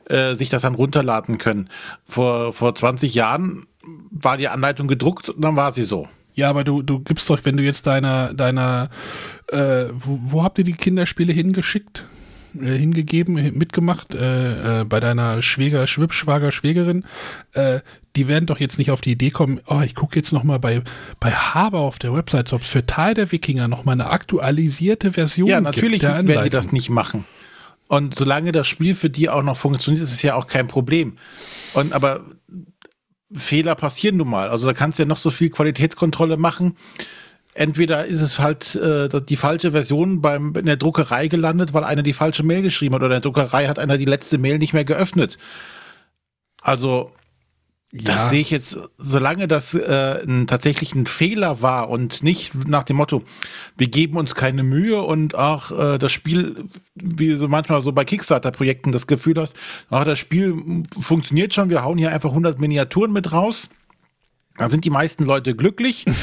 [0.10, 1.70] äh, sich das dann runterladen können.
[2.06, 3.66] Vor, vor 20 Jahren
[4.12, 6.08] war die Anleitung gedruckt und dann war sie so.
[6.36, 8.90] Ja, aber du, du gibst doch, wenn du jetzt deiner, deiner,
[9.48, 12.06] äh, wo, wo habt ihr die Kinderspiele hingeschickt?
[12.62, 17.04] Äh, hingegeben, mitgemacht, äh, äh, bei deiner Schwäger, Schwibschwager, Schwägerin,
[17.54, 17.80] äh,
[18.16, 20.82] die werden doch jetzt nicht auf die Idee kommen, oh, ich gucke jetzt nochmal bei,
[21.20, 25.50] bei Haber auf der Website, ob es für Tal der Wikinger nochmal eine aktualisierte Version
[25.50, 25.76] Ja, gibt.
[25.76, 27.26] natürlich der werden die das nicht machen.
[27.88, 31.18] Und solange das Spiel für die auch noch funktioniert, ist es ja auch kein Problem.
[31.74, 32.22] Und aber
[33.38, 34.50] Fehler passieren nun mal.
[34.50, 36.76] Also da kannst du ja noch so viel Qualitätskontrolle machen.
[37.54, 42.04] Entweder ist es halt äh, die falsche Version beim in der Druckerei gelandet, weil einer
[42.04, 44.74] die falsche Mail geschrieben hat oder in der Druckerei hat einer die letzte Mail nicht
[44.74, 45.38] mehr geöffnet.
[46.62, 47.12] Also
[47.92, 48.30] das Ja.
[48.30, 52.98] sehe ich jetzt, solange das äh, ein, tatsächlich ein Fehler war und nicht nach dem
[52.98, 53.24] Motto,
[53.78, 58.04] wir geben uns keine Mühe und auch äh, das Spiel, wie so manchmal so bei
[58.04, 59.54] Kickstarter-Projekten das Gefühl hast,
[59.90, 63.70] ach, das Spiel funktioniert schon, wir hauen hier einfach 100 Miniaturen mit raus
[64.58, 66.06] Da sind die meisten Leute glücklich.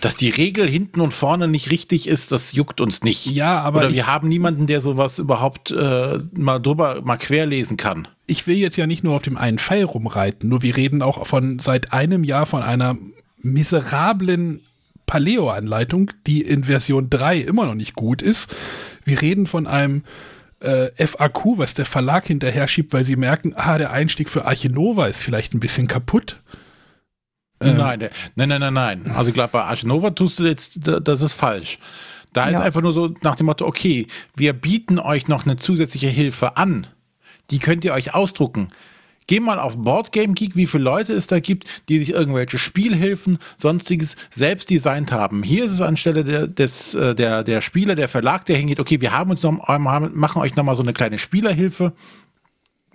[0.00, 3.26] Dass die Regel hinten und vorne nicht richtig ist, das juckt uns nicht.
[3.26, 8.06] Ja, aber Oder wir haben niemanden, der sowas überhaupt äh, mal drüber, mal querlesen kann.
[8.28, 11.26] Ich will jetzt ja nicht nur auf dem einen Pfeil rumreiten, nur wir reden auch
[11.26, 12.96] von seit einem Jahr von einer
[13.38, 14.60] miserablen
[15.06, 18.54] Paleo-Anleitung, die in Version 3 immer noch nicht gut ist.
[19.04, 20.04] Wir reden von einem
[20.60, 24.68] äh, FAQ, was der Verlag hinterher schiebt, weil sie merken, ah, der Einstieg für Arche
[24.70, 26.40] Nova ist vielleicht ein bisschen kaputt.
[27.60, 29.10] Ähm, Nein, nein, nein, nein, nein.
[29.16, 31.78] Also ich glaube, bei Arch Nova tust du jetzt, da- das ist falsch.
[32.32, 32.60] Da ist Ja.
[32.60, 34.06] einfach nur so nach dem Motto, okay,
[34.36, 36.86] wir bieten euch noch eine zusätzliche Hilfe an.
[37.50, 38.68] Die könnt ihr euch ausdrucken.
[39.28, 43.38] Geh mal auf Boardgame Geek, wie viele Leute es da gibt, die sich irgendwelche Spielhilfen,
[43.58, 45.42] sonstiges selbst designt haben.
[45.42, 49.02] Hier ist es anstelle der, des, äh, der, der Spieler, der Verlag, der hingeht, okay,
[49.02, 51.92] wir haben uns noch, machen euch nochmal so eine kleine Spielerhilfe,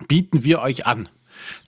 [0.08, 1.08] bieten wir euch an.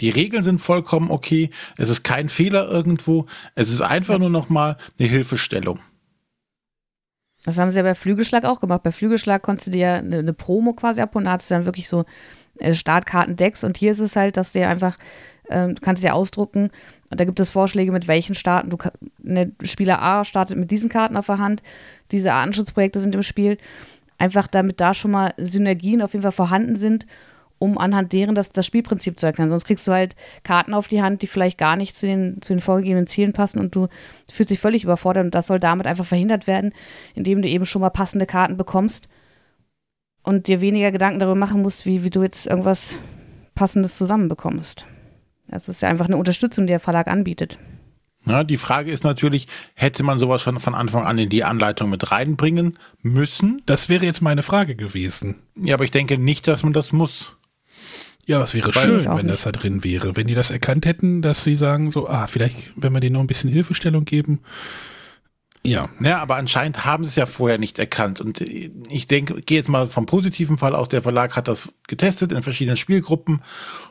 [0.01, 1.51] Die Regeln sind vollkommen okay.
[1.77, 3.27] Es ist kein Fehler irgendwo.
[3.55, 5.79] Es ist einfach nur noch mal eine Hilfestellung.
[7.45, 8.83] Das haben sie ja bei Flügelschlag auch gemacht.
[8.83, 11.65] Bei Flügelschlag konntest du dir ja eine, eine Promo quasi abholen, da hattest du dann
[11.65, 12.05] wirklich so
[12.73, 14.97] Startkartendecks und hier ist es halt, dass dir einfach,
[15.51, 16.71] ähm, du kannst es ja ausdrucken
[17.11, 18.93] und da gibt es Vorschläge, mit welchen Starten du, ka-
[19.23, 21.63] ne, Spieler A startet mit diesen Karten auf der Hand,
[22.13, 23.59] diese Artenschutzprojekte sind im Spiel,
[24.19, 27.07] einfach damit da schon mal Synergien auf jeden Fall vorhanden sind,
[27.59, 29.49] um anhand deren das, das Spielprinzip zu erklären.
[29.49, 32.53] Sonst kriegst du halt Karten auf die Hand, die vielleicht gar nicht zu den, zu
[32.53, 33.89] den vorgegebenen Zielen passen und du
[34.31, 36.75] fühlst dich völlig überfordert und das soll damit einfach verhindert werden,
[37.15, 39.09] indem du eben schon mal passende Karten bekommst
[40.27, 42.97] und dir weniger Gedanken darüber machen musst, wie, wie du jetzt irgendwas
[43.55, 44.85] Passendes zusammenbekommst.
[45.49, 47.59] Das ist ja einfach eine Unterstützung, die der Verlag anbietet.
[48.27, 51.89] Ja, die Frage ist natürlich, hätte man sowas schon von Anfang an in die Anleitung
[51.89, 53.63] mit reinbringen müssen?
[53.67, 55.37] Das wäre jetzt meine Frage gewesen.
[55.55, 57.37] Ja, aber ich denke nicht, dass man das muss.
[58.27, 59.31] Ja, es wäre Weil- schön, wenn nicht.
[59.31, 60.17] das da drin wäre.
[60.17, 63.21] Wenn die das erkannt hätten, dass sie sagen, so, ah, vielleicht, wenn wir denen noch
[63.21, 64.41] ein bisschen Hilfestellung geben.
[65.69, 68.21] Ja, Ja, aber anscheinend haben sie es ja vorher nicht erkannt.
[68.21, 70.89] Und ich denke, gehe jetzt mal vom positiven Fall aus.
[70.89, 73.43] Der Verlag hat das getestet in verschiedenen Spielgruppen.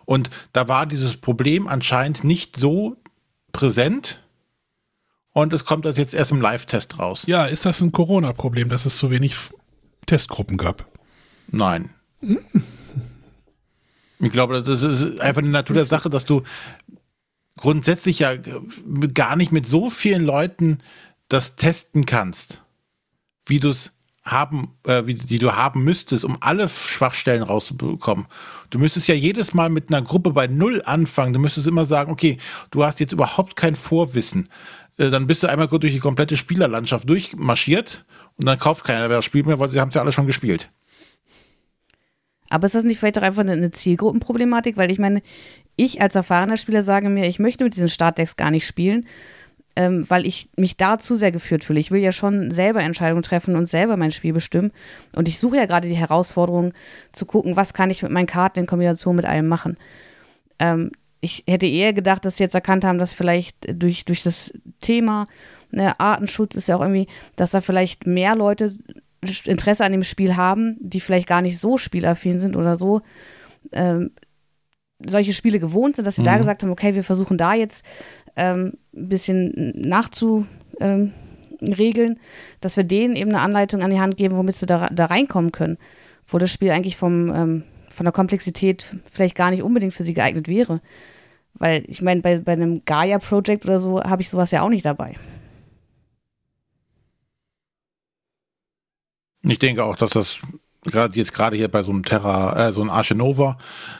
[0.05, 2.97] Und da war dieses Problem anscheinend nicht so
[3.51, 4.21] präsent.
[5.31, 7.23] Und es kommt das jetzt erst im Live-Test raus.
[7.27, 9.35] ja, ist das ein Corona-Problem, dass es so wenig
[10.05, 10.85] Testgruppen gab?
[11.51, 11.89] Nein.
[14.19, 16.43] Ich glaube, das ist einfach eine Natur der Sache, dass du
[17.57, 18.35] grundsätzlich ja
[19.13, 20.79] gar nicht mit so vielen Leuten
[21.29, 22.61] das testen kannst,
[23.47, 23.93] wie du es
[24.23, 28.25] haben, äh, wie, die du haben müsstest, um alle Schwachstellen rauszubekommen.
[28.71, 31.33] Du müsstest ja jedes Mal mit einer Gruppe bei Null anfangen.
[31.33, 32.39] Du müsstest immer sagen, okay,
[32.71, 34.49] du hast jetzt überhaupt kein Vorwissen.
[34.97, 38.05] Äh, dann bist du einmal durch die komplette Spielerlandschaft durchmarschiert
[38.37, 40.27] und dann kauft keiner mehr das Spiel mehr, weil sie haben es ja alle schon
[40.27, 40.69] gespielt.
[42.49, 44.77] Aber ist das nicht vielleicht auch einfach eine, eine Zielgruppenproblematik?
[44.77, 45.21] Weil ich meine,
[45.75, 49.07] ich als erfahrener Spieler sage mir, ich möchte mit diesen Startdecks gar nicht spielen,
[49.75, 51.79] ähm, weil ich mich da zu sehr geführt fühle.
[51.79, 54.71] Ich will ja schon selber Entscheidungen treffen und selber mein Spiel bestimmen.
[55.15, 56.73] Und ich suche ja gerade die Herausforderung
[57.11, 59.77] zu gucken, was kann ich mit meinen Karten in Kombination mit allem machen.
[60.59, 64.53] Ähm, ich hätte eher gedacht, dass sie jetzt erkannt haben, dass vielleicht durch, durch das
[64.81, 65.27] Thema
[65.71, 68.71] ne, Artenschutz ist ja auch irgendwie, dass da vielleicht mehr Leute
[69.45, 73.01] Interesse an dem Spiel haben, die vielleicht gar nicht so spielaffin sind oder so
[73.71, 74.11] ähm,
[75.05, 76.37] solche Spiele gewohnt sind, dass sie da Mhm.
[76.39, 77.83] gesagt haben, okay, wir versuchen da jetzt
[78.35, 81.11] ähm, ein bisschen nachzuregeln,
[81.59, 82.19] ähm,
[82.61, 85.51] dass wir denen eben eine Anleitung an die Hand geben, womit sie da, da reinkommen
[85.51, 85.77] können,
[86.27, 90.13] wo das Spiel eigentlich vom, ähm, von der Komplexität vielleicht gar nicht unbedingt für sie
[90.13, 90.81] geeignet wäre.
[91.53, 94.85] Weil ich meine, bei, bei einem Gaia-Project oder so habe ich sowas ja auch nicht
[94.85, 95.15] dabei.
[99.41, 100.41] Ich denke auch, dass das
[100.81, 103.57] gerade jetzt gerade hier bei so einem Terra, äh, so einem Arche Nova,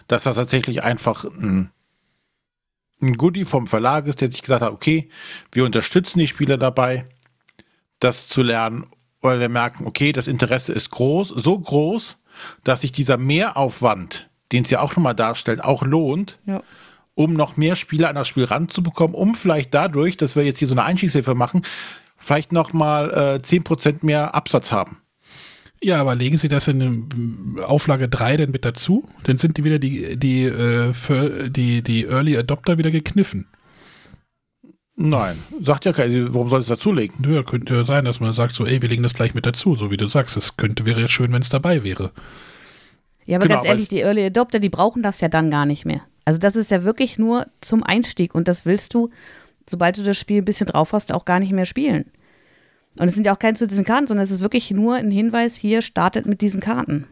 [0.08, 1.72] dass das tatsächlich einfach ein,
[3.08, 5.10] ein Goodie vom Verlag ist, der sich gesagt hat, okay,
[5.52, 7.06] wir unterstützen die Spieler dabei,
[8.00, 8.86] das zu lernen,
[9.22, 12.18] weil wir merken, okay, das Interesse ist groß, so groß,
[12.64, 16.62] dass sich dieser Mehraufwand, den es ja auch nochmal darstellt, auch lohnt, Ja.
[17.16, 20.68] um noch mehr Spieler an das Spiel ranzubekommen, um vielleicht dadurch, dass wir jetzt hier
[20.68, 21.64] so eine Einstiegshilfe machen,
[22.18, 24.98] vielleicht nochmal äh, 10% mehr Absatz haben.
[25.82, 29.08] Ja, aber legen Sie das in eine Auflage 3 denn mit dazu?
[29.24, 33.48] Dann sind die wieder die, die, äh, für die, die Early Adopter wieder gekniffen.
[34.98, 36.34] Nein, sagt ja keiner.
[36.34, 37.30] Warum soll es dazulegen?
[37.32, 39.76] Ja, könnte ja sein, dass man sagt so, ey, wir legen das gleich mit dazu,
[39.76, 40.38] so wie du sagst.
[40.38, 42.12] Es könnte, wäre ja schön, wenn es dabei wäre.
[43.26, 45.86] Ja, aber Genau, ganz ehrlich, die Early Adopter, die brauchen das ja dann gar nicht
[45.86, 46.02] mehr.
[46.24, 49.10] Also das ist ja wirklich nur zum Einstieg und das willst du,
[49.70, 52.06] sobald du das Spiel ein bisschen drauf hast, auch gar nicht mehr spielen.
[52.98, 55.12] Und es sind ja auch keine zu diesen Karten, sondern es ist wirklich nur ein
[55.12, 57.08] Hinweis, hier startet mit diesen Karten.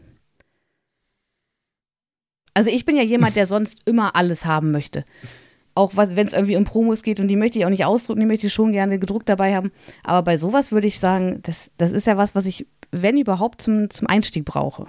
[2.53, 5.05] Also ich bin ja jemand, der sonst immer alles haben möchte.
[5.76, 8.26] auch wenn es irgendwie um Promos geht und die möchte ich auch nicht ausdrucken, die
[8.27, 9.72] möchte ich schon gerne gedruckt dabei haben.
[10.03, 13.61] Aber bei sowas würde ich sagen, das, das ist ja was, was ich, wenn überhaupt,
[13.61, 14.85] zum, zum Einstieg brauche.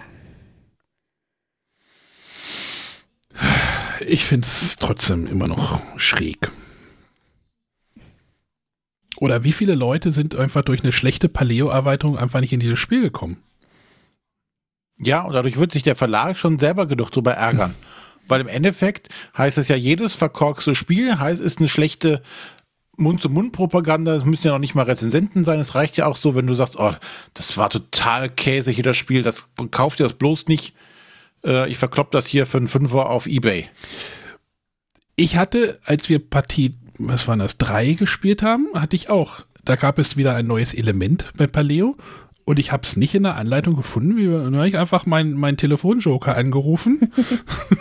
[4.05, 6.51] Ich finde es trotzdem immer noch schräg.
[9.17, 13.01] Oder wie viele Leute sind einfach durch eine schlechte Paleo-Erweiterung einfach nicht in dieses Spiel
[13.01, 13.37] gekommen?
[14.97, 17.75] Ja, und dadurch wird sich der Verlag schon selber genug drüber ärgern.
[18.27, 22.23] Weil im Endeffekt heißt es ja, jedes verkorkste Spiel heißt, ist eine schlechte
[22.97, 24.15] Mund-zu-Mund-Propaganda.
[24.15, 25.59] Es müssen ja noch nicht mal Rezensenten sein.
[25.59, 26.93] Es reicht ja auch so, wenn du sagst, oh,
[27.33, 30.73] das war total Käse hier das Spiel, das kauft ihr das bloß nicht.
[31.45, 33.69] Äh, ich verklopp das hier für einen Fünfer auf Ebay.
[35.15, 39.41] Ich hatte, als wir Partie, was waren das, drei gespielt haben, hatte ich auch.
[39.63, 41.97] Da gab es wieder ein neues Element bei Paleo
[42.45, 44.15] und ich habe es nicht in der Anleitung gefunden.
[44.15, 47.11] Wie, dann habe ich einfach meinen mein Telefonjoker angerufen.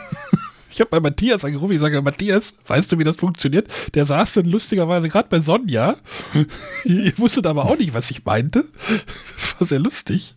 [0.71, 1.75] ich habe bei Matthias angerufen.
[1.75, 3.69] Ich sage, Matthias, weißt du, wie das funktioniert?
[3.93, 5.97] Der saß dann lustigerweise gerade bei Sonja.
[6.85, 8.65] Ihr wusstet aber auch nicht, was ich meinte.
[9.35, 10.35] Das war sehr lustig.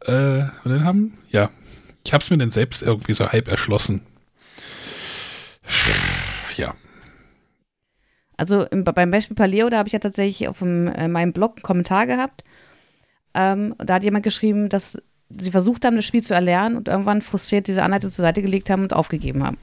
[0.00, 1.50] Äh, und dann haben, ja,
[2.04, 4.02] ich habe es mir dann selbst irgendwie so halb erschlossen.
[8.42, 11.56] Also im, beim Beispiel Paleo, da habe ich ja tatsächlich auf dem, äh, meinem Blog
[11.56, 12.44] einen Kommentar gehabt
[13.34, 14.98] ähm, da hat jemand geschrieben, dass
[15.30, 18.68] sie versucht haben, das Spiel zu erlernen und irgendwann frustriert diese Anleitung zur Seite gelegt
[18.68, 19.56] haben und aufgegeben haben.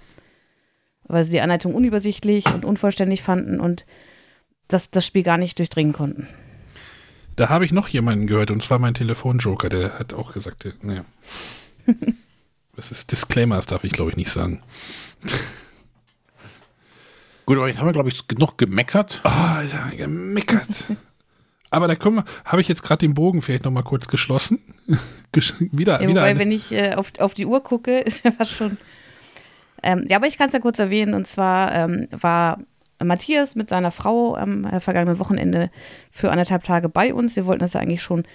[1.04, 3.86] Weil sie die Anleitung unübersichtlich und unvollständig fanden und
[4.68, 6.28] das, das Spiel gar nicht durchdringen konnten.
[7.36, 11.06] Da habe ich noch jemanden gehört, und zwar mein Telefonjoker, der hat auch gesagt, naja.
[12.76, 14.62] das ist Disclaimer, das darf ich glaube ich nicht sagen.
[17.50, 19.22] Gut, aber jetzt haben wir, glaube ich, genug gemeckert.
[19.24, 20.68] Ah, oh, ja, gemeckert.
[21.72, 24.60] Aber da können wir, habe ich jetzt gerade den Bogen vielleicht nochmal kurz geschlossen.
[25.34, 28.52] wieder, ja, wieder wobei, wenn ich äh, auf, auf die Uhr gucke, ist ja fast
[28.52, 28.78] schon.
[29.82, 31.16] Ähm, ja, aber ich kann es ja kurz erwähnen.
[31.16, 32.60] Und zwar ähm, war
[33.04, 35.72] Matthias mit seiner Frau am äh, vergangenen Wochenende
[36.12, 37.36] für anderthalb Tage bei uns.
[37.36, 38.28] Wir wollten das ja eigentlich schon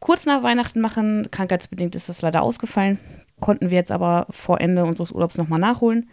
[0.00, 1.28] kurz nach Weihnachten machen.
[1.30, 2.98] Krankheitsbedingt ist das leider ausgefallen.
[3.38, 6.10] Konnten wir jetzt aber vor Ende unseres Urlaubs nochmal nachholen.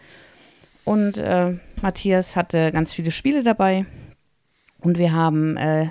[0.87, 3.85] Und äh, Matthias hatte ganz viele Spiele dabei.
[4.79, 5.87] Und wir haben äh,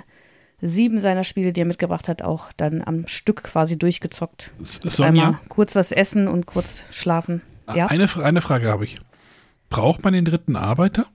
[0.59, 4.53] sieben seiner Spiele, die er mitgebracht hat, auch dann am Stück quasi durchgezockt.
[4.59, 5.39] Sonja?
[5.49, 7.43] kurz was essen und kurz schlafen.
[7.71, 7.85] Ja?
[7.85, 8.97] Eine, eine Frage habe ich.
[9.69, 11.05] Braucht man den dritten Arbeiter?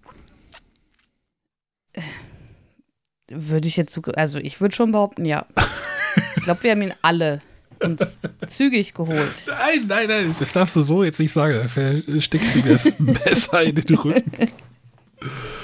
[3.27, 5.47] Würde ich jetzt, also ich würde schon behaupten, ja.
[6.37, 7.43] ich glaube, wir haben ihn alle
[7.83, 9.33] uns zügig geholt.
[9.47, 11.71] Nein, nein, nein, das darfst du so jetzt nicht sagen.
[11.75, 14.33] Da steckst du mir das Messer in den Rücken.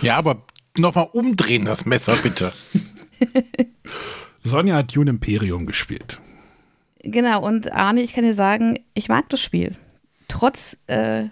[0.02, 0.42] Ja, aber
[0.76, 2.52] nochmal umdrehen das Messer bitte.
[4.44, 6.20] Sonja hat Dune Imperium gespielt.
[7.02, 9.76] Genau, und Arne, ich kann dir sagen, ich mag das Spiel.
[10.26, 11.26] Trotz, äh,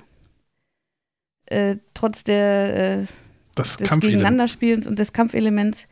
[1.47, 3.07] äh, trotz der, äh,
[3.55, 5.89] das des Gegeneinanderspielens und des Kampfelements.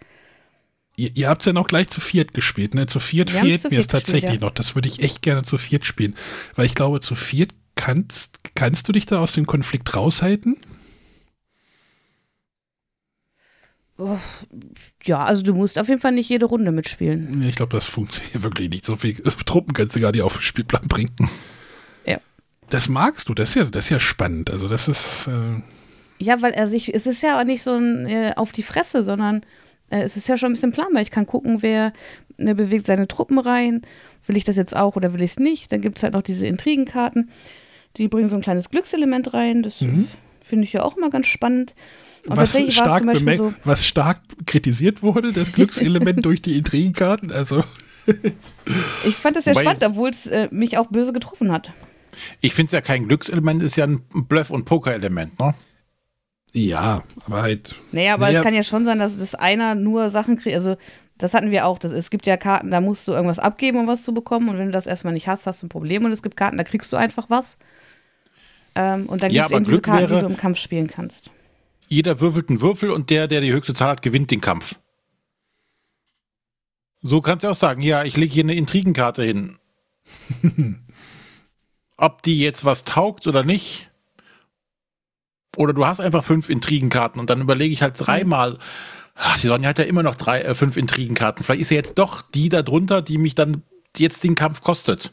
[0.96, 2.86] Ihr, ihr habt es ja noch gleich zu viert gespielt, ne?
[2.86, 4.46] Zu viert Wir fehlt mir es tatsächlich gespielt, ja.
[4.46, 4.54] noch.
[4.54, 6.14] Das würde ich echt gerne zu viert spielen.
[6.54, 10.56] Weil ich glaube, zu viert kannst, kannst du dich da aus dem Konflikt raushalten?
[15.04, 17.44] Ja, also du musst auf jeden Fall nicht jede Runde mitspielen.
[17.46, 18.84] Ich glaube, das funktioniert wirklich nicht.
[18.84, 21.30] So viel Truppen kannst du gar nicht auf den Spielplan bringen.
[22.04, 22.18] Ja.
[22.70, 24.50] Das magst du, das ist ja, das ist ja spannend.
[24.50, 25.28] Also das ist.
[25.28, 25.62] Äh
[26.18, 29.04] ja, weil also ich, es ist ja auch nicht so ein äh, auf die Fresse,
[29.04, 29.46] sondern äh,
[29.90, 31.02] es ist ja schon ein bisschen planbar.
[31.02, 31.92] Ich kann gucken, wer
[32.36, 33.82] ne, bewegt seine Truppen rein.
[34.26, 35.70] Will ich das jetzt auch oder will ich es nicht?
[35.70, 37.30] Dann gibt es halt noch diese Intrigenkarten.
[37.96, 39.62] Die bringen so ein kleines Glückselement rein.
[39.62, 40.08] Das mhm.
[40.42, 41.74] finde ich ja auch immer ganz spannend.
[42.26, 43.04] Und was stark,
[43.36, 47.30] so was stark kritisiert wurde, das Glückselement durch die Intrigenkarten.
[47.30, 47.62] Also.
[49.04, 51.72] ich fand das sehr Wobei spannend, obwohl es äh, mich auch böse getroffen hat.
[52.40, 55.54] Ich finde es ja kein Glückselement, ist ja ein Bluff- und Poker-Element, ne?
[56.54, 57.74] Ja, aber halt.
[57.92, 58.38] Naja, aber naja.
[58.38, 60.54] es kann ja schon sein, dass das einer nur Sachen kriegt.
[60.54, 60.76] Also,
[61.18, 61.78] das hatten wir auch.
[61.78, 64.48] Das, es gibt ja Karten, da musst du irgendwas abgeben, um was zu bekommen.
[64.48, 66.04] Und wenn du das erstmal nicht hast, hast du ein Problem.
[66.04, 67.58] Und es gibt Karten, da kriegst du einfach was.
[68.74, 70.58] Ähm, und dann gibt es ja, eben Glück diese Karten, wäre, die du im Kampf
[70.58, 71.30] spielen kannst
[71.88, 74.78] jeder würfelt einen Würfel und der, der die höchste Zahl hat, gewinnt den Kampf.
[77.02, 79.58] So kannst du auch sagen, ja, ich lege hier eine Intrigenkarte hin.
[81.96, 83.90] Ob die jetzt was taugt oder nicht.
[85.56, 88.58] Oder du hast einfach fünf Intrigenkarten und dann überlege ich halt dreimal.
[89.14, 91.44] Ach, die Sonja hat ja immer noch drei, äh, fünf Intrigenkarten.
[91.44, 93.62] Vielleicht ist ja jetzt doch die da drunter, die mich dann
[93.96, 95.12] jetzt den Kampf kostet.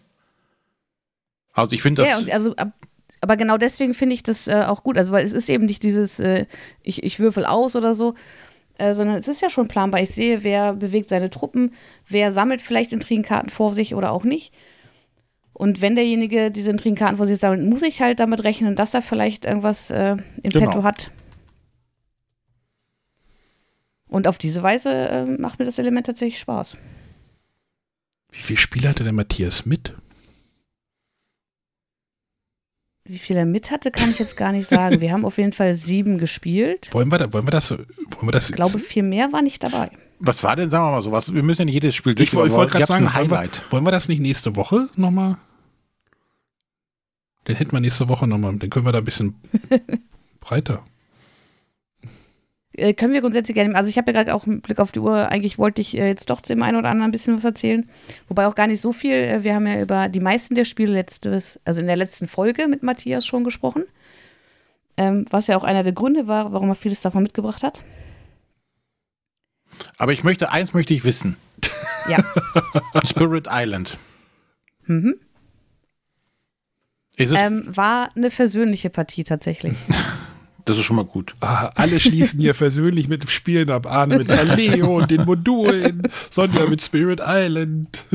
[1.54, 2.28] Also ich finde das.
[2.28, 2.72] Ja, also ab,
[3.22, 4.98] aber genau deswegen finde ich das äh, auch gut.
[4.98, 6.46] Also, weil es ist eben nicht dieses, äh,
[6.82, 8.16] ich, ich würfel aus oder so,
[8.80, 10.02] äh, sondern es ist ja schon planbar.
[10.02, 11.74] Ich sehe, wer bewegt seine Truppen,
[12.08, 14.54] wer sammelt vielleicht Intrigenkarten vor sich oder auch nicht.
[15.54, 19.02] Und wenn derjenige diese Intrigenkarten vor sich sammelt, muss ich halt damit rechnen, dass er
[19.02, 20.68] vielleicht irgendwas äh, in genau.
[20.68, 21.12] petto hat.
[24.08, 26.78] Und auf diese Weise äh, macht mir das Element tatsächlich Spaß.
[28.32, 29.94] Wie viele Spiele hatte der Matthias mit?
[33.04, 35.02] Wie viel er mit hatte, kann ich jetzt gar nicht sagen.
[35.02, 36.94] Wir haben auf jeden Fall sieben gespielt.
[36.94, 37.88] Wollen wir, da, wollen wir das, wollen
[38.22, 39.92] wir das Ich glaube, viel mehr war nicht dabei.
[40.24, 42.34] Was war denn, sagen wir mal so, was, wir müssen ja nicht jedes Spiel Ich,
[42.36, 43.64] woll- ich wollte gerade sagen, ein wollen wir, Highlight.
[43.72, 45.38] wollen wir das nicht nächste Woche nochmal?
[47.48, 49.36] Den hätten wir nächste Woche nochmal, dann können wir da ein bisschen
[50.40, 50.84] breiter.
[52.74, 53.76] Äh, können wir grundsätzlich gerne.
[53.76, 55.28] Also ich habe ja gerade auch einen Blick auf die Uhr.
[55.28, 57.90] Eigentlich wollte ich äh, jetzt doch zu dem einen oder anderen ein bisschen was erzählen.
[58.30, 59.12] Wobei auch gar nicht so viel.
[59.14, 62.68] Äh, wir haben ja über die meisten der Spiele letztes, also in der letzten Folge
[62.68, 63.84] mit Matthias schon gesprochen.
[64.98, 67.82] Ähm, was ja auch einer der Gründe war, warum er vieles davon mitgebracht hat.
[69.98, 71.38] Aber ich möchte, eins möchte ich wissen.
[72.08, 72.24] Ja.
[73.06, 73.98] Spirit Island.
[74.86, 75.16] Mhm.
[77.16, 79.76] Ist es, Ähm, war eine versöhnliche Partie tatsächlich.
[80.66, 81.36] das ist schon mal gut.
[81.40, 83.86] Ah, alle schließen hier versöhnlich mit dem Spielen ab.
[83.86, 88.06] Arne mit Aleo und den Modulen, Sonja mit Spirit Island.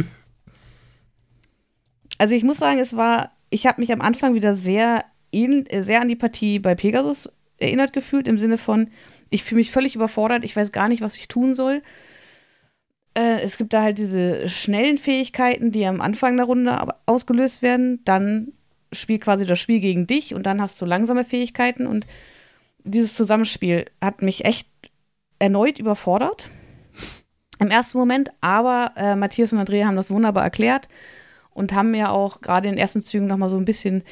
[2.18, 6.08] Also ich muss sagen, es war, ich habe mich am Anfang wieder sehr, sehr an
[6.08, 7.28] die Partie bei Pegasus
[7.58, 8.90] erinnert gefühlt, im Sinne von,
[9.30, 11.82] ich fühle mich völlig überfordert, ich weiß gar nicht, was ich tun soll.
[13.14, 18.00] Äh, es gibt da halt diese schnellen Fähigkeiten, die am Anfang der Runde ausgelöst werden.
[18.04, 18.52] Dann
[18.92, 22.06] spielt quasi das Spiel gegen dich und dann hast du langsame Fähigkeiten und
[22.84, 24.68] dieses Zusammenspiel hat mich echt
[25.38, 26.48] erneut überfordert.
[27.58, 30.88] Im ersten Moment, aber äh, Matthias und Andrea haben das wunderbar erklärt
[31.50, 34.04] und haben mir auch gerade in den ersten Zügen noch mal so ein bisschen,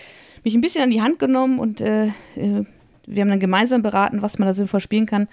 [0.45, 2.65] mich ein bisschen an die Hand genommen und äh, äh,
[3.07, 5.29] wir haben dann gemeinsam beraten, was man da sinnvoll spielen kann.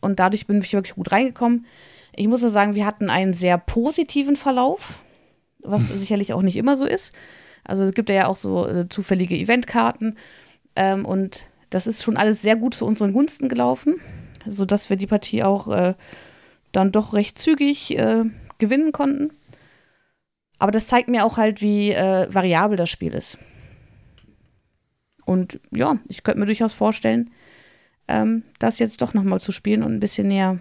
[0.00, 1.66] Und dadurch bin ich wirklich gut reingekommen.
[2.14, 4.94] Ich muss nur sagen, wir hatten einen sehr positiven Verlauf,
[5.60, 7.14] was sicherlich auch nicht immer so ist.
[7.64, 10.16] Also es gibt ja auch so äh, zufällige Eventkarten
[10.74, 13.96] ähm, und das ist schon alles sehr gut zu unseren Gunsten gelaufen,
[14.46, 15.94] sodass wir die Partie auch äh,
[16.72, 18.24] dann doch recht zügig äh,
[18.58, 19.30] gewinnen konnten.
[20.58, 23.38] Aber das zeigt mir auch halt, wie äh, variabel das Spiel ist.
[25.28, 27.28] Und ja, ich könnte mir durchaus vorstellen,
[28.08, 30.58] ähm, das jetzt doch nochmal zu spielen und ein bisschen näher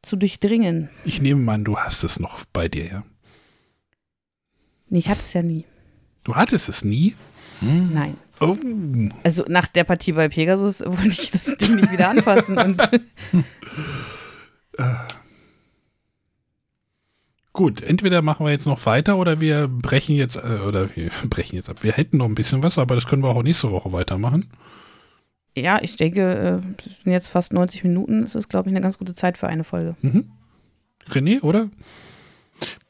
[0.00, 0.90] zu durchdringen.
[1.04, 3.02] Ich nehme mal an, du hast es noch bei dir, ja?
[4.90, 5.64] Nee, ich hatte es ja nie.
[6.22, 7.16] Du hattest es nie?
[7.58, 7.92] Hm.
[7.92, 8.16] Nein.
[8.38, 8.56] Oh.
[9.24, 12.58] Also nach der Partie bei Pegasus wollte ich das Ding nicht wieder anfassen.
[12.58, 12.80] und
[17.58, 21.56] Gut, entweder machen wir jetzt noch weiter oder wir brechen jetzt, äh, oder wir brechen
[21.56, 21.82] jetzt ab.
[21.82, 24.48] Wir hätten noch ein bisschen was, aber das können wir auch nächste Woche weitermachen.
[25.56, 28.22] ja, ich denke, äh, es sind jetzt fast 90 Minuten.
[28.22, 29.96] Das ist, glaube ich, eine ganz gute Zeit für eine Folge.
[30.02, 30.30] Mhm.
[31.10, 31.68] René, oder?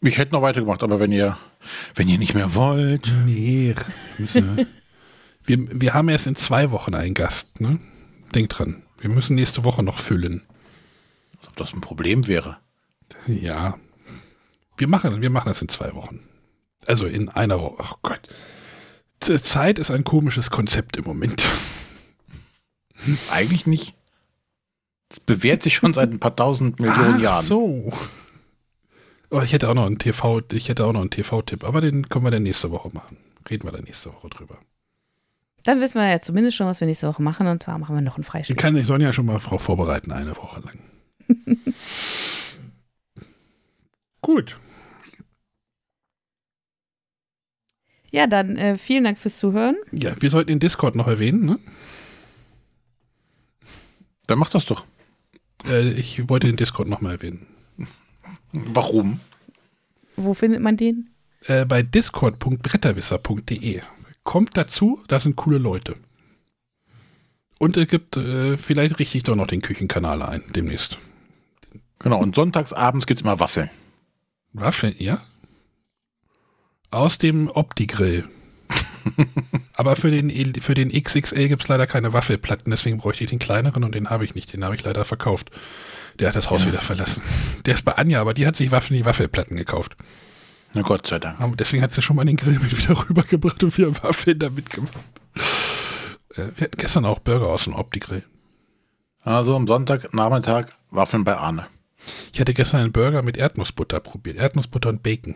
[0.03, 1.39] Ich hätte noch weitergemacht, aber wenn ihr,
[1.95, 3.11] wenn ihr nicht mehr wollt.
[3.25, 3.75] Nee,
[4.19, 4.67] müssen wir,
[5.45, 7.81] wir, wir haben erst in zwei Wochen einen Gast, ne?
[8.35, 10.43] Denkt dran, wir müssen nächste Woche noch füllen.
[11.39, 12.59] Als ob das ein Problem wäre.
[13.29, 13.79] Ja.
[14.79, 16.21] Wir machen, wir machen das in zwei Wochen.
[16.87, 17.77] Also in einer Woche.
[17.83, 18.21] Oh Gott.
[19.21, 21.45] Zeit ist ein komisches Konzept im Moment.
[23.31, 23.95] Eigentlich nicht.
[25.09, 27.45] Das bewährt sich schon seit ein paar tausend Millionen Ach Jahren.
[27.45, 27.93] so.
[29.31, 32.09] Oh, ich hätte auch noch einen TV, ich hätte auch noch einen TV-Tipp, aber den
[32.09, 33.17] können wir dann nächste Woche machen.
[33.51, 34.59] Reden wir dann nächste Woche drüber.
[35.65, 37.47] Dann wissen wir ja zumindest schon, was wir nächste Woche machen.
[37.47, 38.57] Und zwar machen wir noch ein Ich Freispiel.
[38.57, 40.79] kann ich Sonja schon mal Frau vorbereiten, eine Woche lang.
[44.23, 44.59] Gut.
[48.11, 49.77] Ja, dann äh, vielen Dank fürs Zuhören.
[49.93, 51.59] Ja, wir sollten den Discord noch erwähnen, ne?
[54.27, 54.87] Dann macht das doch.
[55.67, 57.47] Äh, ich wollte den Discord nochmal erwähnen.
[58.53, 59.21] Warum?
[60.17, 61.11] Wo findet man den?
[61.45, 63.81] Äh, bei discord.bretterwisser.de.
[64.25, 65.97] Kommt dazu, da sind coole Leute.
[67.59, 70.99] Und es gibt, äh, vielleicht richte ich doch noch den Küchenkanal ein, demnächst.
[71.99, 73.71] Genau, und sonntags abends gibt es immer Waffeln.
[74.53, 75.23] Waffe, ja?
[76.91, 78.25] Aus dem Opti-Grill.
[79.75, 83.39] Aber für den, für den XXL gibt es leider keine Waffelplatten, deswegen bräuchte ich den
[83.39, 84.53] kleineren und den habe ich nicht.
[84.53, 85.51] Den habe ich leider verkauft.
[86.19, 86.69] Der hat das Haus Ja.
[86.69, 87.23] wieder verlassen.
[87.67, 89.97] Der ist bei Anja, aber die hat sich Waffen, die Waffelplatten gekauft.
[90.75, 91.41] Na Gott sei Dank.
[91.41, 94.69] Aber deswegen hat sie schon mal den Grill mit wieder rübergebracht und wir Waffeln damit
[94.71, 94.93] gemacht.
[96.35, 98.25] Äh, wir hatten gestern auch Burger aus dem Opti-Grill.
[99.23, 101.67] Also am Sonntagnachmittag Waffeln bei Arne.
[102.33, 104.37] Ich hatte gestern einen Burger mit Erdnussbutter probiert.
[104.37, 105.35] Erdnussbutter und Bacon.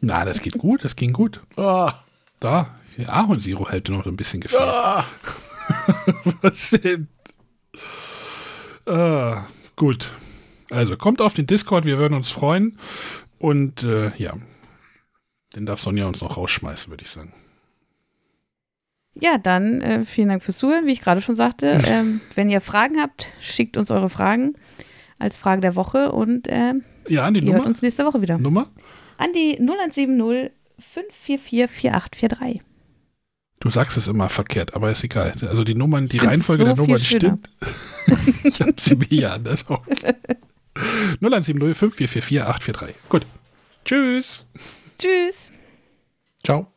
[0.00, 1.40] Na, das geht gut, das ging gut.
[1.56, 1.94] Ah,
[2.40, 2.74] Da,
[3.08, 4.60] Ahornsirup hätte noch so ein bisschen gefehlt.
[4.62, 5.04] ah.
[6.42, 7.08] Was denn?
[8.86, 9.44] Ah,
[9.76, 10.10] gut.
[10.70, 12.78] Also kommt auf den Discord, wir würden uns freuen.
[13.38, 14.34] Und äh, ja,
[15.54, 17.32] den darf Sonja uns noch rausschmeißen, würde ich sagen.
[19.18, 21.80] Ja, dann äh, vielen Dank fürs Zuhören, wie ich gerade schon sagte.
[21.86, 24.54] Ähm, wenn ihr Fragen habt, schickt uns eure Fragen
[25.18, 26.74] als Frage der Woche und äh,
[27.08, 27.68] Ja, an die ihr hört Nummer.
[27.68, 28.38] uns nächste Woche wieder.
[28.38, 28.70] Nummer?
[29.18, 32.62] An die 0170 544 4843.
[33.60, 35.32] Du sagst es immer verkehrt, aber ist egal.
[35.48, 37.50] Also die Nummern, die Reihenfolge so der Nummern stimmt.
[38.44, 39.84] ich habe sie mir ja anders auch.
[41.20, 42.96] 0170 544 4843.
[43.08, 43.26] Gut.
[43.84, 44.44] Tschüss.
[44.98, 45.50] Tschüss.
[46.44, 46.75] Ciao.